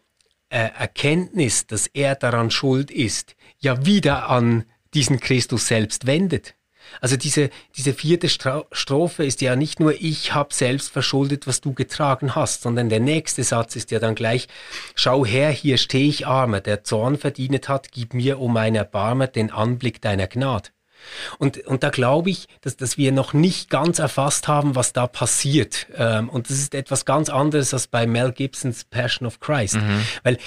äh, 0.50 0.70
Erkenntnis, 0.78 1.68
dass 1.68 1.88
er 1.88 2.16
daran 2.16 2.52
schuld 2.52 2.92
ist, 2.92 3.36
ja 3.60 3.86
wieder 3.86 4.30
an 4.30 4.66
diesen 4.94 5.20
Christus 5.20 5.68
selbst 5.68 6.08
wendet. 6.08 6.56
Also 7.02 7.18
diese, 7.18 7.50
diese 7.76 7.94
vierte 7.94 8.30
Strophe 8.30 9.26
ist 9.26 9.42
ja 9.42 9.56
nicht 9.56 9.80
nur 9.80 9.94
ich 10.00 10.34
habe 10.34 10.54
selbst 10.54 10.92
verschuldet, 10.92 11.48
was 11.48 11.60
du 11.60 11.74
getragen 11.74 12.36
hast, 12.36 12.62
sondern 12.62 12.90
der 12.90 13.00
nächste 13.00 13.44
Satz 13.44 13.76
ist 13.76 13.90
ja 13.92 14.00
dann 14.00 14.16
gleich, 14.16 14.48
schau 14.94 15.26
her, 15.26 15.50
hier 15.50 15.78
stehe 15.78 16.08
ich 16.08 16.28
armer, 16.28 16.62
der 16.62 16.84
Zorn 16.84 17.18
verdient 17.18 17.68
hat, 17.70 17.92
gib 17.92 18.14
mir 18.14 18.40
um 18.40 18.54
mein 18.54 18.76
Erbarmer 18.76 19.28
den 19.28 19.52
Anblick 19.52 20.00
deiner 20.02 20.28
Gnade. 20.28 20.70
Und, 21.38 21.66
und 21.66 21.84
da 21.84 21.90
glaube 21.90 22.30
ich, 22.30 22.48
dass, 22.62 22.78
dass 22.78 22.98
wir 22.98 23.12
noch 23.12 23.34
nicht 23.34 23.70
ganz 23.70 24.00
erfasst 24.00 24.48
haben, 24.48 24.76
was 24.76 24.94
da 24.94 25.08
passiert. 25.08 25.88
Ähm, 25.96 26.30
und 26.30 26.50
das 26.50 26.58
ist 26.58 26.74
etwas 26.74 27.06
ganz 27.06 27.30
anderes 27.30 27.74
als 27.74 27.88
bei 27.88 28.08
Mel 28.08 28.32
Gibsons 28.32 28.84
Passion 28.84 29.28
of 29.28 29.40
Christ. 29.40 29.76
Mhm. 29.76 30.02
Weil 30.24 30.38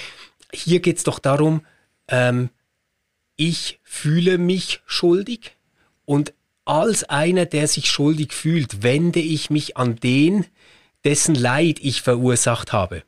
hier 0.51 0.79
geht 0.79 0.97
es 0.97 1.03
doch 1.03 1.19
darum, 1.19 1.65
ähm, 2.07 2.49
ich 3.35 3.79
fühle 3.83 4.37
mich 4.37 4.81
schuldig 4.85 5.55
und 6.05 6.33
als 6.65 7.03
einer, 7.05 7.45
der 7.45 7.67
sich 7.67 7.89
schuldig 7.89 8.33
fühlt, 8.33 8.83
wende 8.83 9.19
ich 9.19 9.49
mich 9.49 9.77
an 9.77 9.95
den, 9.95 10.45
dessen 11.03 11.33
Leid 11.33 11.79
ich 11.81 12.01
verursacht 12.01 12.73
habe. 12.73 13.03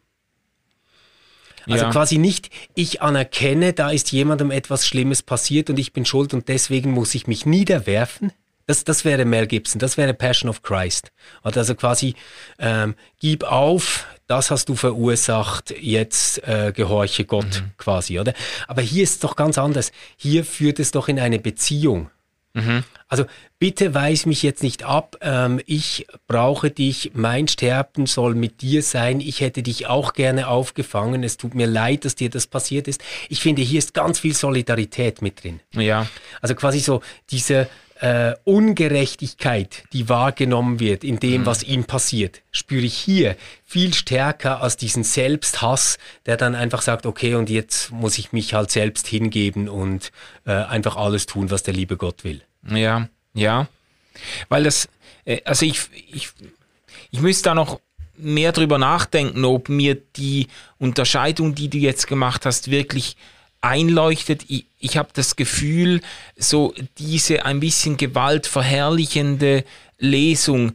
Also 1.68 1.86
ja. 1.86 1.92
quasi 1.92 2.18
nicht, 2.18 2.50
ich 2.76 3.02
anerkenne, 3.02 3.74
da 3.74 3.92
ist 3.92 4.12
jemandem 4.12 4.52
etwas 4.52 4.88
Schlimmes 4.88 5.22
passiert 5.22 5.70
und 5.70 5.78
ich 5.80 5.94
bin 5.94 6.06
schuld 6.06 6.34
und 6.34 6.48
deswegen 6.48 6.92
muss 6.92 7.16
ich 7.16 7.28
mich 7.28 7.46
niederwerfen. 7.46 8.32
Das, 8.68 8.84
das 8.84 9.04
wäre 9.06 9.26
Mel 9.26 9.48
Gibson, 9.48 9.80
das 9.80 9.98
wäre 9.98 10.14
Passion 10.14 10.50
of 10.50 10.62
Christ. 10.62 11.12
Also 11.44 11.76
quasi, 11.76 12.16
ähm, 12.60 12.96
gib 13.20 13.44
auf, 13.44 14.06
das 14.28 14.50
hast 14.50 14.70
du 14.70 14.76
verursacht, 14.76 15.74
jetzt 15.78 16.48
äh, 16.48 16.72
gehorche 16.74 17.26
Gott 17.26 17.62
mhm. 17.62 17.72
quasi, 17.78 18.20
oder? 18.20 18.34
Aber 18.68 18.82
hier 18.82 19.04
ist 19.04 19.12
es 19.12 19.20
doch 19.20 19.36
ganz 19.36 19.58
anders. 19.58 19.92
Hier 20.16 20.46
führt 20.46 20.80
es 20.80 20.92
doch 20.92 21.08
in 21.10 21.20
eine 21.20 21.40
Beziehung. 21.40 22.10
Also 23.08 23.26
bitte 23.60 23.94
weis 23.94 24.26
mich 24.26 24.44
jetzt 24.44 24.64
nicht 24.64 24.84
ab, 24.84 25.18
ähm, 25.22 25.62
ich 25.66 26.08
brauche 26.28 26.70
dich, 26.70 27.12
mein 27.14 27.48
Sterben 27.48 28.06
soll 28.06 28.36
mit 28.36 28.62
dir 28.62 28.84
sein, 28.84 29.20
ich 29.20 29.42
hätte 29.42 29.64
dich 29.64 29.88
auch 29.88 30.14
gerne 30.14 30.48
aufgefangen, 30.48 31.24
es 31.24 31.38
tut 31.38 31.56
mir 31.56 31.68
leid, 31.68 32.06
dass 32.06 32.16
dir 32.16 32.30
das 32.30 32.48
passiert 32.48 32.88
ist. 32.88 33.02
Ich 33.30 33.42
finde, 33.42 33.62
hier 33.62 33.80
ist 33.80 33.94
ganz 33.94 34.20
viel 34.20 34.34
Solidarität 34.34 35.22
mit 35.22 35.44
drin. 35.44 35.60
Ja. 35.74 36.08
Also 36.42 36.56
quasi 36.56 36.80
so 36.80 37.02
diese 37.30 37.68
äh, 38.02 38.34
Ungerechtigkeit, 38.46 39.84
die 39.94 40.10
wahrgenommen 40.10 40.80
wird 40.80 41.04
in 41.04 41.20
dem, 41.20 41.46
was 41.46 41.62
ihm 41.62 41.86
passiert, 41.86 42.42
spüre 42.52 42.82
ich 42.82 42.96
hier 42.96 43.36
viel 43.64 43.94
stärker 43.94 44.64
als 44.64 44.76
diesen 44.76 45.04
Selbsthass, 45.04 46.00
der 46.26 46.36
dann 46.36 46.56
einfach 46.56 46.82
sagt, 46.82 47.06
okay, 47.06 47.36
und 47.36 47.48
jetzt 47.48 47.92
muss 47.92 48.18
ich 48.18 48.34
mich 48.34 48.56
halt 48.56 48.72
selbst 48.72 49.06
hingeben 49.06 49.70
und 49.70 50.12
äh, 50.48 50.52
einfach 50.52 50.96
alles 50.96 51.28
tun, 51.28 51.52
was 51.52 51.62
der 51.62 51.76
liebe 51.76 51.96
Gott 51.96 52.24
will. 52.24 52.42
Ja, 52.68 53.08
ja. 53.36 53.68
Weil 54.50 54.64
das, 54.64 54.90
äh, 55.26 55.42
also 55.46 55.68
ich, 55.68 55.82
ich, 56.12 56.30
ich 57.12 57.22
müsste 57.22 57.50
da 57.50 57.54
noch 57.56 57.80
mehr 58.18 58.52
drüber 58.52 58.80
nachdenken, 58.80 59.46
ob 59.46 59.70
mir 59.70 59.94
die 59.94 60.48
Unterscheidung, 60.80 61.54
die 61.54 61.70
du 61.70 61.78
jetzt 61.78 62.08
gemacht 62.08 62.48
hast, 62.48 62.72
wirklich 62.72 63.16
einleuchtet. 63.62 64.46
Ich, 64.48 64.66
ich 64.80 64.98
habe 64.98 65.10
das 65.14 65.36
Gefühl, 65.36 66.02
so 66.36 66.74
diese 66.98 67.46
ein 67.46 67.60
bisschen 67.60 67.98
gewaltverherrlichende 67.98 69.64
Lesung 70.00 70.74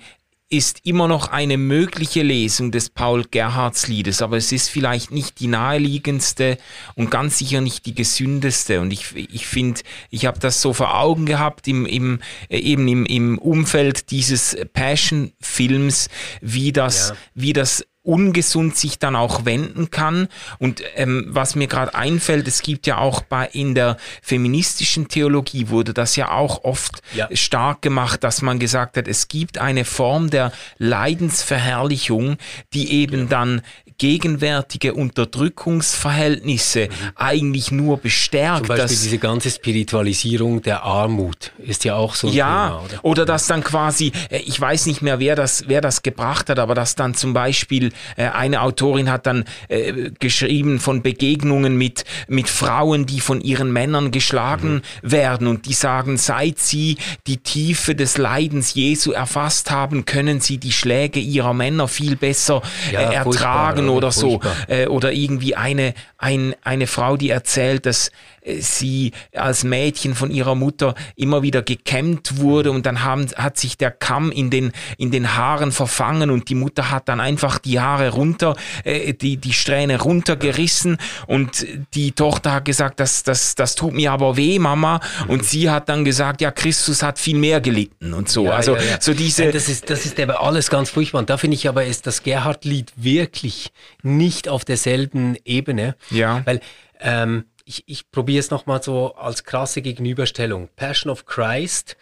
ist 0.48 0.86
immer 0.86 1.08
noch 1.08 1.28
eine 1.28 1.56
mögliche 1.56 2.22
Lesung 2.22 2.70
des 2.70 2.88
Paul 2.88 3.24
Gerhards 3.28 3.88
Liedes, 3.88 4.22
aber 4.22 4.36
es 4.36 4.52
ist 4.52 4.68
vielleicht 4.68 5.10
nicht 5.10 5.40
die 5.40 5.48
naheliegendste 5.48 6.56
und 6.94 7.10
ganz 7.10 7.38
sicher 7.38 7.60
nicht 7.60 7.84
die 7.84 7.96
gesündeste. 7.96 8.80
Und 8.80 8.92
ich, 8.92 9.16
ich 9.16 9.46
finde, 9.46 9.80
ich 10.08 10.24
habe 10.24 10.38
das 10.38 10.62
so 10.62 10.72
vor 10.72 11.00
Augen 11.00 11.26
gehabt 11.26 11.66
im, 11.66 11.84
im, 11.84 12.20
äh, 12.48 12.58
eben 12.58 12.86
im, 12.86 13.06
im 13.06 13.38
Umfeld 13.38 14.12
dieses 14.12 14.56
Passion-Films, 14.72 16.10
wie 16.40 16.72
das, 16.72 17.08
ja. 17.08 17.16
wie 17.34 17.52
das 17.52 17.84
ungesund 18.06 18.76
sich 18.76 18.98
dann 18.98 19.16
auch 19.16 19.44
wenden 19.44 19.90
kann. 19.90 20.28
Und 20.58 20.82
ähm, 20.94 21.26
was 21.28 21.54
mir 21.54 21.66
gerade 21.66 21.94
einfällt, 21.94 22.46
es 22.48 22.62
gibt 22.62 22.86
ja 22.86 22.98
auch 22.98 23.22
bei 23.22 23.46
in 23.52 23.74
der 23.74 23.96
feministischen 24.22 25.08
Theologie 25.08 25.68
wurde 25.68 25.92
das 25.92 26.16
ja 26.16 26.30
auch 26.30 26.64
oft 26.64 27.02
ja. 27.14 27.28
stark 27.32 27.82
gemacht, 27.82 28.22
dass 28.24 28.42
man 28.42 28.58
gesagt 28.58 28.96
hat, 28.96 29.08
es 29.08 29.28
gibt 29.28 29.58
eine 29.58 29.84
Form 29.84 30.30
der 30.30 30.52
Leidensverherrlichung, 30.78 32.36
die 32.72 32.92
eben 32.92 33.22
ja. 33.22 33.26
dann 33.26 33.62
gegenwärtige 33.98 34.94
Unterdrückungsverhältnisse 34.94 36.88
mhm. 36.88 37.12
eigentlich 37.16 37.70
nur 37.70 37.98
bestärkt. 37.98 38.66
Zum 38.66 38.76
Beispiel 38.76 38.88
diese 38.88 39.18
ganze 39.18 39.50
Spiritualisierung 39.50 40.62
der 40.62 40.82
Armut 40.82 41.52
ist 41.58 41.84
ja 41.84 41.94
auch 41.94 42.14
so 42.14 42.28
ein 42.28 42.32
ja, 42.32 42.66
Thema. 42.68 42.84
Oder? 42.84 43.04
oder 43.04 43.24
dass 43.24 43.46
dann 43.46 43.64
quasi, 43.64 44.12
äh, 44.30 44.38
ich 44.38 44.60
weiß 44.60 44.86
nicht 44.86 45.02
mehr, 45.02 45.18
wer 45.18 45.34
das, 45.34 45.64
wer 45.68 45.80
das 45.80 46.02
gebracht 46.02 46.50
hat, 46.50 46.58
aber 46.58 46.74
dass 46.74 46.94
dann 46.94 47.14
zum 47.14 47.32
Beispiel 47.32 47.92
äh, 48.16 48.28
eine 48.28 48.62
Autorin 48.62 49.10
hat 49.10 49.26
dann 49.26 49.44
äh, 49.68 50.10
geschrieben 50.18 50.78
von 50.78 51.02
Begegnungen 51.02 51.76
mit, 51.76 52.04
mit 52.28 52.48
Frauen, 52.48 53.06
die 53.06 53.20
von 53.20 53.40
ihren 53.40 53.72
Männern 53.72 54.10
geschlagen 54.10 54.82
mhm. 55.02 55.10
werden 55.10 55.46
und 55.46 55.66
die 55.66 55.72
sagen, 55.72 56.18
seit 56.18 56.58
sie 56.58 56.98
die 57.26 57.38
Tiefe 57.38 57.94
des 57.94 58.18
Leidens 58.18 58.74
Jesu 58.74 59.12
erfasst 59.12 59.70
haben, 59.70 60.04
können 60.04 60.40
sie 60.40 60.58
die 60.58 60.72
Schläge 60.72 61.20
ihrer 61.20 61.54
Männer 61.54 61.88
viel 61.88 62.16
besser 62.16 62.62
ja, 62.92 63.00
ertragen 63.00 63.85
oder 63.88 64.12
so. 64.12 64.40
Äh, 64.68 64.86
oder 64.86 65.12
irgendwie 65.12 65.56
eine, 65.56 65.94
ein, 66.18 66.54
eine 66.62 66.86
Frau, 66.86 67.16
die 67.16 67.30
erzählt, 67.30 67.86
dass 67.86 68.10
sie 68.58 69.12
als 69.34 69.64
Mädchen 69.64 70.14
von 70.14 70.30
ihrer 70.30 70.54
Mutter 70.54 70.94
immer 71.16 71.42
wieder 71.42 71.62
gekämmt 71.62 72.38
wurde 72.38 72.70
und 72.70 72.86
dann 72.86 73.04
haben, 73.04 73.26
hat 73.36 73.58
sich 73.58 73.76
der 73.76 73.90
Kamm 73.90 74.30
in 74.30 74.50
den, 74.50 74.72
in 74.98 75.10
den 75.10 75.36
Haaren 75.36 75.72
verfangen 75.72 76.30
und 76.30 76.48
die 76.48 76.54
Mutter 76.54 76.90
hat 76.90 77.08
dann 77.08 77.20
einfach 77.20 77.58
die 77.58 77.80
Haare 77.80 78.10
runter, 78.10 78.56
äh, 78.84 79.12
die, 79.12 79.36
die 79.36 79.52
Strähne 79.52 80.00
runtergerissen 80.00 80.98
und 81.26 81.66
die 81.94 82.12
Tochter 82.12 82.52
hat 82.52 82.64
gesagt, 82.64 83.00
das, 83.00 83.22
das, 83.22 83.54
das 83.54 83.74
tut 83.74 83.94
mir 83.94 84.12
aber 84.12 84.36
weh, 84.36 84.58
Mama. 84.58 85.00
Und 85.28 85.44
sie 85.44 85.70
hat 85.70 85.88
dann 85.88 86.04
gesagt, 86.04 86.40
ja, 86.40 86.50
Christus 86.50 87.02
hat 87.02 87.18
viel 87.18 87.36
mehr 87.36 87.60
gelitten 87.60 88.12
und 88.14 88.28
so. 88.28 88.46
Ja, 88.46 88.52
also 88.52 88.76
ja, 88.76 88.82
ja. 88.82 89.00
so 89.00 89.14
diese. 89.14 89.50
Das 89.50 89.68
ist, 89.68 89.90
das 89.90 90.06
ist 90.06 90.18
aber 90.20 90.42
alles 90.42 90.70
ganz 90.70 90.90
furchtbar. 90.90 91.20
Und 91.20 91.30
da 91.30 91.36
finde 91.36 91.56
ich 91.56 91.68
aber, 91.68 91.84
ist 91.84 92.06
das 92.06 92.22
Gerhard-Lied 92.22 92.92
wirklich 92.96 93.70
nicht 94.02 94.48
auf 94.48 94.64
derselben 94.64 95.36
Ebene. 95.44 95.96
Ja. 96.10 96.42
Weil 96.44 96.60
ähm, 97.00 97.44
ich, 97.66 97.82
ich 97.86 98.10
probiere 98.10 98.40
es 98.40 98.50
nochmal 98.50 98.82
so 98.82 99.14
als 99.16 99.44
krasse 99.44 99.82
Gegenüberstellung. 99.82 100.70
Passion 100.76 101.10
of 101.10 101.26
Christ 101.26 101.96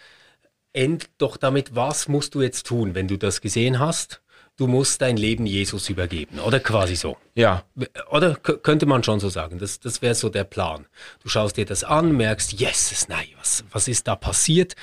endet 0.73 1.11
doch 1.19 1.37
damit, 1.37 1.75
was 1.75 2.07
musst 2.07 2.35
du 2.35 2.43
jetzt 2.43 2.67
tun, 2.67 2.95
wenn 2.95 3.09
du 3.09 3.17
das 3.17 3.41
gesehen 3.41 3.79
hast? 3.79 4.21
Du 4.57 4.69
musst 4.69 5.03
dein 5.03 5.17
Leben 5.17 5.47
Jesus 5.47 5.89
übergeben, 5.89 6.39
oder 6.39 6.61
quasi 6.61 6.95
so. 6.95 7.17
Ja. 7.35 7.65
Oder 8.11 8.37
könnte 8.37 8.87
man 8.87 9.03
schon 9.03 9.19
so 9.19 9.29
sagen. 9.29 9.59
Das, 9.59 9.81
das 9.81 10.01
wäre 10.01 10.15
so 10.15 10.29
der 10.29 10.45
Plan. 10.45 10.87
Du 11.21 11.29
schaust 11.29 11.57
dir 11.57 11.65
das 11.65 11.83
an, 11.83 12.17
merkst, 12.17 12.61
yes, 12.61 13.09
nein, 13.09 13.27
was, 13.37 13.65
was 13.73 13.89
ist 13.89 14.07
da 14.07 14.15
passiert? 14.15 14.77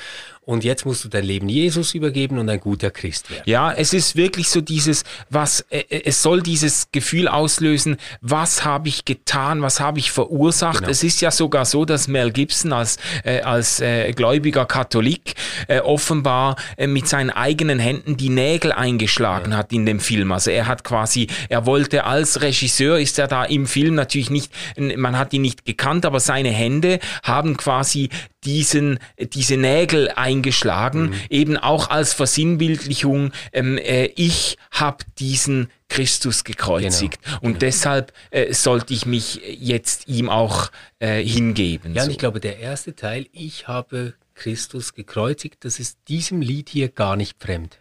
Und 0.44 0.64
jetzt 0.64 0.88
musst 0.88 1.04
du 1.04 1.08
dein 1.08 1.24
Leben 1.24 1.50
Jesus 1.50 1.94
übergeben 1.94 2.40
und 2.40 2.50
ein 2.50 2.60
guter 2.60 2.90
Christ 2.90 3.30
werden. 3.30 3.44
Ja, 3.46 3.72
es 3.72 3.94
ist 3.94 4.16
wirklich 4.16 4.50
so 4.50 4.60
dieses, 4.60 5.04
was, 5.30 5.62
äh, 5.70 5.82
äh, 5.88 6.02
es 6.06 6.24
soll 6.24 6.42
dieses 6.42 6.88
Gefühl 6.92 7.28
auslösen, 7.28 7.98
was 8.22 8.66
habe 8.66 8.88
ich 8.88 9.06
getan, 9.06 9.62
was 9.62 9.80
habe 9.80 10.00
ich 10.00 10.12
verursacht. 10.12 10.80
Genau. 10.80 10.90
Es 10.90 11.04
ist 11.04 11.22
ja 11.22 11.30
sogar 11.30 11.66
so, 11.66 11.86
dass 11.86 12.08
Mel 12.08 12.32
Gibson 12.32 12.74
als, 12.74 12.98
äh, 13.24 13.42
als 13.42 13.82
äh, 13.82 14.12
gläubiger 14.14 14.66
Katholik 14.66 15.36
äh, 15.68 15.80
offenbar 15.80 16.56
äh, 16.76 16.88
mit 16.88 17.08
seinen 17.08 17.30
eigenen 17.30 17.78
Händen 17.78 18.18
die 18.18 18.30
Nägel 18.30 18.72
eingeschlagen 18.72 19.52
ja. 19.52 19.60
hat 19.60 19.72
in 19.72 19.86
dem 19.86 20.00
Film. 20.00 20.32
Also 20.32 20.50
er 20.50 20.66
hat 20.66 20.84
quasi, 20.84 21.28
er 21.50 21.68
wollte 21.68 22.06
als 22.06 22.42
Regisseur 22.42 23.00
ist 23.00 23.20
er 23.20 23.28
da 23.28 23.44
im 23.46 23.68
Film 23.68 23.94
natürlich 23.94 24.32
nicht, 24.32 24.52
man 24.78 25.20
hat 25.20 25.34
ihn 25.34 25.44
nicht 25.44 25.66
gekannt, 25.66 26.04
aber 26.04 26.20
seine 26.20 26.50
Hände 26.50 27.00
haben 27.22 27.58
quasi 27.58 28.10
diesen, 28.44 28.98
diese 29.20 29.56
Nägel 29.56 30.10
eingeschlagen, 30.10 30.31
mhm. 30.40 31.14
eben 31.30 31.58
auch 31.58 31.90
als 31.90 32.14
Versinnbildlichung, 32.14 33.32
ähm, 33.54 33.78
äh, 33.78 34.06
ich 34.16 34.58
habe 34.72 35.04
diesen 35.20 35.70
Christus 35.90 36.44
gekreuzigt 36.44 37.22
genau. 37.22 37.38
und 37.38 37.44
genau. 37.54 37.60
deshalb 37.60 38.14
äh, 38.30 38.54
sollte 38.54 38.94
ich 38.94 39.06
mich 39.06 39.42
jetzt 39.60 40.08
ihm 40.08 40.30
auch 40.30 40.72
äh, 41.00 41.24
hingeben. 41.24 41.94
Ja, 41.94 42.02
so. 42.02 42.06
und 42.06 42.12
ich 42.12 42.18
glaube, 42.18 42.40
der 42.40 42.60
erste 42.60 42.96
Teil, 42.96 43.28
ich 43.34 43.68
habe 43.68 44.14
Christus 44.34 44.94
gekreuzigt, 44.94 45.66
das 45.66 45.80
ist 45.80 45.98
diesem 46.08 46.42
Lied 46.42 46.70
hier 46.70 46.90
gar 46.90 47.16
nicht 47.16 47.42
fremd. 47.42 47.80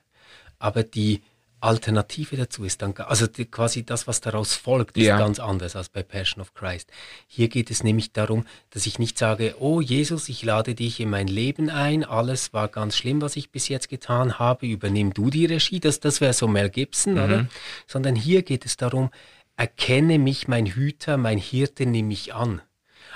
Aber 0.58 0.82
die 0.82 1.22
Alternative 1.60 2.36
dazu 2.36 2.64
ist 2.64 2.82
dann, 2.82 2.94
also 2.96 3.26
die, 3.26 3.44
quasi 3.44 3.84
das, 3.84 4.06
was 4.06 4.20
daraus 4.20 4.54
folgt, 4.54 4.96
ist 4.96 5.06
ja. 5.06 5.18
ganz 5.18 5.38
anders 5.38 5.76
als 5.76 5.88
bei 5.88 6.02
Passion 6.02 6.40
of 6.40 6.54
Christ. 6.54 6.90
Hier 7.26 7.48
geht 7.48 7.70
es 7.70 7.84
nämlich 7.84 8.12
darum, 8.12 8.46
dass 8.70 8.86
ich 8.86 8.98
nicht 8.98 9.18
sage, 9.18 9.56
oh 9.60 9.80
Jesus, 9.80 10.28
ich 10.28 10.42
lade 10.42 10.74
dich 10.74 11.00
in 11.00 11.10
mein 11.10 11.26
Leben 11.26 11.68
ein, 11.68 12.04
alles 12.04 12.52
war 12.52 12.68
ganz 12.68 12.96
schlimm, 12.96 13.20
was 13.20 13.36
ich 13.36 13.50
bis 13.50 13.68
jetzt 13.68 13.88
getan 13.88 14.38
habe, 14.38 14.66
übernimm 14.66 15.12
du 15.12 15.30
die 15.30 15.46
Regie, 15.46 15.80
das, 15.80 16.00
das 16.00 16.20
wäre 16.20 16.32
so 16.32 16.48
Mel 16.48 16.70
Gibson, 16.70 17.14
mhm. 17.14 17.22
oder? 17.22 17.46
Sondern 17.86 18.16
hier 18.16 18.42
geht 18.42 18.64
es 18.64 18.76
darum, 18.76 19.10
erkenne 19.56 20.18
mich 20.18 20.48
mein 20.48 20.66
Hüter, 20.66 21.18
mein 21.18 21.38
Hirte, 21.38 21.84
nimm 21.84 22.08
mich 22.08 22.32
an. 22.32 22.62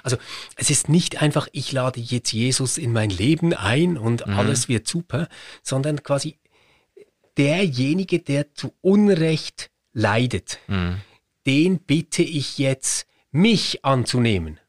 Also 0.02 0.16
es 0.56 0.70
ist 0.70 0.88
nicht 0.88 1.22
einfach, 1.22 1.48
ich 1.52 1.72
lade 1.72 2.00
jetzt 2.00 2.32
Jesus 2.32 2.78
in 2.78 2.92
mein 2.92 3.10
Leben 3.10 3.54
ein 3.54 3.96
und 3.96 4.26
mhm. 4.26 4.34
alles 4.34 4.68
wird 4.68 4.86
super, 4.86 5.28
sondern 5.62 6.02
quasi 6.02 6.36
derjenige, 7.38 8.20
der 8.20 8.54
zu 8.54 8.72
Unrecht 8.80 9.70
leidet, 9.92 10.58
mhm. 10.66 11.00
den 11.46 11.78
bitte 11.78 12.22
ich 12.22 12.58
jetzt, 12.58 13.06
mich 13.30 13.84
anzunehmen. 13.84 14.60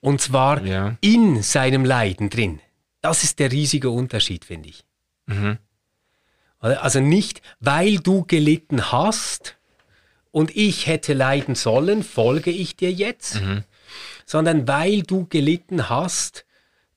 Und 0.00 0.20
zwar 0.20 0.64
ja. 0.64 0.96
in 1.00 1.42
seinem 1.42 1.84
Leiden 1.84 2.30
drin. 2.30 2.60
Das 3.00 3.22
ist 3.24 3.38
der 3.38 3.52
riesige 3.52 3.90
Unterschied, 3.90 4.44
finde 4.44 4.70
ich. 4.70 4.84
Mhm. 5.26 5.58
Also 6.58 7.00
nicht, 7.00 7.42
weil 7.60 7.98
du 7.98 8.24
gelitten 8.24 8.92
hast 8.92 9.56
und 10.30 10.56
ich 10.56 10.86
hätte 10.86 11.12
leiden 11.12 11.54
sollen, 11.54 12.02
folge 12.02 12.50
ich 12.50 12.76
dir 12.76 12.92
jetzt, 12.92 13.40
mhm. 13.40 13.64
sondern 14.26 14.68
weil 14.68 15.02
du 15.02 15.26
gelitten 15.26 15.88
hast, 15.88 16.46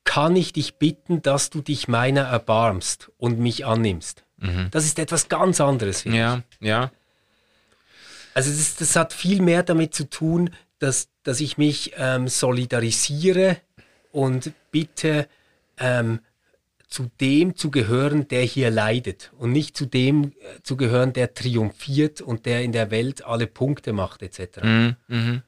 kann 0.04 0.36
ich 0.36 0.54
dich 0.54 0.76
bitten, 0.76 1.22
dass 1.22 1.50
du 1.50 1.62
dich 1.62 1.88
meiner 1.88 2.22
erbarmst 2.22 3.12
und 3.18 3.40
mich 3.40 3.66
annimmst. 3.66 4.25
Mhm. 4.38 4.68
Das 4.72 4.86
ist 4.86 5.00
etwas 5.00 5.30
ganz 5.30 5.62
anderes. 5.62 6.04
Ja, 6.04 6.44
ich. 6.60 6.68
ja. 6.68 6.92
Also 8.34 8.52
das, 8.52 8.76
das, 8.76 8.96
hat 8.96 9.14
viel 9.14 9.42
mehr 9.42 9.64
damit 9.64 9.94
zu 9.94 10.10
tun, 10.10 10.50
dass, 10.80 11.08
dass 11.24 11.40
ich 11.40 11.58
mich 11.58 11.94
ähm, 11.98 12.28
solidarisiere 12.28 13.58
und 14.12 14.52
bitte 14.72 15.28
ähm, 15.78 16.20
zu 16.88 17.10
dem 17.20 17.56
zu 17.56 17.72
gehören, 17.72 18.28
der 18.28 18.44
hier 18.44 18.72
leidet 18.72 19.32
und 19.38 19.52
nicht 19.52 19.76
zu 19.76 19.86
dem 19.86 20.26
äh, 20.26 20.62
zu 20.64 20.78
gehören, 20.78 21.14
der 21.14 21.34
triumphiert 21.34 22.22
und 22.22 22.46
der 22.46 22.62
in 22.64 22.72
der 22.72 22.92
Welt 22.92 23.26
alle 23.26 23.48
Punkte 23.48 23.94
macht 23.94 24.22
etc. 24.22 24.64
Mhm, 24.64 24.96
mh. 25.08 25.42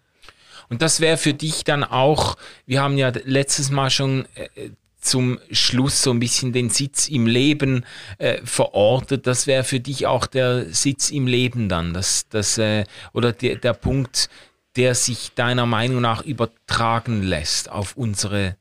Und 0.69 0.81
das 0.81 0.99
wäre 0.99 1.17
für 1.17 1.33
dich 1.33 1.63
dann 1.63 1.83
auch, 1.83 2.35
wir 2.65 2.81
haben 2.81 2.97
ja 2.97 3.11
letztes 3.23 3.69
Mal 3.69 3.89
schon 3.89 4.25
äh, 4.35 4.69
zum 5.09 5.39
Schluss 5.51 6.01
so 6.01 6.11
ein 6.11 6.19
bisschen 6.19 6.53
den 6.53 6.69
Sitz 6.69 7.07
im 7.07 7.27
Leben 7.27 7.85
äh, 8.17 8.39
verortet. 8.43 9.27
Das 9.27 9.47
wäre 9.47 9.63
für 9.63 9.79
dich 9.79 10.07
auch 10.07 10.25
der 10.25 10.65
Sitz 10.73 11.09
im 11.09 11.27
Leben 11.27 11.69
dann, 11.69 11.93
das, 11.93 12.27
das, 12.29 12.57
äh, 12.57 12.85
oder 13.13 13.31
der, 13.31 13.55
der 13.55 13.73
Punkt, 13.73 14.29
der 14.75 14.95
sich 14.95 15.31
deiner 15.33 15.65
Meinung 15.65 16.01
nach 16.01 16.23
übertragen 16.23 17.23
lässt 17.23 17.71
auf 17.71 17.97
unsere 17.97 18.55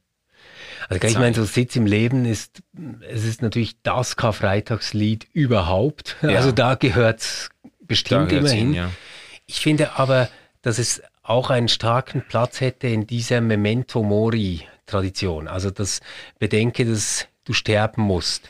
also 0.89 1.09
ich 1.09 1.19
meine, 1.19 1.35
so 1.35 1.45
Sitz 1.45 1.75
im 1.75 1.87
Leben 1.87 2.25
ist, 2.25 2.63
es 3.09 3.25
ist 3.25 3.43
natürlich 3.43 3.77
das 3.83 4.17
Karfreitagslied 4.17 5.27
überhaupt. 5.33 6.17
Ja. 6.23 6.37
Also 6.37 6.53
da 6.53 6.77
gehört 6.77 7.21
es 7.21 7.51
bestimmt 7.81 8.31
da 8.31 8.37
immerhin. 8.37 8.59
Hin, 8.59 8.75
ja. 8.75 8.91
Ich 9.47 9.61
finde 9.61 9.97
aber, 9.99 10.29
dass 10.63 10.79
es 10.79 11.03
auch 11.23 11.51
einen 11.51 11.69
starken 11.69 12.23
Platz 12.29 12.61
hätte 12.61 12.87
in 12.87 13.07
dieser 13.07 13.41
Memento 13.41 14.03
Mori 14.03 14.63
Tradition. 14.87 15.49
Also 15.49 15.71
das 15.71 16.01
Bedenke, 16.39 16.85
dass 16.85 17.27
du 17.45 17.53
sterben 17.53 18.03
musst. 18.03 18.49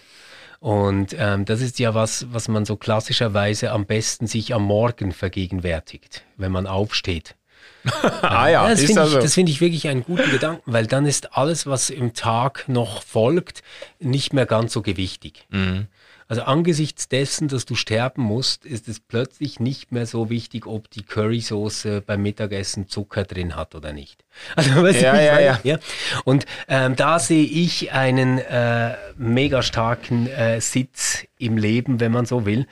Und 0.60 1.14
ähm, 1.18 1.44
das 1.44 1.60
ist 1.60 1.78
ja 1.78 1.94
was, 1.94 2.26
was 2.32 2.48
man 2.48 2.64
so 2.64 2.76
klassischerweise 2.76 3.70
am 3.70 3.86
besten 3.86 4.26
sich 4.26 4.54
am 4.54 4.62
Morgen 4.62 5.12
vergegenwärtigt, 5.12 6.24
wenn 6.36 6.52
man 6.52 6.66
aufsteht. 6.66 7.36
ah 8.22 8.48
ja, 8.48 8.68
das 8.68 8.82
finde 8.82 9.02
also. 9.02 9.20
ich, 9.20 9.30
find 9.30 9.48
ich 9.48 9.60
wirklich 9.60 9.86
einen 9.88 10.02
guten 10.02 10.30
Gedanken, 10.30 10.72
weil 10.72 10.86
dann 10.86 11.06
ist 11.06 11.36
alles, 11.36 11.66
was 11.66 11.90
im 11.90 12.14
Tag 12.14 12.68
noch 12.68 13.02
folgt, 13.02 13.62
nicht 14.00 14.32
mehr 14.32 14.46
ganz 14.46 14.72
so 14.72 14.82
gewichtig. 14.82 15.46
Mhm. 15.50 15.86
Also 16.28 16.42
angesichts 16.42 17.08
dessen, 17.08 17.46
dass 17.46 17.66
du 17.66 17.76
sterben 17.76 18.22
musst, 18.22 18.64
ist 18.66 18.88
es 18.88 18.98
plötzlich 18.98 19.60
nicht 19.60 19.92
mehr 19.92 20.06
so 20.06 20.28
wichtig, 20.28 20.66
ob 20.66 20.90
die 20.90 21.02
Currysoße 21.02 22.00
beim 22.00 22.22
Mittagessen 22.22 22.88
Zucker 22.88 23.24
drin 23.24 23.54
hat 23.54 23.74
oder 23.74 23.92
nicht. 23.92 24.24
Also 24.56 24.82
weißt 24.82 25.00
ja, 25.00 25.20
ja, 25.20 25.40
ja, 25.40 25.60
ja. 25.62 25.78
Und 26.24 26.46
ähm, 26.68 26.96
da 26.96 27.18
sehe 27.18 27.44
ich 27.44 27.92
einen 27.92 28.38
äh, 28.38 28.96
mega 29.16 29.62
starken 29.62 30.26
äh, 30.26 30.60
Sitz 30.60 31.24
im 31.38 31.56
Leben, 31.56 32.00
wenn 32.00 32.12
man 32.12 32.26
so 32.26 32.44
will. 32.44 32.66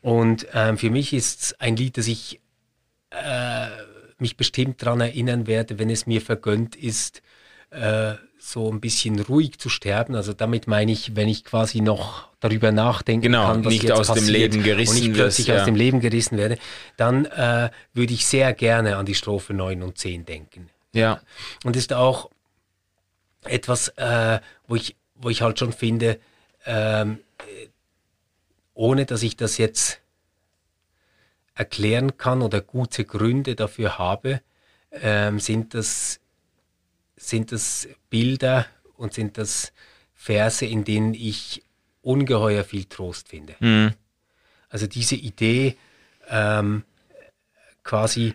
Und 0.00 0.46
ähm, 0.54 0.78
für 0.78 0.90
mich 0.90 1.12
ist 1.12 1.42
es 1.42 1.60
ein 1.60 1.76
Lied, 1.76 1.98
das 1.98 2.06
ich 2.06 2.40
äh, 3.10 3.66
mich 4.18 4.36
bestimmt 4.36 4.82
daran 4.82 5.00
erinnern 5.00 5.46
werde, 5.46 5.78
wenn 5.78 5.90
es 5.90 6.06
mir 6.06 6.20
vergönnt 6.20 6.76
ist, 6.76 7.22
äh, 7.70 8.14
so 8.46 8.70
ein 8.70 8.80
bisschen 8.80 9.18
ruhig 9.18 9.58
zu 9.58 9.68
sterben. 9.68 10.14
Also 10.14 10.32
damit 10.32 10.68
meine 10.68 10.92
ich, 10.92 11.16
wenn 11.16 11.28
ich 11.28 11.44
quasi 11.44 11.80
noch 11.80 12.28
darüber 12.38 12.70
nachdenken 12.70 13.22
genau, 13.22 13.48
kann, 13.48 13.64
was 13.64 13.72
nicht 13.72 13.82
jetzt 13.82 13.92
aus 13.92 14.12
dem 14.12 14.28
Leben 14.28 14.62
gerissen 14.62 14.96
und 14.98 15.02
ich 15.02 15.12
plötzlich 15.12 15.48
wirst, 15.48 15.48
ja. 15.48 15.58
aus 15.58 15.64
dem 15.64 15.74
Leben 15.74 16.00
gerissen 16.00 16.38
werde, 16.38 16.56
dann 16.96 17.24
äh, 17.24 17.70
würde 17.92 18.14
ich 18.14 18.24
sehr 18.24 18.52
gerne 18.54 18.96
an 18.96 19.04
die 19.04 19.16
Strophe 19.16 19.52
9 19.52 19.82
und 19.82 19.98
10 19.98 20.26
denken. 20.26 20.70
Ja. 20.92 21.20
Und 21.64 21.74
ist 21.74 21.92
auch 21.92 22.30
etwas, 23.42 23.88
äh, 23.96 24.38
wo, 24.68 24.76
ich, 24.76 24.94
wo 25.16 25.28
ich 25.28 25.42
halt 25.42 25.58
schon 25.58 25.72
finde, 25.72 26.20
ähm, 26.64 27.18
ohne 28.74 29.06
dass 29.06 29.24
ich 29.24 29.36
das 29.36 29.58
jetzt 29.58 30.00
erklären 31.56 32.16
kann 32.16 32.42
oder 32.42 32.60
gute 32.60 33.04
Gründe 33.04 33.56
dafür 33.56 33.98
habe, 33.98 34.40
ähm, 34.92 35.40
sind 35.40 35.74
das 35.74 36.20
sind 37.16 37.52
das 37.52 37.88
Bilder 38.10 38.66
und 38.96 39.14
sind 39.14 39.38
das 39.38 39.72
Verse, 40.14 40.64
in 40.64 40.84
denen 40.84 41.14
ich 41.14 41.62
ungeheuer 42.02 42.64
viel 42.64 42.84
Trost 42.84 43.28
finde. 43.28 43.56
Mhm. 43.60 43.94
Also 44.68 44.86
diese 44.86 45.14
Idee, 45.14 45.76
ähm, 46.28 46.84
quasi 47.82 48.34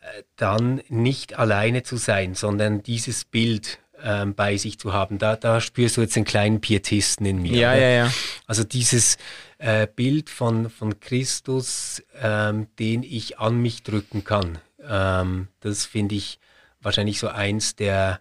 äh, 0.00 0.22
dann 0.36 0.82
nicht 0.88 1.38
alleine 1.38 1.82
zu 1.82 1.96
sein, 1.96 2.34
sondern 2.34 2.82
dieses 2.82 3.24
Bild 3.24 3.78
ähm, 4.02 4.34
bei 4.34 4.56
sich 4.56 4.78
zu 4.78 4.92
haben. 4.92 5.18
Da, 5.18 5.36
da 5.36 5.60
spürst 5.60 5.96
du 5.96 6.00
jetzt 6.00 6.16
einen 6.16 6.24
kleinen 6.24 6.60
Pietisten 6.60 7.26
in 7.26 7.42
mir. 7.42 7.52
Ja, 7.52 7.74
ja, 7.74 7.88
ja. 7.88 8.12
Also 8.46 8.64
dieses 8.64 9.16
äh, 9.58 9.86
Bild 9.86 10.30
von, 10.30 10.70
von 10.70 10.98
Christus, 11.00 12.02
ähm, 12.20 12.66
den 12.78 13.02
ich 13.02 13.38
an 13.38 13.60
mich 13.60 13.82
drücken 13.82 14.24
kann, 14.24 14.58
ähm, 14.84 15.48
das 15.60 15.84
finde 15.84 16.14
ich 16.14 16.38
wahrscheinlich 16.82 17.18
so 17.18 17.28
eins 17.28 17.76
der, 17.76 18.20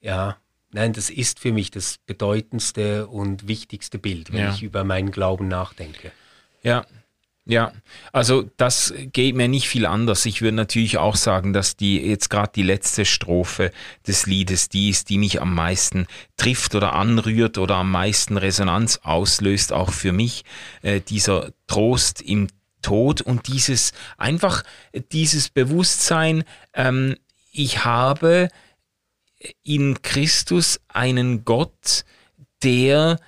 ja, 0.00 0.36
nein, 0.72 0.92
das 0.92 1.10
ist 1.10 1.40
für 1.40 1.52
mich 1.52 1.70
das 1.70 1.98
bedeutendste 2.06 3.06
und 3.06 3.48
wichtigste 3.48 3.98
Bild, 3.98 4.32
wenn 4.32 4.40
ja. 4.40 4.54
ich 4.54 4.62
über 4.62 4.84
meinen 4.84 5.10
Glauben 5.10 5.48
nachdenke. 5.48 6.12
Ja, 6.62 6.86
ja, 7.46 7.72
also 8.10 8.48
das 8.56 8.94
geht 9.12 9.34
mir 9.34 9.48
nicht 9.48 9.68
viel 9.68 9.84
anders. 9.84 10.24
Ich 10.24 10.40
würde 10.40 10.56
natürlich 10.56 10.96
auch 10.96 11.14
sagen, 11.14 11.52
dass 11.52 11.76
die 11.76 11.98
jetzt 12.00 12.30
gerade 12.30 12.52
die 12.54 12.62
letzte 12.62 13.04
Strophe 13.04 13.70
des 14.06 14.24
Liedes 14.24 14.70
die 14.70 14.88
ist, 14.88 15.10
die 15.10 15.18
mich 15.18 15.42
am 15.42 15.54
meisten 15.54 16.06
trifft 16.38 16.74
oder 16.74 16.94
anrührt 16.94 17.58
oder 17.58 17.76
am 17.76 17.90
meisten 17.90 18.38
Resonanz 18.38 19.00
auslöst, 19.02 19.74
auch 19.74 19.92
für 19.92 20.12
mich. 20.12 20.44
Äh, 20.80 21.02
dieser 21.02 21.50
Trost 21.66 22.22
im 22.22 22.48
Tod 22.80 23.20
und 23.20 23.48
dieses 23.48 23.92
einfach 24.16 24.62
dieses 25.12 25.50
Bewusstsein, 25.50 26.44
ähm, 26.72 27.16
ich 27.54 27.84
habe 27.84 28.48
in 29.62 30.02
Christus 30.02 30.80
einen 30.88 31.44
Gott, 31.44 32.04
der 32.62 33.18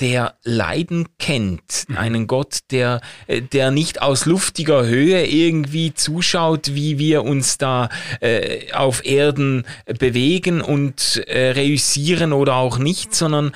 der 0.00 0.38
Leiden 0.44 1.08
kennt, 1.18 1.84
mhm. 1.88 1.96
einen 1.98 2.26
Gott, 2.26 2.60
der, 2.70 3.00
äh, 3.26 3.42
der 3.42 3.70
nicht 3.70 4.02
aus 4.02 4.24
luftiger 4.24 4.86
Höhe 4.86 5.26
irgendwie 5.26 5.94
zuschaut, 5.94 6.74
wie 6.74 6.98
wir 6.98 7.22
uns 7.22 7.58
da 7.58 7.90
äh, 8.20 8.72
auf 8.72 9.04
Erden 9.04 9.64
bewegen 9.98 10.62
und 10.62 11.22
äh, 11.26 11.50
reüssieren 11.50 12.32
oder 12.32 12.56
auch 12.56 12.78
nicht, 12.78 13.14
sondern 13.14 13.52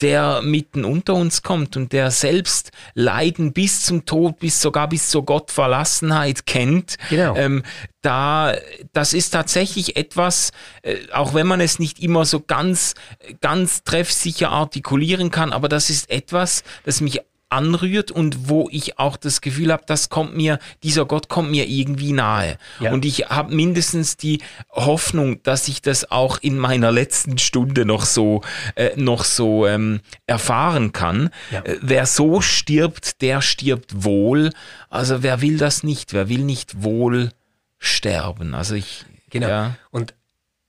der 0.00 0.42
mitten 0.42 0.84
unter 0.84 1.14
uns 1.14 1.42
kommt 1.42 1.76
und 1.76 1.92
der 1.92 2.10
selbst 2.10 2.72
Leiden 2.94 3.52
bis 3.52 3.82
zum 3.82 4.04
Tod, 4.04 4.38
bis 4.38 4.60
sogar 4.60 4.88
bis 4.88 5.08
zur 5.08 5.24
Gottverlassenheit 5.24 6.46
kennt, 6.46 6.96
genau. 7.10 7.36
ähm, 7.36 7.62
da, 8.02 8.54
das 8.92 9.14
ist 9.14 9.30
tatsächlich 9.30 9.96
etwas, 9.96 10.50
äh, 10.82 10.96
auch 11.12 11.32
wenn 11.34 11.46
man 11.46 11.60
es 11.60 11.78
nicht 11.78 12.00
immer 12.00 12.24
so 12.24 12.40
ganz, 12.40 12.94
ganz 13.40 13.82
treffsicher 13.84 14.50
artikulieren 14.50 15.30
kann, 15.30 15.52
aber 15.52 15.68
das 15.68 15.90
ist 15.90 16.10
etwas, 16.10 16.64
das 16.84 17.00
mich 17.00 17.20
anrührt 17.48 18.10
und 18.10 18.48
wo 18.48 18.68
ich 18.70 18.98
auch 18.98 19.16
das 19.16 19.40
Gefühl 19.40 19.72
habe, 19.72 19.84
das 19.86 20.08
kommt 20.08 20.36
mir, 20.36 20.58
dieser 20.82 21.04
Gott 21.04 21.28
kommt 21.28 21.50
mir 21.50 21.68
irgendwie 21.68 22.12
nahe. 22.12 22.58
Ja. 22.80 22.92
Und 22.92 23.04
ich 23.04 23.28
habe 23.28 23.54
mindestens 23.54 24.16
die 24.16 24.42
Hoffnung, 24.70 25.42
dass 25.42 25.68
ich 25.68 25.82
das 25.82 26.10
auch 26.10 26.38
in 26.38 26.58
meiner 26.58 26.90
letzten 26.90 27.38
Stunde 27.38 27.84
noch 27.84 28.04
so, 28.04 28.42
äh, 28.74 28.90
noch 28.96 29.24
so 29.24 29.66
ähm, 29.66 30.00
erfahren 30.26 30.92
kann. 30.92 31.30
Ja. 31.50 31.60
Äh, 31.60 31.78
wer 31.80 32.06
so 32.06 32.40
stirbt, 32.40 33.22
der 33.22 33.40
stirbt 33.40 34.04
wohl. 34.04 34.50
Also 34.90 35.22
wer 35.22 35.40
will 35.40 35.58
das 35.58 35.82
nicht? 35.82 36.12
Wer 36.12 36.28
will 36.28 36.42
nicht 36.42 36.82
wohl 36.82 37.30
sterben? 37.78 38.54
Also 38.54 38.74
ich. 38.74 39.04
Genau. 39.30 39.48
Ja. 39.48 39.76
Und 39.90 40.14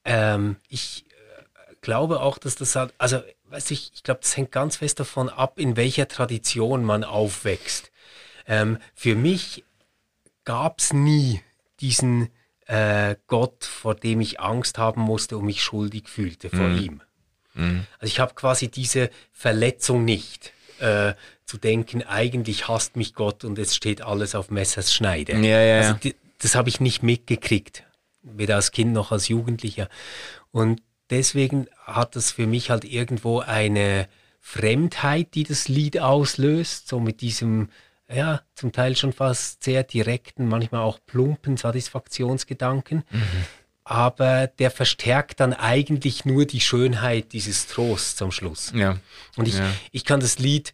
ähm, 0.06 0.56
ich 0.70 1.06
äh, 1.10 1.76
glaube 1.82 2.22
auch, 2.22 2.38
dass 2.38 2.56
das 2.56 2.76
halt, 2.76 2.94
also 2.98 3.22
weiß 3.56 3.72
ich, 3.72 3.92
ich 3.94 4.04
glaube, 4.04 4.20
das 4.22 4.36
hängt 4.36 4.52
ganz 4.52 4.78
fest 4.78 5.00
davon 5.00 5.30
ab, 5.30 5.60
in 5.60 5.78
welcher 5.78 6.08
Tradition 6.08 6.84
man 6.84 7.04
aufwächst. 7.04 7.92
Ähm, 8.48 8.78
für 8.94 9.16
mich 9.16 9.64
gab 10.44 10.80
es 10.80 10.92
nie 10.92 11.42
diesen 11.80 12.30
äh, 12.68 13.16
Gott, 13.28 13.64
vor 13.64 13.96
dem 13.96 14.20
ich 14.20 14.40
Angst 14.40 14.78
haben 14.78 15.02
musste 15.02 15.38
und 15.38 15.46
mich 15.46 15.64
schuldig 15.64 16.10
fühlte 16.10 16.50
vor 16.50 16.68
mhm. 16.68 16.78
ihm. 16.78 17.02
Mhm. 17.54 17.88
Also 18.00 18.12
ich 18.12 18.20
habe 18.20 18.34
quasi 18.34 18.70
diese 18.70 19.10
Verletzung 19.32 20.06
nicht. 20.06 20.52
Äh, 20.80 21.14
zu 21.46 21.58
denken, 21.58 22.02
eigentlich 22.02 22.68
hasst 22.68 22.96
mich 22.96 23.14
Gott 23.14 23.46
und 23.46 23.58
es 23.60 23.76
steht 23.76 24.02
alles 24.02 24.34
auf 24.34 24.50
Messers 24.50 24.94
Schneide. 24.94 25.34
Ja, 25.34 25.62
ja, 25.62 25.78
also 25.78 25.94
die, 25.94 26.16
das 26.40 26.56
habe 26.56 26.70
ich 26.70 26.80
nicht 26.80 27.04
mitgekriegt, 27.04 27.84
weder 28.24 28.56
als 28.56 28.72
Kind 28.72 28.94
noch 28.94 29.12
als 29.12 29.28
Jugendlicher. 29.28 29.88
Und 30.52 30.82
deswegen 31.10 31.68
hat 31.84 32.16
es 32.16 32.32
für 32.32 32.48
mich 32.48 32.70
halt 32.70 32.86
irgendwo 32.86 33.40
eine 33.40 34.08
Fremdheit, 34.40 35.34
die 35.34 35.44
das 35.44 35.68
Lied 35.68 36.00
auslöst, 36.00 36.88
so 36.88 37.00
mit 37.00 37.22
diesem, 37.22 37.70
ja, 38.14 38.42
zum 38.54 38.72
Teil 38.72 38.96
schon 38.96 39.12
fast 39.14 39.64
sehr 39.64 39.84
direkten, 39.84 40.48
manchmal 40.48 40.82
auch 40.82 41.00
plumpen 41.06 41.58
Satisfaktionsgedanken. 41.58 43.04
Mhm. 43.10 43.46
Aber 43.84 44.48
der 44.48 44.72
verstärkt 44.72 45.40
dann 45.40 45.54
eigentlich 45.54 46.26
nur 46.26 46.46
die 46.46 46.60
Schönheit 46.60 47.34
dieses 47.34 47.68
Trosts 47.68 48.16
zum 48.16 48.32
Schluss. 48.32 48.72
Ja. 48.76 48.98
Und 49.36 49.48
ich, 49.48 49.58
ja. 49.58 49.70
ich 49.92 50.06
kann 50.06 50.20
das 50.20 50.40
Lied 50.40 50.74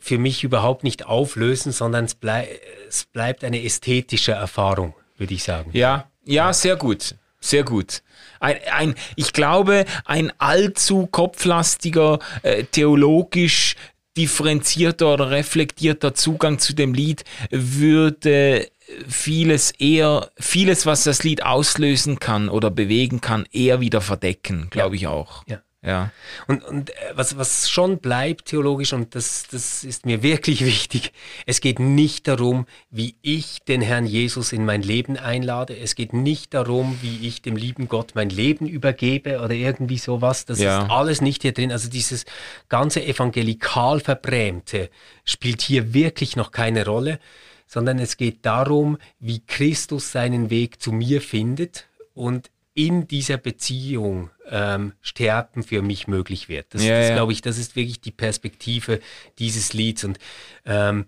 für 0.00 0.18
mich 0.18 0.44
überhaupt 0.44 0.84
nicht 0.84 1.06
auflösen, 1.06 1.72
sondern 1.72 2.04
es, 2.04 2.14
blei 2.14 2.60
es 2.88 3.04
bleibt 3.06 3.44
eine 3.44 3.62
ästhetische 3.62 4.32
Erfahrung, 4.32 4.94
würde 5.16 5.34
ich 5.34 5.42
sagen. 5.42 5.70
Ja, 5.72 6.10
ja, 6.24 6.52
sehr 6.52 6.76
gut. 6.76 7.16
Sehr 7.46 7.62
gut. 7.62 8.02
Ein, 8.40 8.56
ein, 8.72 8.94
ich 9.14 9.32
glaube, 9.32 9.84
ein 10.04 10.32
allzu 10.38 11.06
kopflastiger, 11.06 12.18
äh, 12.42 12.64
theologisch 12.64 13.76
differenzierter 14.16 15.12
oder 15.12 15.30
reflektierter 15.30 16.14
Zugang 16.14 16.58
zu 16.58 16.74
dem 16.74 16.92
Lied 16.92 17.24
würde 17.50 18.68
vieles 19.08 19.72
eher, 19.72 20.30
vieles, 20.38 20.86
was 20.86 21.04
das 21.04 21.22
Lied 21.22 21.44
auslösen 21.44 22.18
kann 22.18 22.48
oder 22.48 22.70
bewegen 22.70 23.20
kann, 23.20 23.46
eher 23.52 23.80
wieder 23.80 24.00
verdecken, 24.00 24.68
glaube 24.70 24.96
ja. 24.96 25.00
ich 25.00 25.06
auch. 25.06 25.44
Ja. 25.46 25.60
Ja. 25.86 26.10
Und, 26.48 26.64
und 26.64 26.90
äh, 26.90 26.94
was, 27.14 27.38
was 27.38 27.70
schon 27.70 27.98
bleibt 27.98 28.46
theologisch, 28.46 28.92
und 28.92 29.14
das, 29.14 29.46
das 29.50 29.84
ist 29.84 30.04
mir 30.04 30.22
wirklich 30.22 30.64
wichtig, 30.64 31.12
es 31.46 31.60
geht 31.60 31.78
nicht 31.78 32.26
darum, 32.26 32.66
wie 32.90 33.14
ich 33.22 33.60
den 33.60 33.80
Herrn 33.80 34.04
Jesus 34.04 34.52
in 34.52 34.64
mein 34.66 34.82
Leben 34.82 35.16
einlade. 35.16 35.78
Es 35.78 35.94
geht 35.94 36.12
nicht 36.12 36.52
darum, 36.54 36.98
wie 37.02 37.26
ich 37.28 37.40
dem 37.40 37.56
lieben 37.56 37.88
Gott 37.88 38.12
mein 38.14 38.30
Leben 38.30 38.66
übergebe 38.66 39.40
oder 39.40 39.54
irgendwie 39.54 39.98
sowas. 39.98 40.44
Das 40.44 40.58
Ja. 40.58 40.82
ist 40.82 40.90
alles 40.90 41.20
nicht 41.20 41.42
hier 41.42 41.52
drin. 41.52 41.70
Also 41.70 41.88
dieses 41.88 42.24
ganze 42.68 43.04
evangelikal 43.04 44.00
Verbrämte 44.00 44.90
spielt 45.24 45.62
hier 45.62 45.94
wirklich 45.94 46.34
noch 46.34 46.50
keine 46.50 46.84
Rolle, 46.84 47.20
sondern 47.68 47.98
es 48.00 48.16
geht 48.16 48.44
darum, 48.44 48.98
wie 49.20 49.40
Christus 49.46 50.10
seinen 50.10 50.50
Weg 50.50 50.82
zu 50.82 50.90
mir 50.92 51.20
findet 51.20 51.86
und 52.14 52.50
in 52.76 53.08
dieser 53.08 53.38
Beziehung 53.38 54.30
ähm, 54.50 54.92
Sterben 55.00 55.64
für 55.64 55.80
mich 55.80 56.06
möglich 56.06 56.48
wird. 56.48 56.66
Das, 56.74 56.84
Ja, 56.84 56.98
das 56.98 57.08
ja. 57.08 57.14
glaube 57.14 57.32
ich, 57.32 57.40
das 57.40 57.56
ist 57.56 57.74
wirklich 57.74 58.02
die 58.02 58.10
Perspektive 58.10 59.00
dieses 59.38 59.72
Lieds 59.72 60.04
und 60.04 60.18
ähm, 60.66 61.06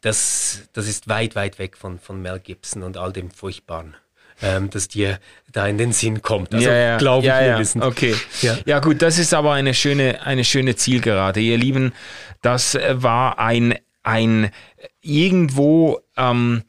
das, 0.00 0.62
das 0.72 0.88
ist 0.88 1.08
weit, 1.08 1.36
weit 1.36 1.58
weg 1.58 1.76
von, 1.76 2.00
von 2.00 2.20
Mel 2.22 2.40
Gibson 2.40 2.82
und 2.82 2.96
all 2.96 3.12
dem 3.12 3.30
Furchtbaren, 3.30 3.96
ähm, 4.40 4.70
das 4.70 4.88
dir 4.88 5.20
da 5.52 5.66
in 5.68 5.76
den 5.76 5.92
Sinn 5.92 6.22
kommt. 6.22 6.54
Also 6.54 6.68
glaube 6.96 7.26
ich 7.26 7.28
ja, 7.28 7.42
ja. 7.42 7.52
mindestens. 7.52 7.84
Okay. 7.84 8.16
Ja. 8.40 8.56
Ja. 8.64 8.80
gut, 8.80 9.02
das 9.02 9.18
ist 9.18 9.34
aber 9.34 9.52
eine 9.52 9.74
schöne, 9.74 10.22
eine 10.24 10.44
schöne 10.44 10.74
Zielgerade. 10.74 11.40
Ihr 11.40 11.58
Lieben, 11.58 11.92
das 12.40 12.74
äh, 12.74 12.94
war 13.02 13.38
ein, 13.38 13.78
ein 14.02 14.50
irgendwo 15.02 16.00
ähm, 16.16 16.62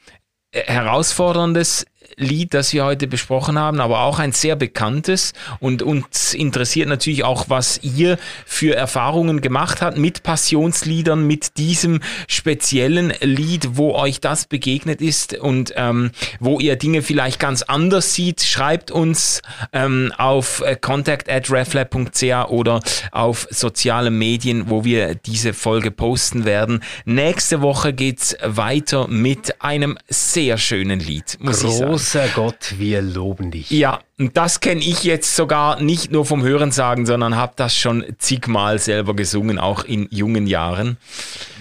herausforderndes 0.51 1.85
Lied, 2.17 2.53
das 2.53 2.73
wir 2.73 2.85
heute 2.85 3.07
besprochen 3.07 3.59
haben, 3.59 3.79
aber 3.79 4.01
auch 4.01 4.19
ein 4.19 4.31
sehr 4.31 4.55
bekanntes 4.55 5.33
und 5.59 5.81
uns 5.81 6.33
interessiert 6.33 6.87
natürlich 6.87 7.23
auch, 7.23 7.45
was 7.49 7.79
ihr 7.83 8.17
für 8.45 8.75
Erfahrungen 8.75 9.41
gemacht 9.41 9.81
habt 9.81 9.97
mit 9.97 10.23
Passionsliedern, 10.23 11.25
mit 11.25 11.57
diesem 11.57 12.01
speziellen 12.27 13.13
Lied, 13.21 13.77
wo 13.77 13.93
euch 13.93 14.19
das 14.19 14.45
begegnet 14.45 15.01
ist 15.01 15.37
und 15.37 15.73
ähm, 15.75 16.11
wo 16.39 16.59
ihr 16.59 16.75
Dinge 16.75 17.01
vielleicht 17.01 17.39
ganz 17.39 17.61
anders 17.61 18.13
sieht. 18.13 18.41
Schreibt 18.41 18.91
uns 18.91 19.41
ähm, 19.73 20.11
auf 20.17 20.61
äh, 20.61 20.75
contact 20.75 21.29
at 21.29 21.49
reflab.ch 21.49 22.49
oder 22.49 22.81
auf 23.11 23.47
sozialen 23.49 24.17
Medien, 24.17 24.69
wo 24.69 24.83
wir 24.83 25.15
diese 25.15 25.53
Folge 25.53 25.91
posten 25.91 26.45
werden. 26.45 26.81
Nächste 27.05 27.61
Woche 27.61 27.93
geht's 27.93 28.35
weiter 28.43 29.07
mit 29.07 29.61
einem 29.61 29.97
sehr 30.07 30.57
schönen 30.57 30.99
Lied, 30.99 31.37
muss 31.39 31.63
ich 31.63 31.71
sagen. 31.71 31.91
Großer 32.05 32.27
Gott, 32.35 32.75
wir 32.77 33.01
loben 33.01 33.49
dich. 33.49 33.71
Ja, 33.71 33.99
und 34.19 34.37
das 34.37 34.59
kenne 34.59 34.81
ich 34.81 35.03
jetzt 35.03 35.35
sogar 35.35 35.81
nicht 35.81 36.11
nur 36.11 36.23
vom 36.23 36.43
Hörensagen, 36.43 37.07
sondern 37.07 37.35
habe 37.35 37.53
das 37.55 37.75
schon 37.75 38.05
zigmal 38.19 38.77
selber 38.77 39.15
gesungen, 39.15 39.57
auch 39.57 39.83
in 39.83 40.07
jungen 40.11 40.45
Jahren. 40.45 40.97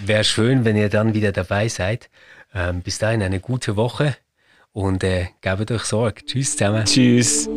Wäre 0.05 0.23
schön, 0.23 0.63
wenn 0.63 0.75
ihr 0.75 0.89
dann 0.89 1.15
wieder 1.15 1.31
dabei 1.31 1.67
seid. 1.67 2.11
Ähm, 2.53 2.81
bis 2.81 2.99
dahin 2.99 3.23
eine 3.23 3.39
gute 3.39 3.75
Woche 3.75 4.17
und 4.71 5.03
äh, 5.03 5.29
gebt 5.41 5.71
euch 5.71 5.83
Sorge. 5.83 6.23
Tschüss 6.23 6.51
zusammen. 6.51 6.85
Tschüss. 6.85 7.49